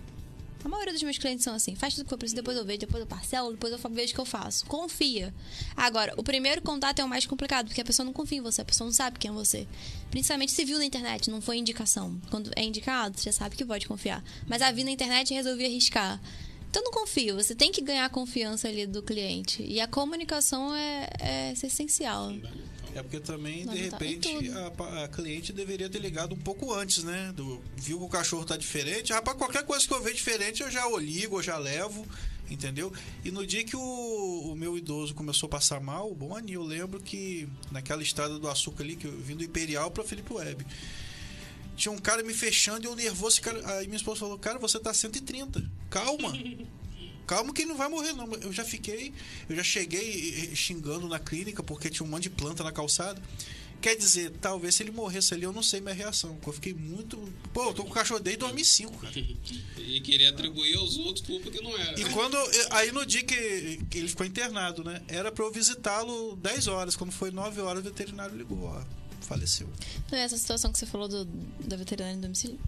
A 0.62 0.68
maioria 0.68 0.92
dos 0.92 1.02
meus 1.02 1.18
clientes 1.18 1.44
são 1.44 1.54
assim: 1.54 1.74
faz 1.74 1.94
tudo 1.94 2.04
que 2.04 2.11
for 2.11 2.18
preciso, 2.18 2.36
depois 2.36 2.56
eu 2.56 2.64
vejo, 2.64 2.80
depois 2.80 3.00
eu 3.00 3.06
parcelo, 3.06 3.50
depois 3.52 3.72
eu 3.72 3.78
vejo 3.90 4.12
o 4.12 4.14
que 4.14 4.20
eu 4.20 4.24
faço. 4.24 4.66
Confia. 4.66 5.34
Agora, 5.76 6.12
o 6.16 6.22
primeiro 6.22 6.61
contato 6.62 6.98
é 7.00 7.04
o 7.04 7.08
mais 7.08 7.24
complicado, 7.26 7.66
porque 7.66 7.80
a 7.80 7.84
pessoa 7.84 8.04
não 8.04 8.12
confia 8.12 8.38
em 8.38 8.42
você, 8.42 8.61
a 8.61 8.64
pessoa 8.64 8.86
não 8.86 8.92
sabe 8.92 9.18
quem 9.18 9.30
é 9.30 9.34
você. 9.34 9.66
Principalmente 10.11 10.52
se 10.52 10.64
viu 10.64 10.78
na 10.78 10.84
internet, 10.84 11.30
não 11.30 11.40
foi 11.40 11.56
indicação. 11.56 12.20
Quando 12.30 12.50
é 12.56 12.62
indicado, 12.62 13.18
você 13.18 13.24
já 13.24 13.32
sabe 13.32 13.56
que 13.56 13.64
pode 13.64 13.86
confiar. 13.86 14.22
Mas 14.46 14.61
a 14.61 14.70
vi 14.70 14.84
na 14.84 14.90
internet 14.90 15.30
e 15.30 15.34
resolvi 15.34 15.64
arriscar. 15.64 16.20
Então 16.70 16.84
não 16.84 16.92
confio, 16.92 17.34
você 17.34 17.52
tem 17.52 17.72
que 17.72 17.80
ganhar 17.80 18.04
a 18.04 18.08
confiança 18.08 18.68
ali 18.68 18.86
do 18.86 19.02
cliente. 19.02 19.61
E 19.62 19.80
a 19.80 19.88
comunicação 19.88 20.72
é, 20.74 21.08
é 21.18 21.52
essencial. 21.52 22.32
É 22.95 23.03
porque 23.03 23.20
também, 23.20 23.64
Não, 23.64 23.74
de 23.74 23.88
tá 23.88 23.99
repente, 23.99 24.51
a, 24.51 25.05
a 25.05 25.09
cliente 25.09 25.53
deveria 25.53 25.88
ter 25.88 25.99
ligado 25.99 26.34
um 26.34 26.38
pouco 26.38 26.72
antes, 26.72 27.05
né? 27.05 27.32
Do, 27.34 27.62
viu 27.76 27.99
que 27.99 28.05
o 28.05 28.09
cachorro 28.09 28.45
tá 28.45 28.57
diferente. 28.57 29.12
Rapaz, 29.12 29.36
qualquer 29.36 29.64
coisa 29.64 29.86
que 29.86 29.93
eu 29.93 30.03
ver 30.03 30.12
diferente, 30.12 30.62
eu 30.62 30.70
já 30.70 30.86
o 30.86 30.99
ligo, 30.99 31.38
eu 31.38 31.43
já 31.43 31.57
levo, 31.57 32.07
entendeu? 32.51 32.93
E 33.24 33.30
no 33.30 33.47
dia 33.47 33.64
que 33.64 33.76
o, 33.76 33.80
o 33.80 34.57
meu 34.57 34.76
idoso 34.76 35.14
começou 35.14 35.47
a 35.47 35.51
passar 35.51 35.80
mal, 35.80 36.12
bom, 36.14 36.36
Ani, 36.36 36.55
eu 36.55 36.62
lembro 36.62 37.01
que 37.01 37.49
naquela 37.70 38.03
estrada 38.03 38.38
do 38.38 38.49
açúcar 38.49 38.82
ali, 38.82 38.97
que 38.97 39.07
eu 39.07 39.16
vim 39.18 39.36
do 39.36 39.45
Imperial 39.45 39.91
pra 39.91 40.05
Felipe 40.05 40.32
Web. 40.32 40.66
Tinha 41.76 41.93
um 41.93 41.99
cara 41.99 42.22
me 42.22 42.34
fechando 42.34 42.84
e 42.84 42.86
eu 42.86 42.95
nervoso. 42.95 43.36
esse 43.36 43.41
Cara, 43.41 43.78
aí 43.78 43.86
minha 43.86 43.97
esposa 43.97 44.20
falou: 44.20 44.38
Cara, 44.38 44.59
você 44.59 44.78
tá 44.78 44.93
130. 44.93 45.64
Calma. 45.88 46.32
Calma 47.30 47.52
que 47.54 47.62
ele 47.62 47.68
não 47.68 47.76
vai 47.76 47.88
morrer, 47.88 48.12
não. 48.12 48.26
Eu 48.34 48.52
já 48.52 48.64
fiquei, 48.64 49.12
eu 49.48 49.54
já 49.54 49.62
cheguei 49.62 50.48
eh, 50.50 50.54
xingando 50.56 51.06
na 51.06 51.20
clínica 51.20 51.62
porque 51.62 51.88
tinha 51.88 52.04
um 52.04 52.10
monte 52.10 52.24
de 52.24 52.30
planta 52.30 52.64
na 52.64 52.72
calçada. 52.72 53.22
Quer 53.80 53.94
dizer, 53.96 54.32
talvez 54.40 54.74
se 54.74 54.82
ele 54.82 54.90
morresse 54.90 55.32
ali, 55.32 55.44
eu 55.44 55.52
não 55.52 55.62
sei 55.62 55.80
minha 55.80 55.94
reação. 55.94 56.36
Eu 56.44 56.52
fiquei 56.52 56.74
muito. 56.74 57.16
Pô, 57.52 57.68
eu 57.68 57.72
tô 57.72 57.84
com 57.84 57.90
o 57.90 57.92
cachorro 57.92 58.18
desde 58.18 58.40
2005, 58.40 58.98
cara. 58.98 59.14
E 59.78 60.00
queria 60.00 60.30
atribuir 60.30 60.76
aos 60.76 60.96
outros 60.98 61.24
culpa 61.24 61.50
que 61.52 61.62
não 61.62 61.76
era. 61.78 61.98
E 62.00 62.04
quando. 62.12 62.34
eu- 62.36 62.66
Aí 62.72 62.90
no 62.90 63.06
dia 63.06 63.22
que, 63.22 63.78
que 63.88 63.98
ele 63.98 64.08
ficou 64.08 64.26
internado, 64.26 64.82
né? 64.82 65.00
Era 65.08 65.30
pra 65.30 65.44
eu 65.44 65.52
visitá-lo 65.52 66.34
10 66.36 66.66
horas. 66.66 66.96
Quando 66.96 67.12
foi 67.12 67.30
9 67.30 67.60
horas, 67.60 67.80
o 67.80 67.84
veterinário 67.84 68.36
ligou, 68.36 68.64
ó. 68.64 68.82
Faleceu. 69.20 69.68
Então, 70.06 70.18
essa 70.18 70.36
situação 70.36 70.72
que 70.72 70.78
você 70.80 70.86
falou 70.86 71.06
do, 71.06 71.24
da 71.64 71.76
veterinária 71.76 72.16
em 72.16 72.20
domicílio, 72.20 72.58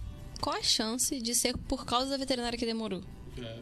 qual 0.40 0.54
a 0.56 0.62
chance 0.62 1.20
de 1.20 1.34
ser 1.34 1.56
por 1.56 1.84
causa 1.84 2.10
da 2.10 2.16
veterinária 2.16 2.56
que 2.58 2.64
demorou? 2.64 3.02
É. 3.38 3.58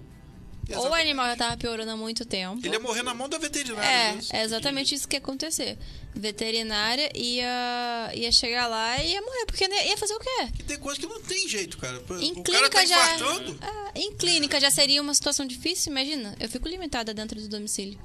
Ou 0.77 0.91
o 0.91 0.95
animal 0.95 1.27
já 1.27 1.37
tava 1.37 1.57
piorando 1.57 1.91
há 1.91 1.97
muito 1.97 2.25
tempo. 2.25 2.65
Ele 2.65 2.75
ia 2.75 2.81
morrer 2.81 3.03
na 3.03 3.13
mão 3.13 3.29
da 3.29 3.39
veterinária. 3.39 3.87
É, 3.87 4.15
isso. 4.17 4.35
é 4.35 4.43
exatamente 4.43 4.95
isso 4.95 5.09
que 5.09 5.17
ia 5.17 5.19
acontecer. 5.19 5.77
Veterinária 6.15 7.11
ia, 7.15 8.11
ia 8.15 8.33
chegar 8.33 8.67
lá 8.67 9.03
e 9.03 9.13
ia 9.13 9.21
morrer, 9.21 9.47
porque 9.47 9.67
né, 9.67 9.89
ia 9.89 9.97
fazer 9.97 10.15
o 10.15 10.19
quê? 10.21 10.49
E 10.59 10.63
tem 10.63 10.79
coisa 10.79 11.01
que 11.01 11.07
não 11.07 11.21
tem 11.21 11.49
jeito, 11.49 11.79
cara. 11.79 11.97
Em 12.21 12.33
o 12.33 12.43
cara 12.43 12.69
clínica 12.69 12.71
tá 12.71 12.85
já. 12.87 13.17
Ah, 13.63 13.91
em 13.95 14.15
clínica 14.17 14.61
já 14.61 14.71
seria 14.71 15.03
uma 15.03 15.15
situação 15.15 15.47
difícil, 15.47 15.91
imagina. 15.91 16.37
Eu 16.39 16.49
fico 16.49 16.69
limitada 16.69 17.13
dentro 17.13 17.41
do 17.41 17.49
domicílio. 17.49 17.99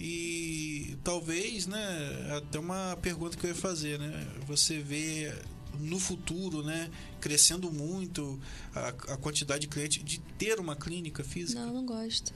E 0.00 0.96
talvez, 1.04 1.66
né, 1.66 2.36
até 2.36 2.58
uma 2.58 2.98
pergunta 3.00 3.36
que 3.36 3.46
eu 3.46 3.50
ia 3.50 3.54
fazer, 3.54 3.98
né? 3.98 4.26
Você 4.46 4.78
vê 4.78 5.32
no 5.80 5.98
futuro, 5.98 6.62
né, 6.62 6.90
crescendo 7.20 7.70
muito 7.72 8.38
a, 8.74 8.88
a 8.88 9.16
quantidade 9.16 9.62
de 9.62 9.68
clientes 9.68 10.02
de 10.04 10.18
ter 10.38 10.58
uma 10.58 10.76
clínica 10.76 11.22
física. 11.24 11.60
Não, 11.64 11.72
não 11.74 11.86
gosto. 11.86 12.32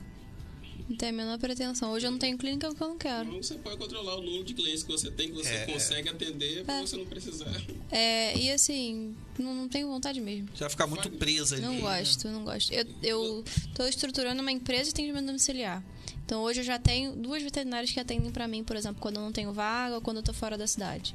Não 0.88 0.96
tenho 0.96 1.12
a 1.12 1.16
menor 1.16 1.38
pretensão. 1.38 1.92
Hoje 1.92 2.06
eu 2.06 2.10
não 2.10 2.18
tenho 2.18 2.36
clínica 2.36 2.66
porque 2.68 2.82
eu 2.82 2.88
não 2.88 2.98
quero. 2.98 3.28
Então 3.28 3.42
você 3.42 3.54
pode 3.54 3.76
controlar 3.76 4.16
o 4.16 4.22
número 4.22 4.42
de 4.42 4.54
clientes 4.54 4.82
que 4.82 4.90
você 4.90 5.08
tem, 5.08 5.28
que 5.28 5.34
você 5.34 5.48
É. 5.48 5.66
consegue 5.66 6.08
atender 6.08 6.64
pra 6.64 6.80
você 6.80 6.96
não 6.96 7.06
precisar. 7.06 7.46
É, 7.92 8.36
e 8.36 8.50
assim, 8.50 9.14
não, 9.38 9.54
não 9.54 9.68
tenho 9.68 9.86
vontade 9.86 10.20
mesmo. 10.20 10.48
Você 10.52 10.60
vai 10.64 10.70
ficar 10.70 10.88
muito 10.88 11.08
presa 11.12 11.54
ali. 11.54 11.64
Não 11.64 11.74
né? 11.74 11.80
gosto, 11.80 12.28
não 12.28 12.44
gosto. 12.44 12.72
Eu, 12.72 12.84
eu 13.04 13.44
tô 13.74 13.86
estruturando 13.86 14.40
uma 14.42 14.50
empresa 14.50 14.84
de 14.84 14.90
atendimento 14.90 15.26
domiciliar. 15.26 15.84
Então 16.24 16.42
hoje 16.42 16.60
eu 16.60 16.64
já 16.64 16.78
tenho 16.78 17.14
duas 17.14 17.40
veterinárias 17.42 17.90
que 17.92 18.00
atendem 18.00 18.30
pra 18.32 18.48
mim, 18.48 18.64
por 18.64 18.74
exemplo, 18.74 19.00
quando 19.00 19.16
eu 19.16 19.22
não 19.22 19.32
tenho 19.32 19.52
vaga 19.52 19.94
ou 19.96 20.00
quando 20.00 20.16
eu 20.18 20.22
tô 20.22 20.32
fora 20.32 20.56
da 20.58 20.66
cidade. 20.66 21.14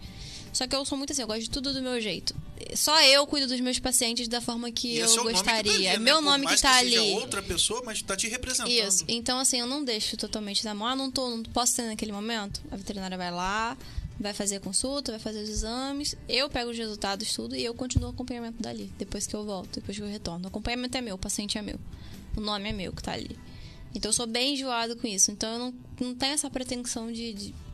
Só 0.56 0.66
que 0.66 0.74
eu 0.74 0.86
sou 0.86 0.98
muito 0.98 1.12
assim, 1.12 1.22
eu 1.22 1.28
gosto 1.28 1.42
de 1.42 1.50
tudo 1.50 1.74
do 1.74 1.82
meu 1.82 2.00
jeito. 2.00 2.34
Só 2.76 2.98
eu 3.04 3.28
cuido 3.28 3.46
dos 3.46 3.60
meus 3.60 3.78
pacientes 3.78 4.30
da 4.30 4.40
forma 4.40 4.72
que 4.72 4.98
é 4.98 5.04
eu 5.04 5.08
seu 5.10 5.24
nome 5.26 5.36
que 5.36 5.44
tá 5.44 5.52
gostaria. 5.52 5.74
ali, 5.74 5.86
é 5.88 5.92
né? 5.94 5.98
meu 6.00 6.16
Por 6.16 6.22
nome 6.24 6.48
que 6.48 6.62
tá 6.62 6.78
ali. 6.78 6.98
outra 6.98 7.44
pessoa, 7.44 7.82
mas 7.86 8.02
tá 8.02 8.16
te 8.16 8.30
representando. 8.30 8.72
Isso. 8.72 9.04
Então, 9.10 9.38
assim, 9.38 9.60
eu 9.60 9.68
não 9.68 9.84
deixo 9.84 10.16
totalmente 10.16 10.64
na 10.64 10.74
mão. 10.74 10.88
Ah, 10.88 10.96
não, 10.96 11.12
tô, 11.12 11.30
não 11.30 11.44
posso 11.44 11.76
ter 11.76 11.82
naquele 11.84 12.14
momento. 12.14 12.62
A 12.72 12.78
veterinária 12.78 13.18
vai 13.18 13.32
lá, 13.32 13.78
vai 14.18 14.32
fazer 14.34 14.56
a 14.56 14.60
consulta, 14.62 15.12
vai 15.12 15.20
fazer 15.20 15.44
os 15.44 15.50
exames. 15.50 16.16
Eu 16.30 16.50
pego 16.50 16.72
os 16.72 16.78
resultados, 16.78 17.34
tudo, 17.34 17.54
e 17.54 17.62
eu 17.66 17.74
continuo 17.74 18.08
o 18.08 18.12
acompanhamento 18.14 18.64
dali, 18.64 18.90
depois 18.98 19.28
que 19.28 19.36
eu 19.36 19.44
volto, 19.44 19.76
depois 19.82 19.98
que 19.98 20.04
eu 20.04 20.08
retorno. 20.08 20.46
O 20.46 20.48
acompanhamento 20.48 20.98
é 20.98 21.02
meu, 21.02 21.16
o 21.16 21.20
paciente 21.20 21.58
é 21.58 21.62
meu. 21.62 21.78
O 22.38 22.40
nome 22.40 22.70
é 22.70 22.72
meu 22.72 22.94
que 22.94 23.04
tá 23.04 23.12
ali. 23.12 23.38
Então, 23.94 24.08
eu 24.10 24.14
sou 24.14 24.26
bem 24.26 24.54
enjoado 24.54 24.96
com 24.96 25.06
isso. 25.06 25.32
Então, 25.32 25.52
eu 25.52 25.60
não, 25.60 25.74
não 26.00 26.16
tenho 26.16 26.32
essa 26.34 26.50
pretensão 26.50 27.12
de. 27.12 27.34
de- 27.34 27.65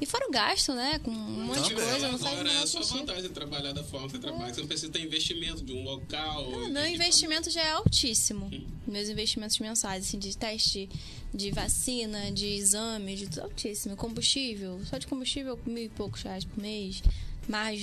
E 0.00 0.06
fora 0.06 0.28
o 0.28 0.30
gasto, 0.30 0.72
né? 0.74 1.00
Com 1.00 1.10
um 1.10 1.14
monte 1.46 1.68
de 1.68 1.74
coisa, 1.74 2.08
não 2.12 2.18
faz 2.18 2.38
Agora 2.38 2.52
é 2.52 2.66
sua 2.66 2.82
sentido. 2.84 2.98
vantagem 3.00 3.22
de 3.24 3.28
trabalhar 3.30 3.72
da 3.72 3.82
forma 3.82 4.06
que 4.06 4.12
você 4.12 4.18
trabalha. 4.20 4.54
Você 4.54 4.60
não 4.60 4.68
precisa 4.68 4.92
ter 4.92 5.02
investimento 5.02 5.64
de 5.64 5.72
um 5.72 5.82
local. 5.82 6.44
De- 6.46 6.70
meu 6.70 6.86
investimento 6.86 7.50
já 7.50 7.62
é 7.62 7.70
altíssimo. 7.72 8.48
Meus 8.86 9.08
investimentos 9.08 9.58
mensais, 9.58 10.06
assim, 10.06 10.18
de 10.18 10.36
teste 10.36 10.88
de 11.34 11.50
vacina, 11.50 12.30
de 12.30 12.46
exame, 12.46 13.16
de 13.16 13.26
tudo 13.28 13.42
altíssimo. 13.42 13.96
Combustível, 13.96 14.80
só 14.88 14.98
de 14.98 15.06
combustível, 15.08 15.58
mil 15.66 15.84
e 15.84 15.88
poucos 15.88 16.22
reais 16.22 16.44
por 16.44 16.58
mês. 16.62 17.02
Mais, 17.48 17.80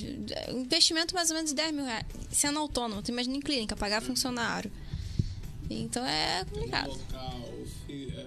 investimento 0.53 1.13
mais 1.15 1.29
ou 1.31 1.35
menos 1.35 1.49
de 1.49 1.55
10 1.55 1.73
mil 1.73 1.83
reais. 1.85 2.05
Sendo 2.31 2.59
autônomo, 2.59 3.01
tu 3.01 3.09
imagina 3.09 3.35
em 3.35 3.41
clínica, 3.41 3.75
pagar 3.75 4.01
funcionário. 4.01 4.71
Então 5.69 6.05
é 6.05 6.43
um 6.43 6.45
complicado. 6.45 6.87
local. 6.89 7.49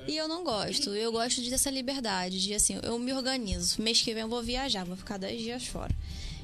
É. 0.09 0.13
E 0.13 0.17
eu 0.17 0.27
não 0.27 0.43
gosto. 0.43 0.95
Eu 0.95 1.13
gosto 1.13 1.41
de 1.43 1.51
dessa 1.51 1.71
liberdade, 1.71 2.41
de 2.41 2.55
assim, 2.55 2.79
eu 2.83 2.99
me 2.99 3.13
organizo. 3.13 3.81
Mês 3.81 4.01
que 4.01 4.15
vem 4.15 4.23
eu 4.23 4.29
vou 4.29 4.43
viajar, 4.43 4.85
vou 4.85 4.97
ficar 4.97 5.19
10 5.19 5.41
dias 5.41 5.67
fora. 5.67 5.95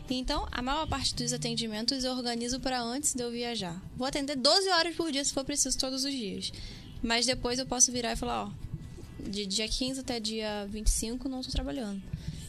Então, 0.08 0.46
a 0.52 0.60
maior 0.60 0.86
parte 0.86 1.14
dos 1.14 1.32
atendimentos 1.32 2.04
eu 2.04 2.12
organizo 2.12 2.60
para 2.60 2.80
antes 2.80 3.14
de 3.14 3.22
eu 3.22 3.30
viajar. 3.30 3.80
Vou 3.96 4.06
atender 4.06 4.36
12 4.36 4.68
horas 4.68 4.94
por 4.94 5.10
dia 5.10 5.24
se 5.24 5.32
for 5.32 5.44
preciso 5.44 5.78
todos 5.78 6.04
os 6.04 6.12
dias. 6.12 6.52
Mas 7.02 7.24
depois 7.24 7.58
eu 7.58 7.66
posso 7.66 7.90
virar 7.90 8.12
e 8.12 8.16
falar, 8.16 8.44
ó, 8.44 8.50
de 9.18 9.46
dia 9.46 9.66
15 9.66 10.00
até 10.00 10.20
dia 10.20 10.66
25 10.70 11.28
não 11.28 11.42
tô 11.42 11.50
trabalhando. 11.50 12.02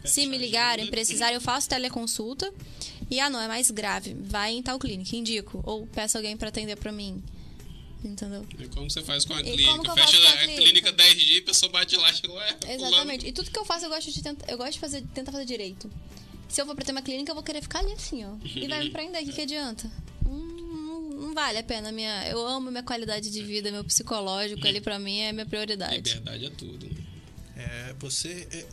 Se 0.04 0.28
me 0.28 0.38
ligarem, 0.38 0.88
precisarem, 0.88 1.36
eu 1.36 1.42
faço 1.42 1.70
teleconsulta. 1.70 2.54
E 3.10 3.20
ah, 3.20 3.30
não, 3.30 3.40
é 3.40 3.48
mais 3.48 3.72
grave. 3.72 4.16
Vai 4.20 4.54
em 4.54 4.62
tal 4.62 4.78
clínica, 4.78 5.16
indico. 5.16 5.62
Ou 5.64 5.88
peço 5.88 6.18
alguém 6.18 6.38
para 6.38 6.50
atender 6.50 6.76
para 6.76 6.92
mim. 6.92 7.24
Entendeu? 8.08 8.46
E 8.60 8.68
como 8.68 8.90
você 8.90 9.02
faz 9.02 9.26
com 9.26 9.34
a 9.34 9.42
E 9.42 9.44
como 9.44 9.56
clínica? 9.56 9.82
que 9.82 9.90
eu 9.90 9.94
Fecha 9.96 10.08
faço 10.18 10.22
com 10.22 10.28
a 10.28 10.32
a 10.32 10.38
clínica? 10.44 10.62
clínica 10.62 10.92
10 10.92 11.18
dias, 11.24 11.40
a 11.40 11.46
pessoa 11.46 11.72
bate 11.72 11.96
lá 11.98 12.12
e 12.12 12.14
chega, 12.16 12.34
ué, 12.34 12.58
Exatamente. 12.70 13.28
E 13.28 13.32
tudo 13.32 13.50
que 13.52 13.58
eu 13.60 13.66
faço, 13.66 13.86
eu 13.86 13.90
gosto 13.90 14.12
de 14.12 14.22
tentar, 14.22 14.46
eu 14.52 14.58
gosto 14.58 14.74
de 14.74 14.80
fazer, 14.80 15.02
tentar 15.14 15.32
fazer 15.32 15.46
direito. 15.46 15.90
Se 16.48 16.62
eu 16.62 16.66
for 16.66 16.76
pra 16.76 16.86
ter 16.86 16.92
uma 16.92 17.02
clínica, 17.02 17.32
eu 17.32 17.36
vou 17.36 17.44
querer 17.44 17.62
ficar 17.62 17.80
ali 17.80 17.92
assim, 17.94 18.24
ó. 18.24 18.36
E 18.44 18.68
vai 18.68 18.84
me 18.84 18.90
prender, 18.92 19.24
o 19.24 19.26
que, 19.26 19.34
que 19.34 19.42
adianta? 19.42 19.90
Hum, 20.26 21.10
Não, 21.18 21.22
não 21.28 21.34
vale 21.34 21.58
a 21.58 21.64
pena. 21.64 21.92
Minha, 21.92 22.28
eu 22.30 22.46
amo 22.48 22.70
minha 22.70 22.84
qualidade 22.84 23.30
de 23.32 23.44
vida, 23.44 23.72
meu 23.72 23.84
psicológico 23.84 24.66
ali 24.68 24.80
pra 24.80 25.00
mim 25.00 25.20
é 25.22 25.32
minha 25.34 25.46
prioridade. 25.46 25.96
Liberdade 25.96 26.46
é 26.46 26.50
tudo. 26.52 26.86
né? 26.86 27.04
É, 27.58 27.96
você 27.98 28.48
é 28.52 28.66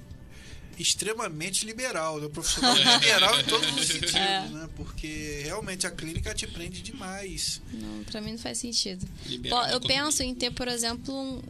extremamente 0.78 1.64
liberal, 1.66 2.20
né? 2.20 2.28
Profissional 2.28 2.74
liberal 2.76 3.38
em 3.40 3.44
todos 3.44 3.68
os 3.76 3.86
sentidos, 3.86 4.14
É. 4.14 4.48
né? 4.48 4.68
Porque 4.76 5.40
realmente 5.44 5.86
a 5.86 5.90
clínica 5.90 6.34
te 6.34 6.46
prende 6.46 6.82
demais. 6.82 7.60
Não, 7.72 8.04
pra 8.04 8.20
mim 8.20 8.32
não 8.32 8.38
faz 8.38 8.58
sentido. 8.58 9.06
Liberal 9.26 9.66
eu 9.68 9.80
penso 9.80 10.22
em 10.22 10.34
ter, 10.34 10.50
por 10.50 10.68
exemplo, 10.68 11.14
um, 11.14 11.42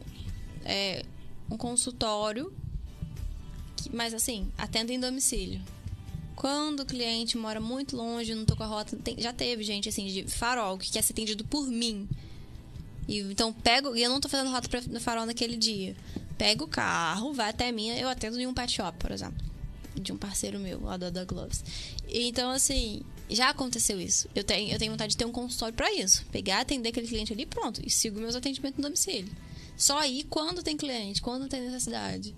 é, 0.65 1.03
um 1.49 1.57
consultório, 1.57 2.53
que- 3.77 3.95
mas 3.95 4.13
assim, 4.13 4.51
atendo 4.57 4.91
em 4.91 4.99
domicílio. 4.99 5.61
Quando 6.35 6.79
o 6.81 6.85
cliente 6.85 7.37
mora 7.37 7.59
muito 7.61 7.95
longe, 7.95 8.33
não 8.33 8.43
tô 8.45 8.55
com 8.55 8.63
a 8.63 8.67
rota, 8.67 8.97
tem- 8.97 9.15
já 9.19 9.31
teve 9.31 9.63
gente 9.63 9.87
assim 9.87 10.07
de 10.07 10.23
farol 10.27 10.77
que 10.77 10.91
quer 10.91 11.01
ser 11.03 11.13
atendido 11.13 11.43
por 11.45 11.67
mim. 11.67 12.07
E, 13.07 13.19
então 13.19 13.51
pego, 13.53 13.95
e 13.95 14.01
eu 14.01 14.09
não 14.09 14.19
tô 14.19 14.27
fazendo 14.29 14.49
rota 14.49 14.67
pra, 14.67 14.81
no 14.81 14.99
farol 14.99 15.25
naquele 15.25 15.55
dia. 15.57 15.95
Pego 16.37 16.65
o 16.65 16.67
carro, 16.67 17.33
vai 17.33 17.49
até 17.49 17.71
mim, 17.71 17.89
eu 17.89 18.09
atendo 18.09 18.39
em 18.39 18.47
um 18.47 18.53
pet 18.53 18.71
shop, 18.71 18.97
por 18.97 19.11
exemplo. 19.11 19.37
De 19.95 20.11
um 20.11 20.17
parceiro 20.17 20.59
meu, 20.59 20.81
lá 20.81 20.97
da 20.97 21.23
Gloves. 21.23 21.63
Então, 22.07 22.49
assim, 22.49 23.03
já 23.29 23.49
aconteceu 23.49 23.99
isso. 23.99 24.27
Eu 24.33 24.43
tenho, 24.43 24.71
eu 24.71 24.79
tenho 24.79 24.91
vontade 24.91 25.11
de 25.11 25.17
ter 25.17 25.25
um 25.25 25.31
consultório 25.31 25.75
pra 25.75 25.91
isso. 25.93 26.25
Pegar, 26.31 26.61
atender 26.61 26.89
aquele 26.89 27.07
cliente 27.07 27.33
ali 27.33 27.45
pronto. 27.45 27.81
E 27.85 27.89
sigo 27.89 28.19
meus 28.19 28.35
atendimentos 28.35 28.77
no 28.77 28.83
domicílio. 28.83 29.31
Só 29.77 29.99
aí 29.99 30.23
quando 30.23 30.63
tem 30.63 30.77
cliente, 30.77 31.21
quando 31.21 31.47
tem 31.47 31.61
necessidade. 31.61 32.35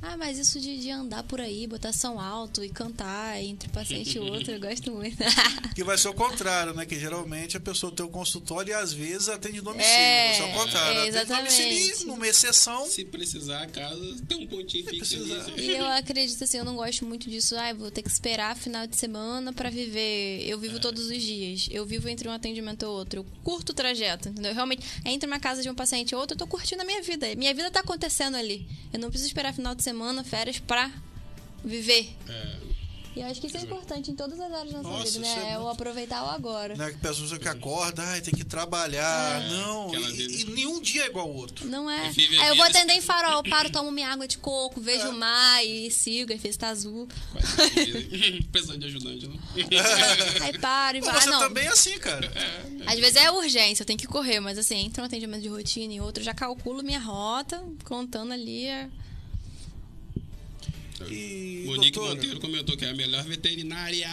Ah, 0.00 0.16
mas 0.16 0.38
isso 0.38 0.60
de, 0.60 0.78
de 0.78 0.90
andar 0.90 1.22
por 1.24 1.40
aí, 1.40 1.66
botar 1.66 1.92
som 1.92 2.20
alto 2.20 2.62
e 2.64 2.68
cantar 2.68 3.42
entre 3.42 3.68
paciente 3.68 4.16
e 4.16 4.20
outro, 4.20 4.52
eu 4.52 4.60
gosto 4.60 4.92
muito. 4.92 5.16
Que 5.74 5.84
vai 5.84 5.96
ser 5.96 6.08
o 6.08 6.14
contrário, 6.14 6.74
né? 6.74 6.84
Que 6.84 6.98
geralmente 6.98 7.56
a 7.56 7.60
pessoa 7.60 7.92
tem 7.92 8.04
um 8.04 8.08
consultório 8.08 8.70
e 8.70 8.74
às 8.74 8.92
vezes 8.92 9.28
atende 9.28 9.60
domicílio. 9.60 9.94
É, 9.96 10.26
Vai 10.26 10.34
ser 10.34 10.42
o 10.42 10.52
contrário. 10.64 10.98
é, 10.98 11.08
atende 11.08 11.26
domicílio 11.26 11.72
exatamente. 11.72 12.06
numa 12.06 12.26
exceção. 12.26 12.86
Se 12.86 13.04
precisar, 13.04 13.66
caso 13.68 14.16
tem 14.28 14.44
um 14.44 14.46
pontinho 14.48 14.84
fixo 14.88 15.16
precisar. 15.16 15.50
E 15.56 15.70
eu 15.70 15.86
acredito 15.86 16.42
assim, 16.42 16.58
eu 16.58 16.64
não 16.64 16.74
gosto 16.74 17.04
muito 17.04 17.30
disso. 17.30 17.56
Ai, 17.56 17.74
vou 17.74 17.90
ter 17.92 18.02
que 18.02 18.08
esperar 18.08 18.56
final 18.56 18.86
de 18.86 18.96
semana 18.96 19.52
pra 19.52 19.70
viver. 19.70 20.44
Eu 20.48 20.58
vivo 20.58 20.80
todos 20.80 21.06
os 21.06 21.22
dias. 21.22 21.68
Eu 21.70 21.86
vivo 21.86 22.08
entre 22.08 22.28
um 22.28 22.32
atendimento 22.32 22.84
e 22.84 22.86
outro. 22.86 23.20
Eu 23.20 23.26
curto 23.44 23.70
o 23.70 23.74
trajeto, 23.74 24.28
entendeu? 24.30 24.52
Realmente, 24.54 24.84
entre 25.04 25.28
uma 25.28 25.38
casa 25.38 25.62
de 25.62 25.70
um 25.70 25.74
paciente 25.74 26.10
e 26.10 26.14
outro, 26.16 26.34
eu 26.34 26.38
tô 26.38 26.46
curtindo 26.46 26.82
a 26.82 26.84
minha 26.84 27.02
vida. 27.02 27.26
Minha 27.36 27.54
vida 27.54 27.70
tá 27.70 27.80
acontecendo 27.80 28.36
ali. 28.36 28.66
Eu 28.92 28.98
não 28.98 29.10
preciso 29.10 29.28
esperar 29.28 29.52
final 29.54 29.74
de 29.76 29.82
semana, 29.82 29.87
férias 30.24 30.58
pra 30.58 30.90
viver. 31.64 32.14
É, 32.28 32.58
E 33.16 33.20
eu 33.20 33.26
acho 33.26 33.40
que 33.40 33.48
isso 33.48 33.56
é 33.56 33.62
importante 33.62 34.10
em 34.12 34.14
todas 34.14 34.38
as 34.38 34.52
áreas 34.52 34.72
da 34.72 34.80
nossa 34.82 34.98
Nossa, 34.98 35.10
vida, 35.10 35.20
né? 35.20 35.48
é 35.48 35.52
É 35.54 35.58
o 35.58 35.68
aproveitar 35.68 36.22
o 36.24 36.28
agora. 36.30 36.76
Né, 36.76 36.90
que 36.92 36.98
pessoas 36.98 37.36
que 37.36 37.48
acordam, 37.48 38.04
ai, 38.04 38.20
tem 38.20 38.32
que 38.32 38.44
trabalhar. 38.44 39.42
É. 39.42 39.48
Não, 39.48 39.92
e, 39.92 39.98
vida. 40.12 40.32
e 40.34 40.44
nenhum 40.54 40.80
dia 40.80 41.02
é 41.02 41.06
igual 41.06 41.26
ao 41.26 41.34
outro. 41.34 41.66
Não 41.66 41.90
é. 41.90 42.10
Vive 42.10 42.38
a 42.38 42.42
Aí 42.42 42.48
eu 42.50 42.54
vou 42.56 42.64
atender 42.64 42.92
em 42.92 43.00
farol, 43.00 43.42
paro, 43.42 43.70
tomo 43.70 43.90
minha 43.90 44.08
água 44.08 44.28
de 44.28 44.38
coco, 44.38 44.80
vejo 44.80 45.08
o 45.08 45.12
mar 45.18 45.64
e 45.66 45.90
sigo, 45.90 46.30
aí 46.32 46.38
fez 46.38 46.56
tá 46.56 46.68
azul. 46.68 47.08
quase 47.32 48.42
precisando 48.52 48.78
de 48.78 48.86
ajudante, 48.86 49.26
né? 49.26 49.36
Aí 50.42 50.58
paro 50.58 50.98
e 50.98 51.00
vai. 51.00 51.16
Ah, 51.16 51.20
você 51.20 51.30
não. 51.30 51.40
também 51.40 51.64
é 51.64 51.68
assim, 51.70 51.98
cara. 51.98 52.30
Às 52.86 52.98
vezes 53.00 53.16
é 53.16 53.30
urgência, 53.32 53.82
eu 53.82 53.86
tenho 53.86 53.98
que 53.98 54.06
correr, 54.06 54.38
mas 54.38 54.58
assim, 54.58 54.76
entra 54.86 55.02
um 55.02 55.06
atendimento 55.06 55.42
de 55.42 55.48
rotina 55.48 55.92
e 55.92 56.00
outro, 56.00 56.22
já 56.22 56.32
calculo 56.32 56.84
minha 56.84 57.00
rota, 57.00 57.60
contando 57.84 58.32
ali. 58.32 58.66
é- 58.66 58.88
E, 61.06 61.64
Monique 61.66 61.92
doutora? 61.92 62.14
Monteiro 62.16 62.40
comentou 62.40 62.76
que 62.76 62.84
é 62.84 62.90
a 62.90 62.94
melhor 62.94 63.22
veterinária. 63.24 64.08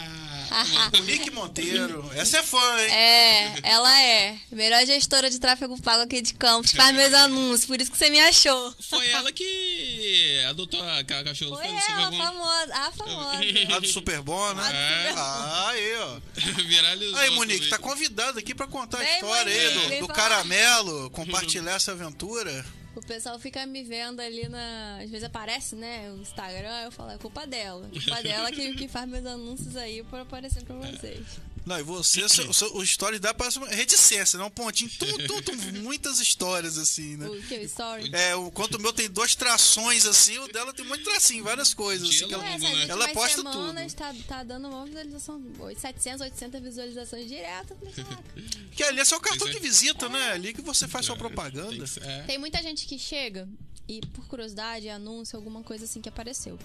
Monique 0.98 1.32
Monteiro. 1.32 2.10
Essa 2.14 2.38
é 2.38 2.44
fã, 2.44 2.82
hein? 2.82 2.92
É, 2.92 3.54
ela 3.64 4.02
é. 4.02 4.38
Melhor 4.52 4.86
gestora 4.86 5.30
de 5.30 5.40
tráfego 5.40 5.82
pago 5.82 6.04
aqui 6.04 6.22
de 6.22 6.34
Campos, 6.36 6.72
faz 6.72 6.96
meus 6.96 7.14
anúncios, 7.16 7.66
por 7.66 7.80
isso 7.82 7.92
que 7.92 7.98
você 7.98 8.10
me 8.10 8.20
achou. 8.20 8.74
Foi 8.90 9.08
ela 9.10 9.32
que 9.32 10.44
adotou 10.48 10.82
aquela 10.90 11.24
cachorra 11.24 11.58
Foi 11.58 11.68
do 11.74 11.80
Super 11.82 11.92
ela, 11.94 12.12
Bom. 12.12 12.18
famosa, 12.18 12.76
a 12.76 12.92
famosa. 12.92 13.40
A 13.76 13.80
do 13.80 13.88
Super 13.88 14.22
Bom, 14.22 14.54
né? 14.54 14.64
É. 14.72 15.14
Ah, 15.16 15.68
aí, 15.70 15.96
ó. 15.98 16.20
Viralizou. 16.66 17.18
Aí, 17.18 17.30
Monique, 17.32 17.68
tá 17.70 17.78
convidado 17.78 18.38
aqui 18.40 18.54
pra 18.54 18.68
contar 18.68 19.00
a 19.00 19.14
história 19.14 19.52
aí 19.52 19.60
Monique, 19.70 19.84
do, 19.84 19.90
vem 19.90 20.00
do 20.02 20.08
falar. 20.08 20.20
caramelo, 20.20 21.10
compartilhar 21.10 21.74
essa 21.74 21.92
aventura. 21.92 22.66
O 22.96 23.02
pessoal 23.02 23.38
fica 23.38 23.66
me 23.66 23.84
vendo 23.84 24.22
ali 24.22 24.48
na. 24.48 25.00
Às 25.02 25.10
vezes 25.10 25.24
aparece, 25.26 25.76
né? 25.76 26.12
O 26.12 26.22
Instagram, 26.22 26.84
eu 26.84 26.92
falo, 26.92 27.12
é 27.12 27.18
culpa 27.18 27.46
dela. 27.46 27.90
Culpa 27.90 28.24
dela 28.24 28.52
que, 28.52 28.74
que 28.76 28.88
faz 28.88 29.08
meus 29.10 29.26
anúncios 29.26 29.76
aí 29.76 30.04
pra 30.04 30.22
aparecer 30.22 30.64
pra 30.64 30.76
vocês. 30.76 31.40
Não, 31.66 31.80
e 31.80 31.84
você, 31.84 32.30
seu, 32.30 32.54
seu, 32.54 32.76
o 32.76 32.84
story 32.84 33.18
dá 33.18 33.34
pra 33.34 33.50
reticência, 33.70 34.38
né? 34.38 34.46
Um 34.46 34.50
pontinho, 34.52 34.90
tum, 34.92 35.06
tum, 35.28 35.42
tum, 35.42 35.56
muitas 35.82 36.20
histórias, 36.20 36.78
assim, 36.78 37.18
né? 37.18 37.28
O 37.28 37.42
que? 37.42 37.56
O 37.58 37.62
story? 37.64 38.12
É, 38.14 38.36
o, 38.36 38.52
quanto 38.52 38.76
o 38.76 38.80
meu 38.82 38.94
tem 38.94 39.10
dois 39.10 39.34
trações, 39.34 40.06
assim, 40.06 40.38
o 40.38 40.48
dela 40.48 40.72
tem 40.74 40.86
muito 40.86 41.04
tracinho, 41.04 41.44
várias 41.44 41.74
coisas. 41.74 42.08
Assim, 42.08 42.28
que 42.28 42.34
ela, 42.34 42.44
Longo, 42.48 42.66
É, 42.66 42.74
né? 42.76 42.86
ela 42.88 43.08
posta 43.10 43.38
semanas 43.38 43.94
tudo. 43.94 43.98
Tá, 43.98 44.16
tá 44.28 44.44
dando 44.44 44.68
uma 44.70 44.86
visualização, 44.86 45.42
700, 45.80 46.22
800 46.22 46.62
visualizações 46.62 47.28
direto. 47.28 47.76
Que 48.76 48.84
ali 48.84 49.00
é 49.00 49.06
seu 49.06 49.22
cartão 49.22 49.48
Pois 49.48 49.56
é. 49.56 49.60
de 49.60 49.66
visita, 49.66 50.10
né? 50.10 50.34
Ali 50.34 50.54
que 50.54 50.62
você 50.62 50.86
faz 50.86 51.06
sua 51.06 51.16
Tem 51.16 51.26
propaganda. 51.26 51.86
é. 52.02 52.24
Tem 52.24 52.38
muita 52.38 52.62
gente 52.62 52.86
que 52.86 53.00
chega 53.00 53.48
e, 53.88 54.02
por 54.08 54.28
curiosidade, 54.28 54.90
anúncio, 54.90 55.38
alguma 55.38 55.64
coisa 55.64 55.86
assim 55.86 56.02
que 56.02 56.10
apareceu. 56.10 56.60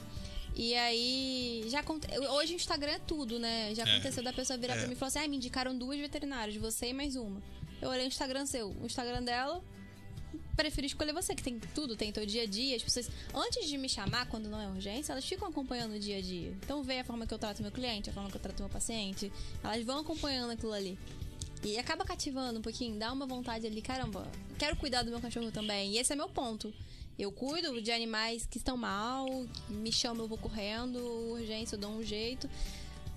E 0.54 0.74
aí, 0.74 1.64
já 1.68 1.80
aconte... 1.80 2.06
hoje 2.18 2.52
o 2.54 2.56
Instagram 2.56 2.92
é 2.92 2.98
tudo, 2.98 3.38
né? 3.38 3.74
Já 3.74 3.84
É. 3.84 3.92
aconteceu 3.92 4.22
da 4.22 4.32
pessoa 4.32 4.58
virar 4.58 4.74
É. 4.74 4.78
pra 4.78 4.86
mim 4.88 4.92
e 4.94 4.96
falar 4.96 5.08
assim: 5.08 5.18
ah, 5.20 5.28
me 5.28 5.36
indicaram 5.36 5.76
duas 5.76 5.98
veterinárias, 5.98 6.56
você 6.56 6.88
e 6.88 6.92
mais 6.92 7.16
uma. 7.16 7.40
Eu 7.80 7.88
olhei 7.88 8.04
o 8.04 8.08
Instagram 8.08 8.44
seu, 8.46 8.68
o 8.70 8.84
Instagram 8.84 9.22
dela, 9.22 9.62
preferi 10.54 10.86
escolher 10.86 11.14
você, 11.14 11.34
que 11.34 11.42
tem 11.42 11.58
tudo, 11.74 11.96
tem 11.96 12.12
teu 12.12 12.26
dia 12.26 12.42
a 12.42 12.46
dia. 12.46 12.76
As 12.76 12.82
pessoas, 12.82 13.08
antes 13.34 13.66
de 13.68 13.78
me 13.78 13.88
chamar, 13.88 14.26
quando 14.28 14.48
não 14.50 14.60
é 14.60 14.66
urgência, 14.68 15.12
elas 15.12 15.24
ficam 15.24 15.48
acompanhando 15.48 15.94
o 15.94 15.98
dia 15.98 16.18
a 16.18 16.20
dia. 16.20 16.50
Então 16.62 16.82
vê 16.82 16.98
a 16.98 17.04
forma 17.04 17.26
que 17.26 17.32
eu 17.32 17.38
trato 17.38 17.62
meu 17.62 17.70
cliente, 17.72 18.10
a 18.10 18.12
forma 18.12 18.28
que 18.30 18.36
eu 18.36 18.40
trato 18.40 18.60
meu 18.60 18.68
paciente. 18.68 19.32
Elas 19.64 19.82
vão 19.82 19.98
acompanhando 20.00 20.50
aquilo 20.50 20.72
ali. 20.74 20.98
E 21.62 21.78
acaba 21.78 22.04
cativando 22.04 22.58
um 22.58 22.62
pouquinho, 22.62 22.98
dá 22.98 23.12
uma 23.12 23.26
vontade 23.26 23.66
ali, 23.66 23.80
caramba, 23.82 24.26
quero 24.58 24.76
cuidar 24.76 25.02
do 25.02 25.10
meu 25.10 25.20
cachorro 25.20 25.50
também. 25.50 25.92
E 25.92 25.98
esse 25.98 26.12
é 26.12 26.16
meu 26.16 26.28
ponto. 26.28 26.72
Eu 27.20 27.30
cuido 27.30 27.80
de 27.82 27.90
animais 27.92 28.46
que 28.50 28.56
estão 28.58 28.76
mal, 28.76 29.26
me 29.68 29.92
chamam, 29.92 30.24
eu 30.24 30.28
vou 30.28 30.38
correndo, 30.38 30.98
urgência, 31.32 31.76
eu 31.76 31.78
dou 31.80 31.90
um 31.90 32.02
jeito. 32.02 32.48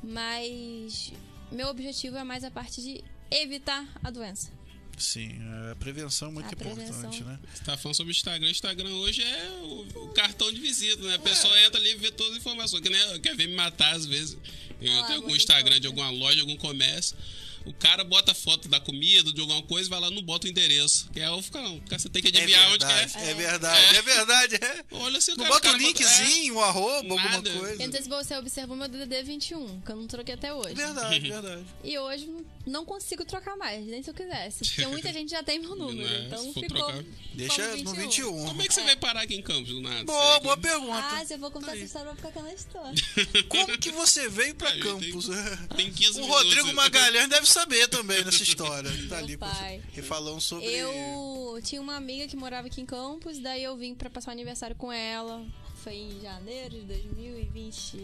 Mas 0.03 1.11
meu 1.51 1.67
objetivo 1.69 2.17
é 2.17 2.23
mais 2.23 2.43
a 2.43 2.51
parte 2.51 2.81
de 2.81 3.03
evitar 3.31 3.87
a 4.03 4.11
doença. 4.11 4.51
Sim, 4.97 5.39
a 5.71 5.75
prevenção 5.77 6.27
é 6.27 6.31
muito 6.31 6.45
A 6.49 6.51
importante, 6.51 6.91
prevenção. 6.91 7.27
né? 7.27 7.39
Você 7.53 7.63
tá 7.63 7.75
falando 7.77 7.95
sobre 7.95 8.11
o 8.11 8.15
Instagram. 8.15 8.47
O 8.47 8.51
Instagram 8.51 8.89
hoje 8.95 9.23
é 9.23 9.49
o, 9.63 10.03
o 10.03 10.07
cartão 10.09 10.51
de 10.51 10.59
visita, 10.59 11.01
né? 11.01 11.15
A 11.15 11.19
pessoa 11.19 11.59
entra 11.61 11.79
ali 11.79 11.93
e 11.93 11.95
vê 11.95 12.11
todas 12.11 12.33
as 12.33 12.37
informações. 12.39 12.81
Que 12.81 12.89
nem 12.89 13.19
quer 13.21 13.35
ver 13.35 13.47
me 13.47 13.55
matar 13.55 13.95
às 13.95 14.05
vezes. 14.05 14.37
Eu 14.79 14.93
Ah, 14.99 15.03
tenho 15.07 15.21
algum 15.21 15.35
Instagram 15.35 15.79
de 15.79 15.87
alguma 15.87 16.11
loja, 16.11 16.41
algum 16.41 16.55
comércio. 16.57 17.17
O 17.65 17.73
cara 17.73 18.03
bota 18.03 18.33
foto 18.33 18.67
da 18.67 18.79
comida, 18.79 19.31
de 19.31 19.39
alguma 19.39 19.61
coisa, 19.63 19.89
vai 19.89 19.99
lá 19.99 20.09
não 20.09 20.21
bota 20.21 20.47
o 20.47 20.49
endereço. 20.49 21.09
Que 21.13 21.19
é 21.21 21.29
o 21.29 21.41
fica 21.41 21.61
não. 21.61 21.81
Você 21.89 22.09
tem 22.09 22.21
que 22.21 22.27
É 22.27 22.31
adivinhar 22.31 22.67
onde 22.73 22.85
verdade, 22.85 23.13
que 23.13 23.19
é 23.19 23.29
é. 23.29 23.33
verdade, 23.33 23.95
é 23.97 24.01
verdade. 24.01 24.55
É. 24.55 24.83
Olha 24.91 25.21
se 25.21 25.31
o 25.31 25.35
Não 25.37 25.45
cara. 25.45 25.55
bota 25.55 25.67
o 25.69 25.71
cara 25.71 25.83
linkzinho, 25.83 26.55
o 26.55 26.61
arroba, 26.63 26.95
alguma 26.97 27.23
Nada. 27.23 27.49
coisa. 27.51 27.81
Eu 27.81 27.87
não 27.87 27.91
sei 27.93 28.01
se 28.01 28.09
você 28.09 28.37
observou 28.37 28.75
meu 28.75 28.87
DDD 28.87 29.23
21, 29.23 29.81
que 29.81 29.91
eu 29.91 29.95
não 29.95 30.07
troquei 30.07 30.35
até 30.35 30.53
hoje. 30.53 30.73
Verdade, 30.75 31.19
verdade. 31.19 31.65
E 31.83 31.97
hoje 31.97 32.29
não 32.65 32.85
consigo 32.85 33.25
trocar 33.25 33.55
mais, 33.57 33.85
nem 33.85 34.01
se 34.01 34.09
eu 34.09 34.13
quisesse. 34.13 34.65
Porque 34.65 34.87
muita 34.87 35.11
gente 35.13 35.29
já 35.31 35.43
tem 35.43 35.59
meu 35.59 35.75
número. 35.75 36.07
Não 36.07 36.15
é, 36.15 36.25
então 36.27 36.53
ficou. 36.53 36.67
trocar. 36.69 37.03
Deixa 37.33 37.77
no 37.77 37.93
21. 37.93 38.45
Como 38.45 38.61
é 38.61 38.67
que 38.67 38.73
você 38.73 38.83
vai 38.83 38.95
parar 38.95 39.21
aqui 39.23 39.35
em 39.35 39.41
Campos 39.41 39.69
do 39.69 39.81
nada? 39.81 40.03
Boa, 40.03 40.39
boa 40.39 40.57
pergunta. 40.57 40.93
Ah, 40.97 41.25
se 41.25 41.33
eu 41.33 41.39
vou 41.39 41.49
contar 41.51 41.71
Aí. 41.71 41.77
essa 41.79 41.85
história, 41.85 42.07
eu 42.09 42.13
vou 42.13 42.15
ficar 42.15 42.29
aquela 42.29 42.53
história. 42.53 42.93
Como 43.49 43.77
que 43.77 43.91
você 43.91 44.29
veio 44.29 44.55
pra 44.55 44.71
tem- 44.71 44.79
Campos? 44.81 45.29
Tem 45.75 45.91
15 45.91 46.19
O 46.19 46.21
minutos. 46.21 46.43
Rodrigo 46.43 46.73
Magalhães 46.73 47.29
deve 47.29 47.47
saber 47.49 47.87
também 47.87 48.23
dessa 48.23 48.43
história. 48.43 48.89
Tá 49.09 49.15
Meu 49.15 49.17
ali 49.17 49.37
pai. 49.37 49.81
e 49.97 50.01
falando 50.01 50.39
sobre. 50.41 50.65
Eu 50.67 51.59
tinha 51.63 51.81
uma 51.81 51.95
amiga 51.95 52.27
que 52.27 52.35
morava 52.35 52.67
aqui 52.67 52.81
em 52.81 52.85
Campos, 52.85 53.39
daí 53.39 53.63
eu 53.63 53.75
vim 53.77 53.93
pra 53.95 54.09
passar 54.09 54.29
o 54.31 54.33
aniversário 54.33 54.75
com 54.75 54.91
ela. 54.91 55.45
Foi 55.83 55.93
em 55.95 56.21
janeiro 56.21 56.69
de 56.75 56.81
2020. 56.81 57.97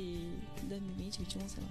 2020, 0.64 1.18
21, 1.20 1.49
sei 1.49 1.64
lá. 1.64 1.70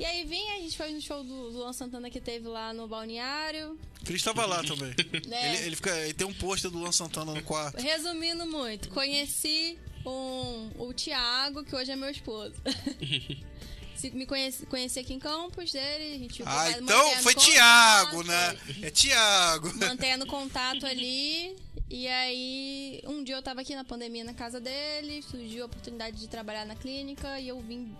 E 0.00 0.04
aí 0.06 0.24
vim, 0.24 0.48
a 0.48 0.60
gente 0.60 0.78
foi 0.78 0.90
no 0.92 1.00
show 1.02 1.22
do, 1.22 1.50
do 1.50 1.58
Luan 1.58 1.74
Santana 1.74 2.08
que 2.08 2.18
teve 2.18 2.48
lá 2.48 2.72
no 2.72 2.88
balneário. 2.88 3.78
Cris 4.02 4.22
tava 4.22 4.46
lá 4.46 4.62
também. 4.64 4.94
É. 5.30 5.54
Ele, 5.54 5.66
ele, 5.66 5.76
fica, 5.76 5.94
ele 5.98 6.14
tem 6.14 6.26
um 6.26 6.32
pôster 6.32 6.70
do 6.70 6.78
Luan 6.78 6.90
Santana 6.90 7.34
no 7.34 7.42
quarto. 7.42 7.76
Resumindo 7.80 8.46
muito, 8.46 8.88
conheci 8.88 9.78
um, 10.06 10.70
o 10.78 10.94
Thiago, 10.94 11.62
que 11.64 11.76
hoje 11.76 11.92
é 11.92 11.96
meu 11.96 12.08
esposo. 12.08 12.54
Me 14.14 14.24
conheci, 14.24 14.64
conheci 14.64 14.98
aqui 14.98 15.12
em 15.12 15.18
Campos 15.18 15.72
dele, 15.72 16.14
a 16.14 16.18
gente 16.18 16.42
Ah, 16.46 16.70
então 16.70 17.16
foi 17.16 17.34
contato, 17.34 17.52
Tiago, 17.52 18.22
né? 18.22 18.58
É 18.80 18.90
Tiago. 18.90 19.70
Mantendo 19.76 20.24
contato 20.24 20.86
ali. 20.86 21.54
E 21.90 22.08
aí, 22.08 23.02
um 23.04 23.22
dia 23.22 23.34
eu 23.34 23.42
tava 23.42 23.60
aqui 23.60 23.74
na 23.74 23.84
pandemia 23.84 24.24
na 24.24 24.32
casa 24.32 24.58
dele, 24.58 25.20
surgiu 25.22 25.64
a 25.64 25.66
oportunidade 25.66 26.16
de 26.16 26.28
trabalhar 26.28 26.64
na 26.64 26.74
clínica 26.74 27.38
e 27.38 27.48
eu 27.48 27.60
vim. 27.60 27.94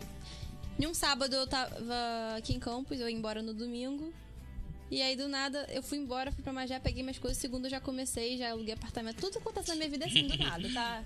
Em 0.81 0.87
um 0.87 0.95
sábado 0.95 1.35
eu 1.37 1.47
tava 1.47 2.37
aqui 2.39 2.55
em 2.55 2.59
Campos, 2.59 2.99
eu 2.99 3.09
ia 3.09 3.14
embora 3.14 3.43
no 3.43 3.53
domingo. 3.53 4.12
E 4.91 5.01
aí, 5.03 5.14
do 5.14 5.28
nada, 5.28 5.68
eu 5.70 5.83
fui 5.83 5.99
embora, 5.99 6.33
fui 6.33 6.43
pra 6.43 6.53
Magé, 6.53 6.81
peguei 6.81 7.03
minhas 7.03 7.18
coisas. 7.18 7.39
Segundo, 7.39 7.66
eu 7.66 7.70
já 7.70 7.81
comecei, 7.81 8.37
já 8.39 8.51
aluguei 8.51 8.74
apartamento. 8.74 9.20
Tudo 9.20 9.39
acontece 9.39 9.68
na 9.68 9.76
minha 9.76 9.89
vida 9.89 10.07
assim, 10.07 10.26
do 10.26 10.37
nada, 10.39 10.68
tá? 10.72 11.05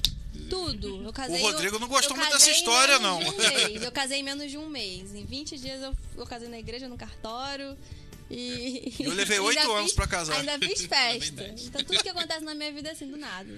Tudo. 0.48 1.02
Eu 1.04 1.12
casei. 1.12 1.40
O 1.40 1.42
Rodrigo 1.42 1.78
não 1.78 1.88
gostou 1.88 2.16
muito 2.16 2.32
dessa 2.32 2.50
história, 2.50 2.98
não. 2.98 3.18
de 3.18 3.28
um. 3.28 3.82
Eu 3.84 3.92
casei 3.92 4.20
em 4.20 4.22
menos 4.22 4.50
de 4.50 4.56
um 4.56 4.68
mês. 4.68 5.14
Em 5.14 5.24
20 5.24 5.58
dias 5.58 5.82
eu, 5.82 5.94
eu 6.16 6.26
casei 6.26 6.48
na 6.48 6.58
igreja, 6.58 6.88
no 6.88 6.96
cartório. 6.96 7.76
E. 8.30 8.94
Eu 9.00 9.12
levei 9.12 9.38
oito 9.40 9.70
anos 9.70 9.84
fiz- 9.84 9.92
pra 9.94 10.06
casar. 10.06 10.36
Ainda 10.36 10.58
fiz 10.58 10.80
festa. 10.86 11.44
Então 11.46 11.84
tudo 11.84 12.02
que 12.02 12.08
acontece 12.08 12.40
na 12.44 12.54
minha 12.54 12.72
vida 12.72 12.88
é 12.88 12.92
assim, 12.92 13.06
do 13.08 13.16
nada. 13.16 13.50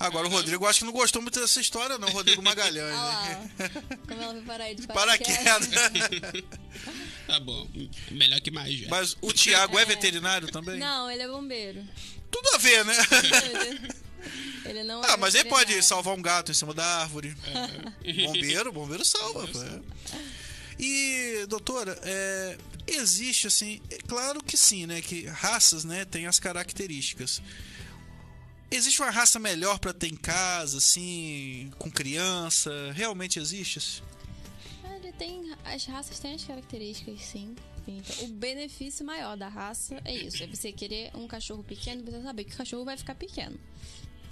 Agora 0.00 0.26
o 0.28 0.30
Rodrigo 0.30 0.64
acho 0.66 0.80
que 0.80 0.84
não 0.84 0.92
gostou 0.92 1.20
muito 1.20 1.40
dessa 1.40 1.60
história, 1.60 1.98
não. 1.98 2.06
O 2.08 2.12
Rodrigo 2.12 2.40
Magalhães. 2.40 2.94
Lá, 2.94 3.24
né? 3.24 3.50
Como 4.06 4.22
ela 4.22 4.32
foi 4.34 4.42
parar 4.42 4.64
aí 4.64 4.74
de 4.74 4.86
Paraquedas. 4.88 5.68
Tá 7.26 7.40
bom. 7.40 7.68
Melhor 8.10 8.40
que 8.40 8.50
mais 8.50 8.72
já. 8.74 8.88
Mas 8.88 9.16
o 9.20 9.32
Tiago 9.32 9.78
é 9.78 9.84
veterinário 9.84 10.48
também? 10.48 10.78
Não, 10.78 11.10
ele 11.10 11.22
é 11.22 11.28
bombeiro. 11.28 11.84
Tudo 12.30 12.48
a 12.54 12.58
ver, 12.58 12.84
né? 12.84 12.94
Ele 14.64 14.82
não 14.82 15.02
Ah, 15.02 15.12
é 15.12 15.16
mas 15.16 15.34
ele 15.34 15.48
pode 15.48 15.82
salvar 15.82 16.14
um 16.14 16.20
gato 16.20 16.50
em 16.50 16.54
cima 16.54 16.74
da 16.74 16.84
árvore. 17.00 17.34
Bombeiro, 18.26 18.70
bombeiro 18.72 19.04
salva. 19.04 19.48
E, 20.78 21.46
doutora, 21.48 21.98
é, 22.02 22.58
existe 22.86 23.46
assim, 23.46 23.80
é 23.90 23.96
claro 24.06 24.42
que 24.42 24.56
sim, 24.56 24.84
né? 24.86 25.00
Que 25.00 25.26
raças, 25.26 25.84
né, 25.84 26.04
têm 26.04 26.26
as 26.26 26.38
características. 26.38 27.40
Existe 28.70 29.00
uma 29.00 29.10
raça 29.10 29.38
melhor 29.38 29.78
pra 29.78 29.92
ter 29.94 30.08
em 30.08 30.16
casa, 30.16 30.78
assim, 30.78 31.70
com 31.78 31.90
criança? 31.90 32.70
Realmente 32.92 33.38
existe? 33.38 34.02
Ele 34.84 35.12
tem. 35.12 35.52
As 35.64 35.84
raças 35.86 36.18
têm 36.18 36.34
as 36.34 36.44
características, 36.44 37.20
sim. 37.22 37.56
Então, 37.86 38.26
o 38.26 38.28
benefício 38.28 39.04
maior 39.06 39.36
da 39.36 39.48
raça 39.48 39.98
é 40.04 40.14
isso. 40.14 40.42
É 40.42 40.46
você 40.46 40.70
querer 40.70 41.10
um 41.14 41.26
cachorro 41.26 41.64
pequeno 41.64 42.04
você 42.04 42.20
saber 42.22 42.44
que 42.44 42.52
o 42.54 42.56
cachorro 42.58 42.84
vai 42.84 42.96
ficar 42.98 43.14
pequeno. 43.14 43.58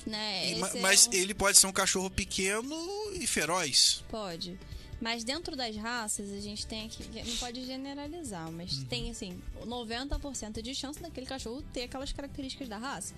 Né? 0.07 0.53
E- 0.53 0.63
é 0.63 0.81
Mas 0.83 1.07
um- 1.07 1.13
ele 1.15 1.33
pode 1.35 1.57
ser 1.59 1.67
um 1.67 1.73
cachorro 1.73 2.11
pequeno 2.11 2.77
e 3.15 3.27
feroz. 3.27 4.05
Pode. 4.11 4.59
Mas 5.01 5.25
dentro 5.25 5.57
das 5.57 5.75
raças, 5.77 6.31
a 6.31 6.41
gente 6.41 6.67
tem 6.67 6.85
aqui. 6.87 7.05
Não 7.27 7.37
pode 7.39 7.65
generalizar, 7.65 8.51
mas 8.53 8.79
Uhum. 8.79 8.85
tem, 8.85 9.11
assim, 9.11 9.43
90% 9.65 10.61
de 10.63 10.75
chance 10.75 11.01
daquele 11.01 11.27
cachorro 11.27 11.63
ter 11.73 11.85
aquelas 11.85 12.13
características 12.13 12.69
da 12.69 12.77
raça. 12.79 13.15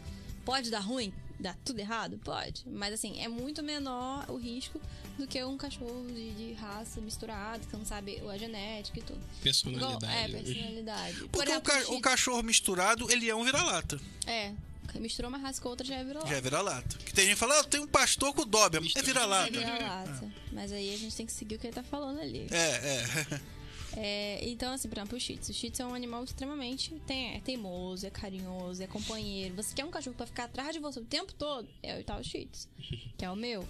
Pode 0.49 0.71
dar 0.71 0.81
ruim? 0.81 1.13
Dar 1.39 1.55
tudo 1.63 1.79
errado? 1.79 2.19
Pode. 2.25 2.65
Mas, 2.67 2.95
assim, 2.95 3.21
é 3.21 3.29
muito 3.29 3.63
menor 3.63 4.25
o 4.31 4.37
risco 4.39 4.81
do 5.19 5.27
que 5.27 5.45
um 5.45 5.59
cachorro 5.59 6.07
de, 6.09 6.31
de 6.33 6.53
raça 6.55 7.03
misturado, 7.03 7.67
que 7.67 7.77
não 7.77 7.85
sabe 7.85 8.19
a 8.27 8.39
genética 8.39 8.99
e 8.99 9.03
tudo. 9.03 9.21
Igual, 9.21 9.99
Personalidade. 9.99 10.07
é, 10.07 10.29
né? 10.29 10.43
personalidade. 10.43 11.17
Por 11.19 11.29
Porque 11.29 11.51
o, 11.51 11.53
exemplo, 11.53 11.71
ca- 11.73 11.81
Shih 11.85 11.93
o 11.95 12.01
cachorro 12.01 12.43
misturado, 12.43 13.13
ele 13.13 13.29
é 13.29 13.37
um 13.37 13.45
vira-lata. 13.45 14.01
É. 14.27 14.53
Misturou 14.95 15.29
uma 15.29 15.37
raça 15.37 15.61
com 15.61 15.69
outra 15.69 15.87
já 15.87 15.97
é 15.97 16.03
virou 16.03 16.27
Já 16.27 16.37
é 16.37 16.41
vira-lata. 16.41 16.97
Que 17.05 17.13
tem 17.13 17.27
gente 17.27 17.35
que 17.35 17.41
fala, 17.41 17.61
ah, 17.61 17.65
tem 17.65 17.79
um 17.79 17.87
pastor 17.87 18.33
com 18.33 18.47
Doberman. 18.47 18.79
É 18.81 19.03
Mistura. 19.03 19.05
vira-lata. 19.07 19.51
vira-lata. 19.51 20.33
Mas 20.51 20.73
aí 20.73 20.95
a 20.95 20.97
gente 20.97 21.15
tem 21.15 21.27
que 21.27 21.33
seguir 21.33 21.57
o 21.57 21.59
que 21.59 21.67
ele 21.67 21.75
tá 21.75 21.83
falando 21.83 22.21
ali. 22.21 22.47
É, 22.51 22.57
é. 22.57 23.41
É, 24.01 24.39
então, 24.49 24.73
assim, 24.73 24.89
por 24.89 24.97
exemplo, 24.97 25.17
o 25.17 25.21
Shih 25.21 25.39
Tzu. 25.39 25.51
O 25.51 25.55
Shih 25.55 25.71
Tzu 25.71 25.83
é 25.83 25.87
um 25.87 25.95
animal 25.95 26.23
extremamente 26.23 26.95
tem, 27.05 27.35
é 27.35 27.41
teimoso, 27.41 28.07
é 28.07 28.11
carinhoso, 28.11 28.81
é 28.81 28.87
companheiro. 28.87 29.57
Você 29.57 29.75
quer 29.75 29.85
um 29.85 29.91
cachorro 29.91 30.15
pra 30.15 30.25
ficar 30.25 30.45
atrás 30.45 30.73
de 30.73 30.79
você 30.79 31.01
o 31.01 31.05
tempo 31.05 31.35
todo? 31.35 31.69
É 31.83 31.99
o 31.99 32.05
tal 32.05 32.23
Shih 32.23 32.47
Tzu, 32.47 32.69
que 33.19 33.25
é 33.25 33.31
o 33.31 33.35
meu. 33.35 33.67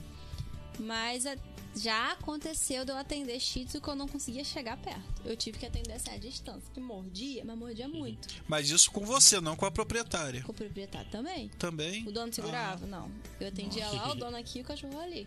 Mas 0.79 1.25
é, 1.25 1.35
já 1.75 2.13
aconteceu 2.13 2.85
de 2.85 2.93
eu 2.93 2.99
atender 2.99 3.41
Shih 3.41 3.65
Tzu 3.65 3.81
que 3.81 3.89
eu 3.89 3.95
não 3.95 4.07
conseguia 4.07 4.45
chegar 4.45 4.77
perto. 4.77 5.23
Eu 5.25 5.35
tive 5.35 5.59
que 5.59 5.65
atender 5.65 5.95
assim, 5.95 6.11
à 6.11 6.19
distância, 6.19 6.71
que 6.75 6.79
mordia, 6.79 7.43
mas 7.43 7.57
mordia 7.57 7.89
muito. 7.89 8.29
Mas 8.47 8.69
isso 8.69 8.91
com 8.91 9.07
você, 9.07 9.41
não 9.41 9.57
com 9.57 9.65
a 9.65 9.71
proprietária. 9.71 10.43
Com 10.43 10.53
o 10.53 10.55
proprietário 10.55 11.11
também. 11.11 11.49
Também. 11.59 12.07
O 12.07 12.13
dono 12.13 12.35
segurava? 12.35 12.87
Não. 12.87 13.11
Eu 13.41 13.49
atendia 13.49 13.89
lá, 13.89 14.13
o 14.13 14.15
dono 14.15 14.37
aqui 14.37 14.59
e 14.59 14.63
o 14.63 14.65
cachorro 14.67 15.01
ali. 15.01 15.27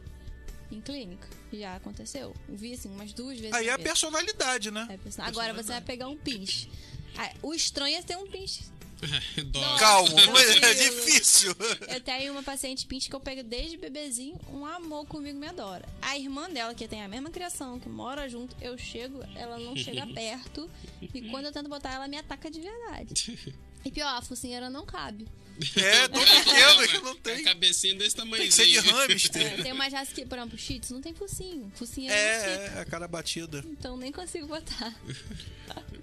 Em 0.71 0.79
clínica. 0.81 1.27
Já 1.51 1.75
aconteceu. 1.75 2.33
Vi 2.47 2.73
assim 2.73 2.89
umas 2.89 3.11
duas 3.13 3.37
vezes. 3.37 3.53
Aí 3.53 3.67
é 3.67 3.71
a 3.73 3.79
personalidade, 3.79 4.71
né? 4.71 4.87
É, 4.89 4.97
person- 4.97 5.21
Agora 5.23 5.53
você 5.53 5.69
vai 5.73 5.81
pegar 5.81 6.07
um 6.07 6.15
pinche. 6.17 6.69
Ah, 7.17 7.29
o 7.41 7.53
estranho 7.53 7.97
é 7.97 8.01
ter 8.01 8.15
um 8.17 8.25
pinche 8.25 8.63
Dose. 9.47 9.79
Calma, 9.79 10.25
não 10.27 10.37
é, 10.37 10.57
é 10.59 10.73
difícil. 10.75 11.53
Eu 11.89 11.99
tenho 12.01 12.31
uma 12.33 12.43
paciente 12.43 12.85
pinch 12.85 13.09
que 13.09 13.15
eu 13.15 13.19
pego 13.19 13.43
desde 13.43 13.75
bebezinho, 13.75 14.39
um 14.47 14.63
amor 14.65 15.05
comigo, 15.07 15.37
me 15.39 15.47
adora. 15.47 15.83
A 16.01 16.17
irmã 16.17 16.47
dela, 16.49 16.73
que 16.75 16.87
tem 16.87 17.01
a 17.03 17.07
mesma 17.07 17.29
criação, 17.31 17.79
que 17.79 17.89
mora 17.89 18.29
junto, 18.29 18.55
eu 18.61 18.77
chego, 18.77 19.21
ela 19.35 19.57
não 19.57 19.75
chega 19.75 20.05
perto. 20.13 20.69
E 21.01 21.21
quando 21.29 21.45
eu 21.45 21.51
tento 21.51 21.67
botar, 21.67 21.91
ela 21.93 22.07
me 22.07 22.17
ataca 22.17 22.49
de 22.49 22.61
verdade. 22.61 23.55
E 23.83 23.89
pior, 23.89 24.15
a 24.15 24.21
focinheira 24.21 24.69
não 24.69 24.85
cabe. 24.85 25.27
É, 25.75 26.07
tão 26.07 26.21
pequeno 26.23 26.87
que 26.87 26.97
não 27.03 27.11
A 27.11 27.15
tem. 27.15 27.43
cabecinha 27.43 27.95
desse 27.95 28.15
tamanho. 28.15 28.37
Tem 28.37 28.47
que 28.49 28.53
ser 28.55 28.65
de 28.65 28.79
hamster. 28.79 29.41
É, 29.59 29.61
tem 29.61 29.71
umas 29.71 29.93
raças 29.93 30.13
que, 30.13 30.25
por 30.25 30.37
exemplo, 30.37 30.57
shih 30.57 30.81
não 30.89 31.01
tem 31.01 31.13
focinho. 31.13 31.71
Focinheira 31.75 32.15
não 32.15 32.21
É, 32.23 32.39
fica. 32.67 32.77
é, 32.77 32.81
a 32.81 32.85
cara 32.85 33.07
batida. 33.07 33.63
Então 33.67 33.95
nem 33.97 34.11
consigo 34.11 34.47
botar. 34.47 34.93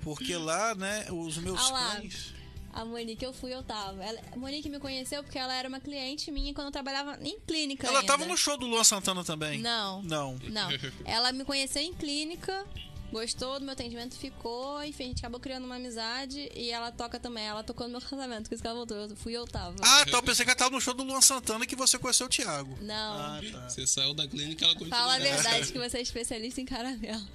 Porque 0.02 0.36
lá, 0.36 0.74
né, 0.74 1.06
os 1.10 1.36
meus 1.38 1.60
Ah 1.60 1.70
lá. 1.72 1.96
cães. 1.96 2.34
A 2.72 2.84
Monique, 2.84 3.24
eu 3.24 3.32
fui, 3.32 3.52
eu 3.52 3.62
tava. 3.62 4.04
Ela, 4.04 4.20
a 4.30 4.36
Monique 4.36 4.68
me 4.68 4.78
conheceu 4.78 5.22
porque 5.24 5.38
ela 5.38 5.52
era 5.54 5.68
uma 5.68 5.80
cliente 5.80 6.30
minha 6.30 6.54
quando 6.54 6.66
eu 6.66 6.72
trabalhava 6.72 7.18
em 7.22 7.40
clínica. 7.40 7.86
Ela 7.86 8.00
ainda. 8.00 8.12
tava 8.12 8.24
no 8.26 8.36
show 8.36 8.56
do 8.56 8.66
Luan 8.66 8.84
Santana 8.84 9.24
também. 9.24 9.58
Não. 9.58 10.02
Não. 10.02 10.38
Não. 10.44 10.68
Ela 11.04 11.32
me 11.32 11.44
conheceu 11.44 11.82
em 11.82 11.92
clínica, 11.94 12.64
gostou 13.12 13.58
do 13.58 13.64
meu 13.64 13.72
atendimento, 13.72 14.16
ficou, 14.16 14.82
enfim, 14.84 15.04
a 15.04 15.06
gente 15.08 15.18
acabou 15.18 15.40
criando 15.40 15.64
uma 15.64 15.76
amizade 15.76 16.50
e 16.54 16.70
ela 16.70 16.90
toca 16.92 17.18
também. 17.18 17.44
Ela 17.44 17.62
tocou 17.62 17.86
no 17.86 17.92
meu 17.92 18.00
casamento, 18.08 18.48
por 18.48 18.54
isso 18.54 18.62
que 18.62 18.66
ela 18.66 18.76
voltou. 18.76 18.96
Eu 18.96 19.16
fui 19.16 19.32
eu 19.32 19.46
tava. 19.46 19.76
Ah, 19.80 20.04
tá. 20.04 20.18
Eu 20.18 20.22
pensei 20.22 20.44
que 20.44 20.50
ela 20.50 20.58
tava 20.58 20.70
no 20.70 20.80
show 20.80 20.94
do 20.94 21.02
Luan 21.02 21.20
Santana 21.20 21.66
que 21.66 21.76
você 21.76 21.98
conheceu 21.98 22.26
o 22.26 22.30
Thiago. 22.30 22.76
Não. 22.80 23.18
Ah, 23.18 23.40
tá. 23.50 23.68
Você 23.68 23.86
saiu 23.86 24.14
da 24.14 24.26
clínica 24.26 24.64
ela 24.64 24.74
continua. 24.74 24.98
Fala 24.98 25.16
a 25.16 25.18
verdade 25.18 25.72
que 25.72 25.78
você 25.78 25.98
é 25.98 26.02
especialista 26.02 26.60
em 26.60 26.64
caramelo. 26.64 27.26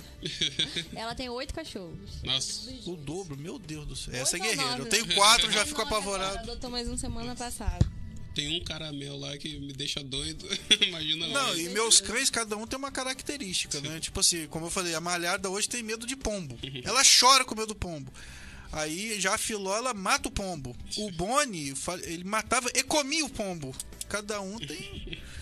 ela 0.96 1.16
tem 1.16 1.30
oito 1.30 1.54
cachorros. 1.54 2.22
Nossa. 2.24 2.72
O 2.86 2.96
dobro, 2.96 3.38
meu 3.38 3.58
Deus 3.60 3.86
do 3.86 3.96
céu. 3.96 4.14
Essa 4.14 4.38
é 4.38 4.40
guerreira. 4.40 4.78
Eu 4.78 4.86
tenho 4.86 5.14
quatro, 5.16 5.52
já 5.52 5.66
fico 5.66 5.82
agora, 5.82 5.98
apavorado. 5.98 6.38
Adotou 6.40 6.70
mais 6.70 6.88
um 6.88 6.98
semana 6.98 7.36
passada. 7.36 8.03
Tem 8.34 8.60
um 8.60 8.64
caramelo 8.64 9.20
lá 9.20 9.38
que 9.38 9.60
me 9.60 9.74
deixa 9.74 10.04
doido. 10.04 10.48
Imagina 10.88 11.28
Não, 11.28 11.34
lá. 11.50 11.56
e 11.58 11.70
meus 11.70 12.02
cães, 12.02 12.30
cada 12.30 12.58
um 12.58 12.66
tem 12.66 12.78
uma 12.80 12.92
característica, 12.92 13.80
né? 13.82 14.00
Tipo 14.00 14.20
assim, 14.22 14.48
como 14.48 14.66
eu 14.66 14.70
falei, 14.72 14.96
a 14.96 15.00
malhada 15.02 15.50
hoje 15.50 15.70
tem 15.70 15.84
medo 15.84 16.06
de 16.08 16.16
pombo. 16.16 16.58
Ela 16.84 17.02
chora 17.04 17.46
com 17.46 17.54
medo 17.56 17.68
do 17.68 17.76
pombo. 17.76 18.12
Aí 18.72 19.20
já 19.22 19.36
a 19.36 19.38
filó, 19.38 19.78
ela 19.78 19.94
mata 19.94 20.30
o 20.30 20.32
pombo. 20.32 20.76
O 20.98 21.12
Boni, 21.12 21.74
ele 22.04 22.24
matava 22.24 22.72
e 22.74 22.82
comia 22.82 23.24
o 23.24 23.30
pombo. 23.30 23.76
Cada 24.10 24.42
um 24.42 24.58
tem. 24.58 25.22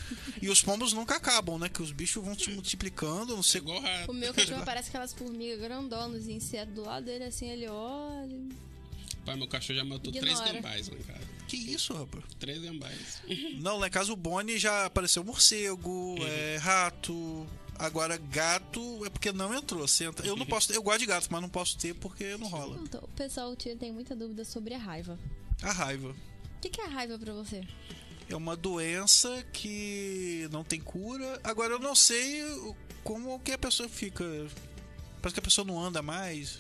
E 0.42 0.50
os 0.50 0.62
pombos 0.62 0.92
nunca 0.92 1.16
acabam, 1.16 1.58
né? 1.60 1.70
Que 1.70 1.82
os 1.84 1.92
bichos 1.92 2.24
vão 2.24 2.38
se 2.38 2.50
multiplicando, 2.50 3.34
não 3.34 3.39
É 3.42 3.44
sei. 3.44 3.62
igual 3.62 3.80
rato. 3.80 4.12
O 4.12 4.14
meu 4.14 4.34
cachorro 4.34 4.64
parece 4.66 4.89
aquelas 4.89 5.14
formigas 5.14 5.60
grandonas 5.60 6.26
e 6.28 6.34
inseto 6.34 6.72
do 6.72 6.82
lado 6.82 7.06
dele, 7.06 7.26
assim, 7.26 7.48
ele 7.48 7.68
olha. 7.68 8.39
Pai, 9.24 9.36
meu 9.38 9.48
cachorro 9.48 9.78
já 9.78 9.86
matou 9.86 10.12
Ignora. 10.12 10.36
três 10.36 10.52
gambás 10.54 10.88
lá 10.89 10.96
em 10.98 11.04
casa. 11.04 11.28
Que 11.52 11.58
isso, 11.58 11.93
rapaz? 11.93 12.24
Três 12.39 12.62
gambás. 12.62 13.22
Não, 13.60 13.78
lá 13.78 13.88
em 13.88 13.91
casa 13.91 14.14
o 14.14 14.16
Boni 14.16 14.58
já 14.58 14.86
apareceu 14.86 15.22
morcego, 15.22 16.16
é, 16.22 16.56
rato. 16.56 17.45
Agora, 17.78 18.16
gato 18.16 19.06
é 19.06 19.10
porque 19.10 19.34
não 19.34 19.54
entrou. 19.54 19.86
Senta. 19.86 20.26
Eu 20.26 20.38
não 20.38 20.45
posso. 20.47 20.72
Eu 20.72 20.82
gosto 20.82 20.99
de 20.99 21.08
gato, 21.08 21.28
mas 21.30 21.41
não 21.41 21.49
posso 21.49 21.78
ter 21.78 21.93
porque 21.93 22.38
não 22.38 22.47
rola. 22.47 22.80
Então, 22.82 23.02
o 23.04 23.08
pessoal 23.10 23.54
tem 23.56 23.91
muita 23.91 24.16
dúvida 24.16 24.45
sobre 24.45 24.74
a 24.74 24.78
raiva. 24.78 25.20
A 25.62 25.74
raiva. 25.74 26.12
O 26.12 26.62
que, 26.62 26.70
que 26.70 26.80
é 26.80 26.86
a 26.86 26.89
raiva 26.89 27.20
pra 27.20 27.34
você? 27.34 27.68
É 28.30 28.36
uma 28.36 28.56
doença 28.56 29.43
que 29.52 30.47
não 30.54 30.64
tem 30.64 30.80
cura. 30.80 31.38
Agora 31.43 31.74
eu 31.74 31.80
não 31.80 31.95
sei 31.95 32.43
como 33.04 33.38
que 33.41 33.52
a 33.52 33.58
pessoa 33.58 33.89
fica. 33.89 34.24
Parece 35.22 35.34
que 35.34 35.39
a 35.41 35.43
pessoa 35.43 35.68
não 35.68 35.78
anda 35.84 36.02
mais. 36.02 36.60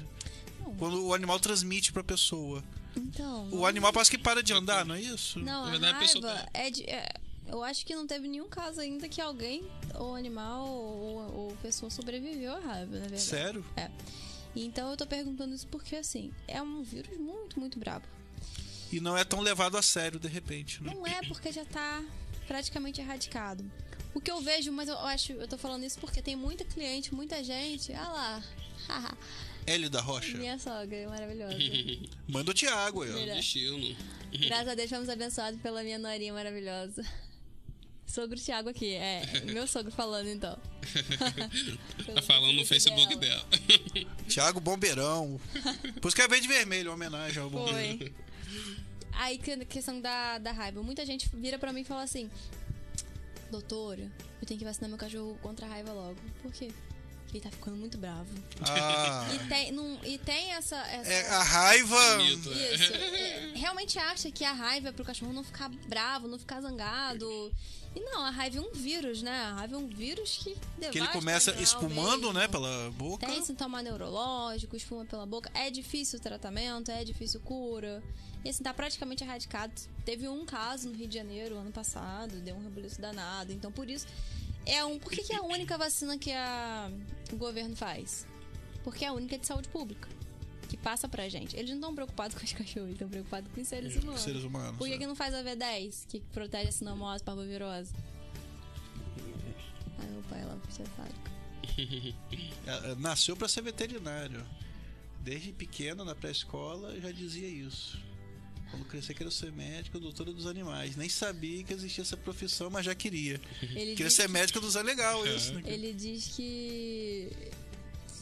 Não. 0.59 0.75
Quando 0.75 1.05
o 1.05 1.13
animal 1.13 1.39
transmite 1.39 1.93
pra 1.93 2.03
pessoa. 2.03 2.61
Então. 2.95 3.47
O 3.51 3.65
animal 3.65 3.91
parece 3.93 4.11
que 4.11 4.17
para 4.17 4.41
de 4.43 4.53
andar, 4.53 4.85
não 4.85 4.95
é 4.95 5.01
isso? 5.01 5.39
Não, 5.39 5.61
Na 5.63 5.67
a 5.67 5.71
verdade, 5.71 5.95
a 5.95 5.99
pessoa 5.99 6.27
raiva 6.27 6.43
tá- 6.45 6.49
é 6.59 6.69
de. 6.69 6.83
é- 6.83 7.13
eu 7.47 7.63
acho 7.63 7.85
que 7.85 7.95
não 7.95 8.07
teve 8.07 8.27
nenhum 8.27 8.47
caso 8.47 8.79
ainda 8.79 9.09
que 9.09 9.19
alguém, 9.19 9.63
ou 9.95 10.15
animal, 10.15 10.67
ou, 10.67 11.33
ou 11.35 11.57
pessoa 11.61 11.89
sobreviveu 11.89 12.53
à 12.53 12.59
raiva, 12.59 12.93
na 12.93 12.99
verdade. 13.01 13.21
Sério? 13.21 13.65
É. 13.75 13.89
Então 14.55 14.89
eu 14.91 14.97
tô 14.97 15.05
perguntando 15.05 15.53
isso 15.55 15.67
porque, 15.67 15.95
assim, 15.95 16.33
é 16.47 16.61
um 16.61 16.81
vírus 16.83 17.17
muito, 17.17 17.59
muito 17.59 17.79
brabo. 17.79 18.05
E 18.91 18.99
não 18.99 19.15
é 19.17 19.23
tão 19.23 19.39
levado 19.39 19.77
a 19.77 19.81
sério 19.81 20.19
de 20.19 20.27
repente, 20.27 20.83
né? 20.83 20.93
Não 20.93 21.07
é 21.07 21.21
porque 21.27 21.51
já 21.51 21.63
tá 21.65 22.03
praticamente 22.47 22.99
erradicado. 22.99 23.63
O 24.13 24.19
que 24.19 24.29
eu 24.29 24.41
vejo, 24.41 24.71
mas 24.73 24.89
eu 24.89 24.97
acho, 24.99 25.31
eu 25.31 25.47
tô 25.47 25.57
falando 25.57 25.85
isso 25.85 25.97
porque 25.99 26.21
tem 26.21 26.35
muita 26.35 26.65
cliente, 26.65 27.13
muita 27.15 27.41
gente. 27.43 27.93
Ah 27.93 28.09
lá. 28.09 28.43
haha, 28.89 29.17
L 29.67 29.89
da 29.89 30.01
Rocha. 30.01 30.37
Minha 30.37 30.57
sogra 30.59 30.95
é 30.95 31.07
maravilhosa. 31.07 31.57
Manda 32.27 32.51
o 32.51 32.53
Thiago 32.53 33.03
aí, 33.03 33.11
ó. 33.11 33.13
Melhor. 33.15 33.35
Destino. 33.35 33.95
Graças 34.47 34.67
a 34.67 34.75
Deus 34.75 34.89
fomos 34.89 35.09
abençoados 35.09 35.61
pela 35.61 35.83
minha 35.83 35.99
norinha 35.99 36.33
maravilhosa. 36.33 37.05
Sogro 38.07 38.37
Thiago 38.37 38.67
aqui, 38.69 38.93
é. 38.93 39.21
Meu 39.45 39.65
sogro 39.67 39.91
falando 39.91 40.27
então. 40.27 40.57
Tá 42.13 42.21
falando 42.23 42.53
no 42.53 42.65
Facebook 42.65 43.15
dela. 43.15 43.45
Thiago 44.27 44.59
Bombeirão. 44.59 45.39
Por 46.01 46.07
isso 46.09 46.15
que 46.15 46.21
é 46.21 46.27
verde 46.27 46.47
vermelho, 46.47 46.89
uma 46.89 46.95
homenagem 46.95 47.41
ao 47.41 47.49
bombeiro. 47.49 47.97
Foi. 47.99 48.13
Aí, 49.13 49.37
que- 49.37 49.65
questão 49.65 50.01
da, 50.01 50.37
da 50.39 50.51
raiva. 50.51 50.81
Muita 50.83 51.05
gente 51.05 51.29
vira 51.35 51.57
pra 51.57 51.71
mim 51.71 51.81
e 51.81 51.85
fala 51.85 52.01
assim: 52.03 52.29
Doutora, 53.49 54.11
eu 54.41 54.47
tenho 54.47 54.57
que 54.59 54.65
vacinar 54.65 54.89
meu 54.89 54.97
cachorro 54.97 55.37
contra 55.41 55.65
a 55.65 55.69
raiva 55.69 55.93
logo. 55.93 56.17
Por 56.41 56.51
quê? 56.51 56.69
Ele 57.33 57.41
tá 57.41 57.49
ficando 57.49 57.77
muito 57.77 57.97
bravo. 57.97 58.27
Ah. 58.61 59.27
E 59.33 59.39
tem, 59.47 59.71
não, 59.71 59.99
e 60.03 60.17
tem 60.17 60.51
essa. 60.51 60.75
essa... 60.87 61.11
É, 61.11 61.29
a 61.29 61.43
raiva. 61.43 62.17
Mito, 62.17 62.51
é. 62.51 62.75
Isso. 62.75 62.93
é, 62.93 63.51
realmente 63.55 63.97
acha 63.97 64.29
que 64.29 64.43
a 64.43 64.51
raiva 64.51 64.89
é 64.89 64.91
pro 64.91 65.05
cachorro 65.05 65.31
não 65.31 65.43
ficar 65.43 65.69
bravo, 65.87 66.27
não 66.27 66.37
ficar 66.37 66.61
zangado. 66.61 67.51
E 67.95 67.99
não, 67.99 68.21
a 68.21 68.29
raiva 68.29 68.57
é 68.57 68.61
um 68.61 68.71
vírus, 68.71 69.21
né? 69.21 69.43
A 69.43 69.53
raiva 69.53 69.75
é 69.75 69.77
um 69.77 69.87
vírus 69.87 70.39
que 70.41 70.55
devasta 70.77 70.91
Que 70.91 70.97
ele 70.99 71.07
começa 71.09 71.51
espumando, 71.61 72.27
mesmo. 72.27 72.33
né, 72.33 72.47
pela 72.47 72.91
boca. 72.91 73.25
Tem 73.27 73.43
sintoma 73.43 73.81
neurológico, 73.81 74.75
espuma 74.75 75.05
pela 75.05 75.25
boca. 75.25 75.51
É 75.53 75.69
difícil 75.69 76.17
o 76.19 76.21
tratamento, 76.21 76.89
é 76.89 77.03
difícil 77.03 77.41
cura. 77.41 78.01
E 78.43 78.49
assim, 78.49 78.63
tá 78.63 78.73
praticamente 78.73 79.23
erradicado. 79.23 79.73
Teve 80.05 80.27
um 80.27 80.45
caso 80.45 80.89
no 80.89 80.95
Rio 80.95 81.07
de 81.07 81.15
Janeiro, 81.15 81.57
ano 81.57 81.71
passado, 81.71 82.39
deu 82.39 82.55
um 82.55 82.63
rebuliço 82.63 82.99
danado. 82.99 83.51
Então, 83.51 83.71
por 83.71 83.89
isso, 83.89 84.07
é 84.65 84.83
um. 84.85 84.99
Por 84.99 85.11
que, 85.11 85.23
que 85.23 85.33
é 85.33 85.37
a 85.37 85.41
única 85.41 85.77
vacina 85.77 86.17
que 86.17 86.31
a, 86.31 86.91
o 87.31 87.35
governo 87.35 87.75
faz? 87.75 88.25
Porque 88.83 89.05
é 89.05 89.07
a 89.07 89.13
única 89.13 89.37
de 89.37 89.45
saúde 89.45 89.69
pública. 89.69 90.07
Que 90.69 90.77
passa 90.77 91.07
pra 91.07 91.27
gente. 91.27 91.55
Eles 91.55 91.69
não 91.71 91.77
estão 91.77 91.95
preocupados 91.95 92.35
com 92.37 92.43
os 92.43 92.51
cachorros, 92.53 92.89
eles 92.89 92.93
estão 92.93 93.09
preocupados 93.09 93.51
com 93.53 93.61
os 93.61 93.67
seres 93.67 93.95
humanos. 93.95 94.21
Seres 94.21 94.43
humanos. 94.43 94.77
Por 94.77 94.87
que, 94.87 94.93
é. 94.93 94.97
que 94.97 95.05
não 95.05 95.15
faz 95.15 95.33
a 95.33 95.43
V10, 95.43 96.05
que 96.07 96.19
protege 96.19 96.69
a 96.69 96.71
sinomose, 96.71 97.23
parvovirose? 97.23 97.93
Ai, 99.99 100.07
meu 100.07 100.23
pai 100.23 100.45
lá 100.45 100.55
puxa 100.57 100.83
saco. 100.85 101.31
É, 102.65 102.91
é, 102.91 102.95
Nasceu 102.95 103.35
pra 103.35 103.47
ser 103.47 103.61
veterinário. 103.61 104.45
Desde 105.19 105.51
pequeno, 105.51 106.03
na 106.03 106.15
pré-escola, 106.15 106.99
já 106.99 107.11
dizia 107.11 107.47
isso. 107.47 107.99
Quando 108.71 108.85
crescer, 108.85 109.13
quero 109.13 109.29
ser 109.29 109.51
médico, 109.51 109.99
doutora 109.99 110.31
dos 110.31 110.47
animais. 110.47 110.95
Nem 110.95 111.09
sabia 111.09 111.63
que 111.63 111.73
existia 111.73 112.01
essa 112.03 112.15
profissão, 112.17 112.69
mas 112.69 112.85
já 112.85 112.95
queria. 112.95 113.39
Ele 113.61 113.95
Queria 113.95 114.09
ser 114.09 114.23
que- 114.27 114.31
médico 114.31 114.59
dos 114.61 114.75
é 114.75 114.81
legal 114.83 115.25
isso, 115.27 115.53
né? 115.53 115.61
Ele 115.65 115.93
diz 115.93 116.27
que. 116.35 117.29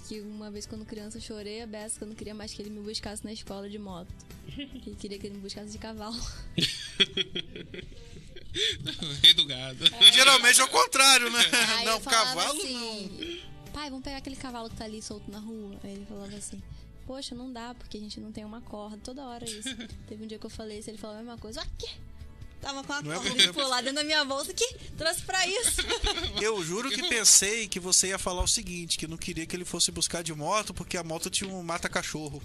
Que 0.07 0.21
uma 0.21 0.49
vez 0.49 0.65
quando 0.65 0.83
criança 0.85 1.17
eu 1.17 1.21
chorei 1.21 1.61
a 1.61 1.67
beça 1.67 1.99
que 1.99 2.03
eu 2.03 2.07
não 2.07 2.15
queria 2.15 2.33
mais 2.33 2.51
que 2.51 2.59
ele 2.63 2.71
me 2.71 2.79
buscasse 2.79 3.23
na 3.23 3.31
escola 3.31 3.69
de 3.69 3.77
moto. 3.77 4.11
Que 4.83 4.95
queria 4.95 5.19
que 5.19 5.27
ele 5.27 5.35
me 5.35 5.41
buscasse 5.41 5.71
de 5.71 5.77
cavalo. 5.77 6.19
Rei 9.21 9.33
do 9.35 9.45
gado. 9.45 9.85
Geralmente 10.11 10.59
é 10.59 10.63
o 10.63 10.67
contrário, 10.67 11.29
né? 11.29 11.39
Aí 11.77 11.85
não, 11.85 12.01
cavalo 12.01 12.59
assim, 12.59 12.73
não. 12.73 13.71
Pai, 13.71 13.89
vamos 13.91 14.03
pegar 14.03 14.17
aquele 14.17 14.35
cavalo 14.35 14.69
que 14.69 14.75
tá 14.75 14.85
ali 14.85 14.99
solto 15.01 15.29
na 15.29 15.37
rua. 15.39 15.79
Aí 15.83 15.91
ele 15.91 16.05
falava 16.07 16.35
assim. 16.35 16.59
Poxa, 17.09 17.33
não 17.33 17.51
dá, 17.51 17.73
porque 17.73 17.97
a 17.97 17.99
gente 17.99 18.19
não 18.19 18.31
tem 18.31 18.45
uma 18.45 18.61
corda. 18.61 18.99
Toda 19.03 19.25
hora 19.25 19.43
isso. 19.43 19.67
Teve 20.07 20.23
um 20.23 20.27
dia 20.27 20.37
que 20.37 20.45
eu 20.45 20.49
falei 20.49 20.77
isso, 20.77 20.91
ele 20.91 20.97
falou 20.99 21.15
a 21.15 21.19
mesma 21.19 21.39
coisa. 21.39 21.59
Aqui! 21.59 21.89
Tava 22.61 22.83
com 22.83 22.93
a 22.93 23.01
Não 23.01 23.11
é 23.11 23.15
corda 23.15 23.35
de 23.35 23.51
pular 23.51 23.81
dentro 23.81 23.95
da 23.95 24.03
minha 24.03 24.23
bolsa. 24.23 24.53
Que 24.53 24.75
trouxe 24.95 25.23
pra 25.23 25.43
isso. 25.47 25.81
Eu 26.39 26.63
juro 26.63 26.87
que 26.91 27.01
pensei 27.09 27.67
que 27.67 27.79
você 27.79 28.09
ia 28.09 28.19
falar 28.19 28.43
o 28.43 28.47
seguinte, 28.47 28.95
que 28.95 29.07
não 29.07 29.17
queria 29.17 29.47
que 29.47 29.55
ele 29.55 29.65
fosse 29.65 29.91
buscar 29.91 30.21
de 30.21 30.35
moto, 30.35 30.71
porque 30.71 30.97
a 30.97 31.03
moto 31.03 31.31
tinha 31.31 31.51
um 31.51 31.63
mata-cachorro. 31.63 32.43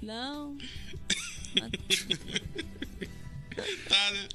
Não. 0.00 0.56
Tá, 3.88 4.10
né? 4.12 4.28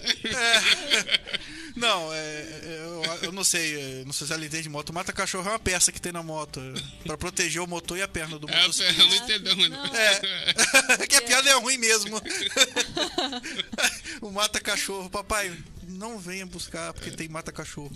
Não, 1.76 2.14
é, 2.14 2.18
é, 2.18 2.82
eu, 2.84 3.04
eu 3.24 3.32
não 3.32 3.44
sei, 3.44 3.80
é, 3.80 4.04
não 4.06 4.14
sei 4.14 4.28
se 4.28 4.34
ela 4.34 4.46
entende 4.46 4.64
de 4.64 4.70
moto. 4.70 4.94
Mata-cachorro 4.94 5.48
é 5.48 5.54
uma 5.54 5.60
peça 5.60 5.92
que 5.92 6.02
tem 6.02 6.12
na 6.12 6.22
moto, 6.24 6.60
é, 6.60 6.74
pra 7.06 7.18
proteger 7.18 7.62
o 7.62 7.68
motor 7.68 7.98
e 7.98 8.02
a 8.02 8.08
perna 8.08 8.38
do 8.38 8.50
É, 8.50 8.54
a 8.54 8.62
motociclista. 8.68 8.94
Fernanda 8.94 9.16
não 9.16 9.26
entendeu, 9.26 9.56
né? 9.56 9.70
Não. 9.70 9.96
É. 9.96 11.08
que 11.08 11.16
a 11.16 11.22
piada 11.22 11.50
é 11.50 11.54
ruim 11.54 11.78
mesmo. 11.78 12.22
o 14.22 14.32
mata-cachorro, 14.32 15.10
papai, 15.10 15.56
não 15.88 16.20
venha 16.20 16.46
buscar 16.46 16.94
porque 16.94 17.12
tem 17.12 17.28
mata-cachorro. 17.28 17.92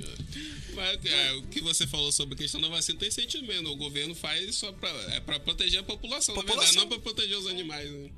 Mas 0.74 1.06
é, 1.06 1.34
o 1.34 1.44
que 1.44 1.62
você 1.62 1.86
falou 1.88 2.12
sobre 2.12 2.36
a 2.36 2.38
questão 2.38 2.62
da 2.62 2.68
vacina 2.70 3.00
tem 3.00 3.12
sentimento. 3.12 3.70
O 3.70 3.76
governo 3.76 4.14
faz 4.16 4.56
só 4.56 4.72
pra, 4.74 4.90
é 5.14 5.20
pra 5.20 5.40
proteger 5.40 5.80
a 5.80 5.84
população, 5.84 6.36
na 6.36 6.42
População. 6.42 6.66
verdade, 6.74 6.78
não 6.78 6.88
pra 6.88 7.00
proteger 7.00 7.38
os 7.38 7.48
animais. 7.48 7.90
Né? 7.90 8.10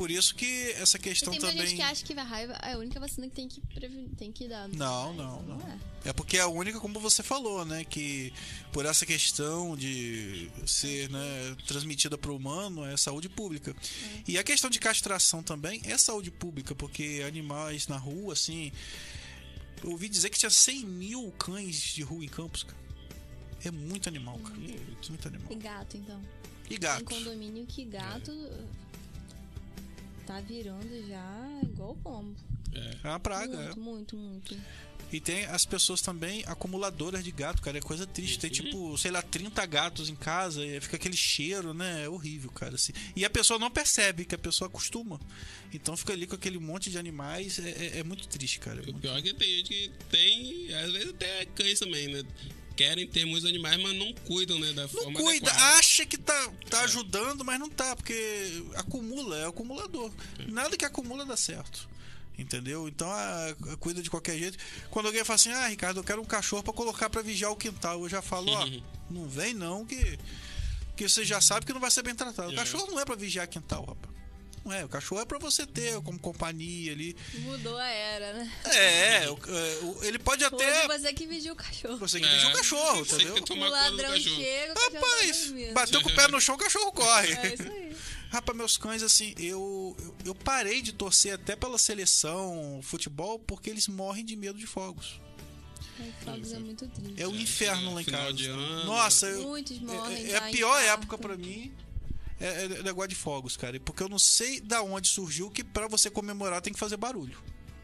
Por 0.00 0.10
isso 0.10 0.34
que 0.34 0.70
essa 0.78 0.98
questão 0.98 1.30
tem 1.30 1.38
também. 1.40 1.58
gente 1.66 1.76
que 1.76 1.82
acha 1.82 2.02
que 2.02 2.14
a 2.18 2.22
raiva 2.24 2.54
é 2.62 2.72
a 2.72 2.78
única 2.78 2.98
vacina 2.98 3.28
que 3.28 3.34
tem 3.34 3.46
que, 3.46 3.60
preven- 3.60 4.08
tem 4.16 4.32
que 4.32 4.48
dar. 4.48 4.66
Não, 4.68 5.08
Mas 5.12 5.16
não, 5.18 5.42
não. 5.42 5.60
é. 5.68 5.78
É 6.06 6.12
porque 6.14 6.38
é 6.38 6.40
a 6.40 6.46
única, 6.46 6.80
como 6.80 6.98
você 6.98 7.22
falou, 7.22 7.66
né? 7.66 7.84
Que 7.84 8.32
por 8.72 8.86
essa 8.86 9.04
questão 9.04 9.76
de 9.76 10.50
ser 10.66 11.10
né, 11.10 11.54
transmitida 11.66 12.16
para 12.16 12.30
o 12.30 12.36
humano 12.36 12.82
é 12.86 12.96
saúde 12.96 13.28
pública. 13.28 13.76
E 14.26 14.38
a 14.38 14.42
questão 14.42 14.70
de 14.70 14.80
castração 14.80 15.42
também 15.42 15.82
é 15.84 15.98
saúde 15.98 16.30
pública, 16.30 16.74
porque 16.74 17.22
animais 17.28 17.86
na 17.86 17.98
rua, 17.98 18.32
assim. 18.32 18.72
Eu 19.84 19.90
ouvi 19.90 20.08
dizer 20.08 20.30
que 20.30 20.38
tinha 20.38 20.48
100 20.48 20.86
mil 20.86 21.30
cães 21.32 21.76
de 21.76 22.02
rua 22.02 22.24
em 22.24 22.28
Campos, 22.28 22.62
cara. 22.62 22.80
É 23.62 23.70
muito 23.70 24.08
animal, 24.08 24.38
cara. 24.38 24.56
Muito 25.10 25.28
animal. 25.28 25.52
E 25.52 25.54
gato, 25.56 25.96
então. 25.98 26.22
E 26.64 26.68
Tem 26.70 26.78
gatos. 26.78 27.06
condomínio 27.18 27.66
que 27.66 27.84
gato 27.84 28.32
tá 30.26 30.40
virando 30.40 31.06
já 31.08 31.60
igual 31.62 31.94
pombo. 31.96 32.34
É 33.04 33.08
uma 33.08 33.18
praga, 33.20 33.54
é. 33.56 33.74
muito, 33.74 34.16
muito, 34.16 34.16
muito. 34.54 34.56
E 35.12 35.18
tem 35.18 35.44
as 35.46 35.64
pessoas 35.66 36.00
também 36.00 36.44
acumuladoras 36.46 37.24
de 37.24 37.32
gato, 37.32 37.60
cara. 37.60 37.78
É 37.78 37.80
coisa 37.80 38.06
triste. 38.06 38.38
Tem 38.38 38.48
tipo, 38.48 38.96
sei 38.96 39.10
lá, 39.10 39.20
30 39.20 39.66
gatos 39.66 40.08
em 40.08 40.14
casa 40.14 40.64
e 40.64 40.80
fica 40.80 40.94
aquele 40.94 41.16
cheiro, 41.16 41.74
né? 41.74 42.04
É 42.04 42.08
horrível, 42.08 42.48
cara. 42.52 42.76
Assim. 42.76 42.92
E 43.16 43.24
a 43.24 43.30
pessoa 43.30 43.58
não 43.58 43.68
percebe, 43.72 44.24
que 44.24 44.36
a 44.36 44.38
pessoa 44.38 44.68
acostuma. 44.68 45.20
Então 45.74 45.96
fica 45.96 46.12
ali 46.12 46.28
com 46.28 46.36
aquele 46.36 46.60
monte 46.60 46.90
de 46.90 46.96
animais. 46.98 47.58
É, 47.58 47.70
é- 47.70 47.98
é 47.98 48.04
muito 48.04 48.28
triste, 48.28 48.60
cara. 48.60 48.78
É 48.78 48.82
O 48.82 48.84
muito- 48.84 49.00
pior 49.00 49.18
é 49.18 49.22
que 49.22 49.34
tem 49.34 49.48
gente 49.56 49.68
que 49.68 49.90
tem, 50.08 50.72
às 50.74 50.92
vezes 50.92 51.08
até 51.10 51.44
cães 51.46 51.80
também, 51.80 52.06
né? 52.06 52.22
Querem 52.80 53.06
ter 53.06 53.26
muitos 53.26 53.44
animais, 53.46 53.78
mas 53.82 53.94
não 53.94 54.10
cuidam, 54.26 54.58
né? 54.58 54.72
Da 54.72 54.82
Não 54.84 54.88
forma 54.88 55.20
cuida, 55.20 55.50
adequada. 55.50 55.78
acha 55.78 56.06
que 56.06 56.16
tá, 56.16 56.50
tá 56.70 56.80
ajudando, 56.84 57.44
mas 57.44 57.60
não 57.60 57.68
tá, 57.68 57.94
porque 57.94 58.64
acumula, 58.74 59.36
é 59.36 59.46
acumulador. 59.46 60.10
Nada 60.48 60.74
que 60.78 60.84
acumula 60.86 61.26
dá 61.26 61.36
certo. 61.36 61.86
Entendeu? 62.38 62.88
Então 62.88 63.10
a, 63.10 63.48
a- 63.50 63.76
cuida 63.78 64.02
de 64.02 64.08
qualquer 64.08 64.38
jeito. 64.38 64.56
Quando 64.90 65.06
alguém 65.06 65.22
fala 65.24 65.34
assim, 65.34 65.50
ah, 65.50 65.66
Ricardo, 65.68 66.00
eu 66.00 66.04
quero 66.04 66.22
um 66.22 66.24
cachorro 66.24 66.62
pra 66.62 66.72
colocar 66.72 67.10
pra 67.10 67.20
vigiar 67.20 67.50
o 67.52 67.56
quintal, 67.56 68.00
eu 68.00 68.08
já 68.08 68.22
falo, 68.22 68.50
ó, 68.50 68.66
não 69.10 69.28
vem 69.28 69.52
não, 69.52 69.84
que, 69.84 70.18
que 70.96 71.06
você 71.06 71.22
já 71.22 71.38
sabe 71.42 71.66
que 71.66 71.72
não 71.74 71.80
vai 71.82 71.90
ser 71.90 72.02
bem 72.02 72.14
tratado. 72.14 72.48
O 72.48 72.52
É. 72.52 72.56
cachorro 72.56 72.86
não 72.90 72.98
é 72.98 73.04
pra 73.04 73.14
vigiar 73.14 73.46
quintal, 73.46 73.84
rapaz. 73.84 74.14
Não 74.64 74.72
é, 74.72 74.84
o 74.84 74.88
cachorro 74.88 75.22
é 75.22 75.24
pra 75.24 75.38
você 75.38 75.66
ter 75.66 76.00
como 76.02 76.18
companhia 76.18 76.92
ali. 76.92 77.16
Mudou 77.38 77.78
a 77.78 77.86
era, 77.88 78.34
né? 78.34 78.52
É, 78.66 79.30
o- 79.30 79.38
é, 79.48 79.78
o- 79.84 80.04
ele 80.04 80.18
pode 80.18 80.44
até. 80.44 80.86
Hoje 80.86 80.98
você 81.00 81.12
que 81.14 81.26
vigia 81.26 81.52
o 81.52 81.56
cachorro. 81.56 81.96
Você 81.96 82.20
que 82.20 82.28
vigia 82.28 82.48
o 82.48 82.52
cachorro, 82.52 83.04
você 83.04 83.14
entendeu? 83.16 83.42
que 83.42 83.52
O 83.54 83.68
ladrão 83.70 84.20
chega, 84.20 84.74
tá 84.74 84.80
Rapaz, 84.92 85.46
dormindo. 85.46 85.72
bateu 85.72 86.02
com 86.02 86.08
o 86.10 86.14
pé 86.14 86.28
no 86.28 86.40
chão, 86.40 86.54
o 86.56 86.58
cachorro 86.58 86.92
corre. 86.92 87.32
É 87.32 87.54
isso 87.54 87.62
aí. 87.62 87.96
Rapaz, 88.30 88.56
meus 88.56 88.76
cães, 88.76 89.02
assim, 89.02 89.34
eu, 89.38 89.96
eu, 89.98 90.14
eu 90.26 90.34
parei 90.34 90.80
de 90.82 90.92
torcer 90.92 91.34
até 91.34 91.56
pela 91.56 91.78
seleção, 91.78 92.80
futebol, 92.82 93.38
porque 93.40 93.70
eles 93.70 93.88
morrem 93.88 94.24
de 94.24 94.36
medo 94.36 94.58
de 94.58 94.66
fogos. 94.66 95.20
Fogos 96.24 96.52
é 96.52 96.58
muito 96.58 96.86
triste. 96.88 97.20
É 97.20 97.26
o 97.26 97.34
inferno 97.34 97.94
lá 97.94 98.02
em 98.02 98.04
casa. 98.04 98.50
ano. 98.50 98.84
Nossa, 98.84 99.26
eu, 99.26 99.42
Muitos 99.48 99.78
morrem. 99.80 100.16
é, 100.26 100.30
é 100.32 100.40
tá, 100.40 100.46
a 100.46 100.50
pior 100.50 100.80
época 100.82 101.18
pra 101.18 101.36
mim. 101.36 101.72
É, 102.40 102.64
é 102.64 102.80
o 102.80 102.82
negócio 102.82 103.08
de 103.08 103.14
fogos, 103.14 103.56
cara. 103.56 103.78
Porque 103.80 104.02
eu 104.02 104.08
não 104.08 104.18
sei 104.18 104.60
da 104.60 104.82
onde 104.82 105.08
surgiu 105.08 105.50
que 105.50 105.62
pra 105.62 105.86
você 105.86 106.10
comemorar 106.10 106.60
tem 106.62 106.72
que 106.72 106.78
fazer 106.78 106.96
barulho. 106.96 107.38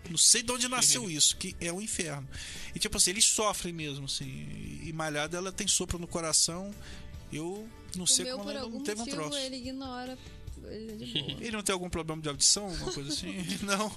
Não 0.09 0.17
sei 0.19 0.43
de 0.43 0.53
onde 0.53 0.69
nasceu 0.69 1.11
isso, 1.11 1.37
que 1.37 1.55
é 1.61 1.73
o 1.73 1.81
inferno. 1.81 2.29
E 2.75 2.79
tipo 2.79 2.97
assim, 2.97 3.11
eles 3.11 3.25
sofrem 3.25 3.73
mesmo, 3.75 4.05
assim. 4.07 4.81
E 4.85 4.93
malhada, 4.93 5.37
ela 5.37 5.51
tem 5.53 5.67
sopro 5.67 5.99
no 5.99 6.07
coração. 6.07 6.73
Eu 7.33 7.69
não 7.97 8.05
O 8.05 8.07
sei 8.07 8.25
meu, 8.25 8.39
como 8.39 8.51
ela 8.51 8.69
não 8.69 8.81
teve 8.83 9.03
um 9.03 9.05
troço. 9.07 9.37
ele 9.37 9.57
ignora. 9.57 10.17
Ele 10.65 11.19
é. 11.19 11.45
Ele 11.45 11.51
não 11.51 11.63
tem 11.63 11.73
algum 11.73 11.91
problema 11.91 12.23
de 12.23 12.29
audição, 12.29 12.65
alguma 12.67 12.93
coisa 12.93 13.13
assim? 13.13 13.35
não. 13.63 13.93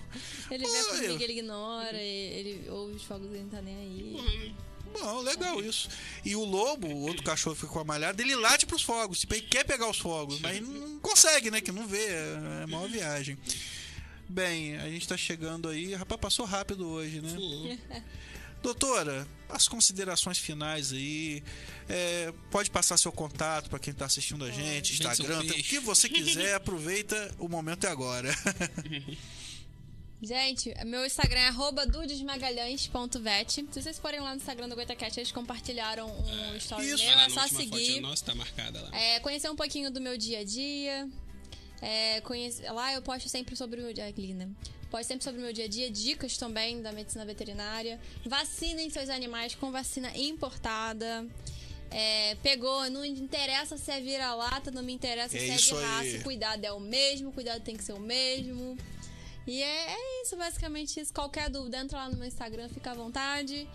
Ele 0.52 0.64
vê 0.66 0.70
Olha. 0.70 0.90
comigo, 1.02 1.24
ele 1.24 1.34
ignora, 1.40 1.98
ele, 1.98 2.50
ele 2.50 2.70
ouve 2.70 2.96
os 2.96 3.04
fogos, 3.04 3.28
ele 3.28 3.44
não 3.44 3.50
tá 3.50 3.62
nem 3.62 3.76
aí. 3.76 4.56
Bom, 4.94 5.22
legal 5.22 5.62
isso. 5.64 5.90
E 6.26 6.36
o 6.36 6.44
lobo, 6.44 6.88
o 6.88 7.02
outro 7.02 7.24
cachorro 7.24 7.56
que 7.56 7.62
ficou 7.62 7.76
com 7.76 7.82
a 7.82 7.84
malhada, 7.84 8.22
ele 8.22 8.36
late 8.36 8.66
pros 8.66 8.82
fogos. 8.82 9.20
Tipo, 9.20 9.36
ele 9.36 9.44
quer 9.44 9.64
pegar 9.64 9.90
os 9.90 9.98
fogos, 10.00 10.40
mas 10.40 10.60
não 10.62 11.00
consegue, 11.00 11.52
né? 11.52 11.62
Que 11.62 11.72
não 11.72 11.88
vê. 11.88 12.08
É 12.08 12.66
uma 12.68 12.88
viagem. 12.88 13.38
Bem, 14.28 14.78
a 14.78 14.90
gente 14.90 15.08
tá 15.08 15.18
chegando 15.18 15.70
aí. 15.70 15.94
Rapaz, 15.94 16.20
passou 16.22 16.46
rápido 16.46 16.88
hoje, 16.88 17.22
né? 17.22 18.00
Doutora, 18.62 19.26
as 19.48 19.68
considerações 19.68 20.38
finais 20.38 20.92
aí. 20.92 21.42
é, 21.88 22.34
pode 22.52 22.70
passar 22.70 22.98
seu 22.98 23.12
contato 23.12 23.70
pra 23.70 23.80
quem 23.80 23.94
tá 23.94 24.06
assistindo 24.06 24.44
a 24.44 24.52
gente, 24.52 24.92
Vende 24.94 24.98
seu 24.98 25.12
Instagram, 25.12 25.40
o 25.40 25.64
que 25.64 25.80
você 25.80 26.10
quiser, 26.10 26.56
aproveita, 26.56 27.34
o 27.40 27.48
momento 27.48 27.88
é 27.88 27.90
agora. 27.90 28.30
Gente, 30.22 30.74
meu 30.86 31.06
Instagram 31.06 31.40
é 31.40 31.48
arroba 31.48 31.86
dudesmagalhães.vet. 31.86 33.66
Se 33.72 33.82
vocês 33.82 33.98
forem 34.00 34.20
lá 34.20 34.32
no 34.32 34.36
Instagram 34.38 34.68
do 34.68 34.76
GoitaCast, 34.76 35.18
eles 35.20 35.32
compartilharam 35.32 36.10
um 36.12 36.56
story 36.58 36.90
Isso. 36.90 37.04
meu, 37.06 37.20
é 37.20 37.30
só 37.30 37.48
seguir. 37.48 38.02
nossa, 38.02 38.26
tá 38.26 38.36
marcada 38.36 38.82
lá. 38.82 38.90
É, 38.98 39.20
conhecer 39.22 39.50
um 39.50 39.56
pouquinho 39.56 39.90
do 39.90 40.02
meu 40.02 40.18
dia 40.18 40.40
a 40.40 40.44
dia. 40.44 41.08
É, 41.82 42.22
Lá 42.74 42.94
eu 42.94 43.02
posto 43.02 43.30
sempre 43.30 43.56
sobre 43.56 43.80
o 43.80 43.84
meu 43.84 43.94
dia 43.94 44.06
a 44.06 44.12
dia, 44.12 44.36
né? 44.36 44.50
Posto 44.92 45.08
sempre 45.08 45.24
sobre 45.24 45.40
o 45.40 45.44
meu 45.44 45.54
dia 45.54 45.66
a 45.66 45.68
dia, 45.70 45.90
dicas 45.90 46.36
também 46.36 46.82
da 46.82 46.92
medicina 46.92 47.24
veterinária. 47.24 47.98
Vacinem 48.26 48.90
seus 48.90 49.08
animais 49.10 49.56
com 49.56 49.72
vacina 49.72 50.12
importada. 50.18 51.26
É, 51.92 52.36
pegou, 52.44 52.90
não 52.90 53.06
interessa 53.06 53.78
se 53.78 53.90
é 53.90 54.00
vira-lata, 54.02 54.70
não 54.70 54.84
me 54.84 54.92
interessa 54.94 55.38
É 55.38 55.40
se 55.40 55.50
é 55.50 55.56
de 55.56 55.74
raça. 55.86 56.02
aí. 56.02 56.20
Cuidado 56.24 56.64
é 56.66 56.72
o 56.74 56.80
mesmo, 56.80 57.32
cuidado 57.32 57.62
tem 57.64 57.78
que 57.78 57.84
ser 57.84 57.94
o 57.94 58.00
mesmo. 58.00 58.78
E 59.50 59.64
é, 59.64 59.94
é 59.94 60.22
isso, 60.22 60.36
basicamente 60.38 61.00
isso. 61.00 61.12
Qualquer 61.12 61.50
dúvida, 61.50 61.78
entra 61.80 61.98
lá 61.98 62.10
no 62.10 62.18
meu 62.18 62.28
Instagram, 62.28 62.70
fica 62.70 62.92
à 62.92 62.94
vontade. 62.94 63.68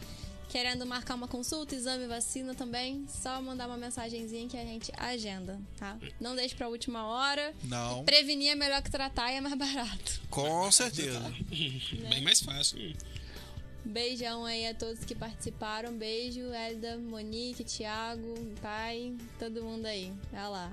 Querendo 0.48 0.86
marcar 0.86 1.16
uma 1.16 1.26
consulta, 1.26 1.74
exame, 1.74 2.06
vacina 2.06 2.54
também, 2.54 3.04
só 3.08 3.42
mandar 3.42 3.66
uma 3.66 3.76
mensagenzinha 3.76 4.46
que 4.48 4.56
a 4.56 4.64
gente 4.64 4.92
agenda, 4.96 5.60
tá? 5.76 5.98
Não 6.20 6.36
deixe 6.36 6.54
pra 6.54 6.68
última 6.68 7.04
hora. 7.06 7.52
Não, 7.64 8.04
Prevenir 8.04 8.52
é 8.52 8.54
melhor 8.54 8.80
que 8.80 8.90
tratar 8.90 9.32
e 9.32 9.36
é 9.36 9.40
mais 9.40 9.56
barato. 9.56 10.20
com 10.30 10.70
certeza. 10.70 11.20
Bem 12.08 12.22
mais 12.22 12.40
fácil. 12.40 12.94
Beijão 13.84 14.44
aí 14.44 14.66
a 14.68 14.74
todos 14.74 15.04
que 15.04 15.14
participaram. 15.14 15.92
Beijo, 15.96 16.40
Elda, 16.52 16.98
Monique, 16.98 17.64
Thiago, 17.64 18.34
pai, 18.62 19.14
todo 19.40 19.62
mundo 19.62 19.86
aí. 19.86 20.12
Vai 20.30 20.48
lá. 20.48 20.72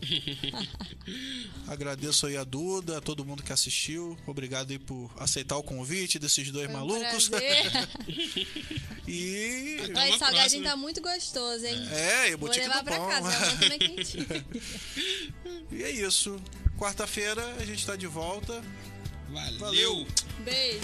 Agradeço 1.66 2.26
aí 2.26 2.36
a 2.36 2.44
Duda, 2.44 2.98
a 2.98 3.00
todo 3.00 3.24
mundo 3.24 3.42
que 3.42 3.52
assistiu. 3.52 4.16
Obrigado 4.26 4.70
aí 4.70 4.78
por 4.78 5.10
aceitar 5.18 5.56
o 5.56 5.62
convite 5.62 6.18
desses 6.18 6.50
dois 6.50 6.66
Foi 6.66 6.74
um 6.74 6.78
malucos. 6.78 7.28
prazer. 7.28 7.88
e. 9.06 9.78
Oi, 9.82 10.08
uma 10.08 10.18
salgadinho 10.18 10.62
tá 10.64 10.76
muito 10.76 11.00
gostoso, 11.00 11.64
hein? 11.64 11.88
É, 11.90 12.30
e 12.30 12.34
o 12.34 12.38
Vou 12.38 12.50
levar 12.50 12.78
do 12.78 12.84
pra 12.84 12.96
Pão. 12.98 13.08
casa, 13.08 13.30
quentinho. 13.78 14.26
e 15.72 15.82
é 15.82 15.90
isso. 15.90 16.36
Quarta-feira 16.78 17.42
a 17.58 17.64
gente 17.64 17.84
tá 17.86 17.96
de 17.96 18.06
volta. 18.06 18.62
Valeu. 19.30 19.58
Valeu. 19.58 20.06
Beijo. 20.44 20.80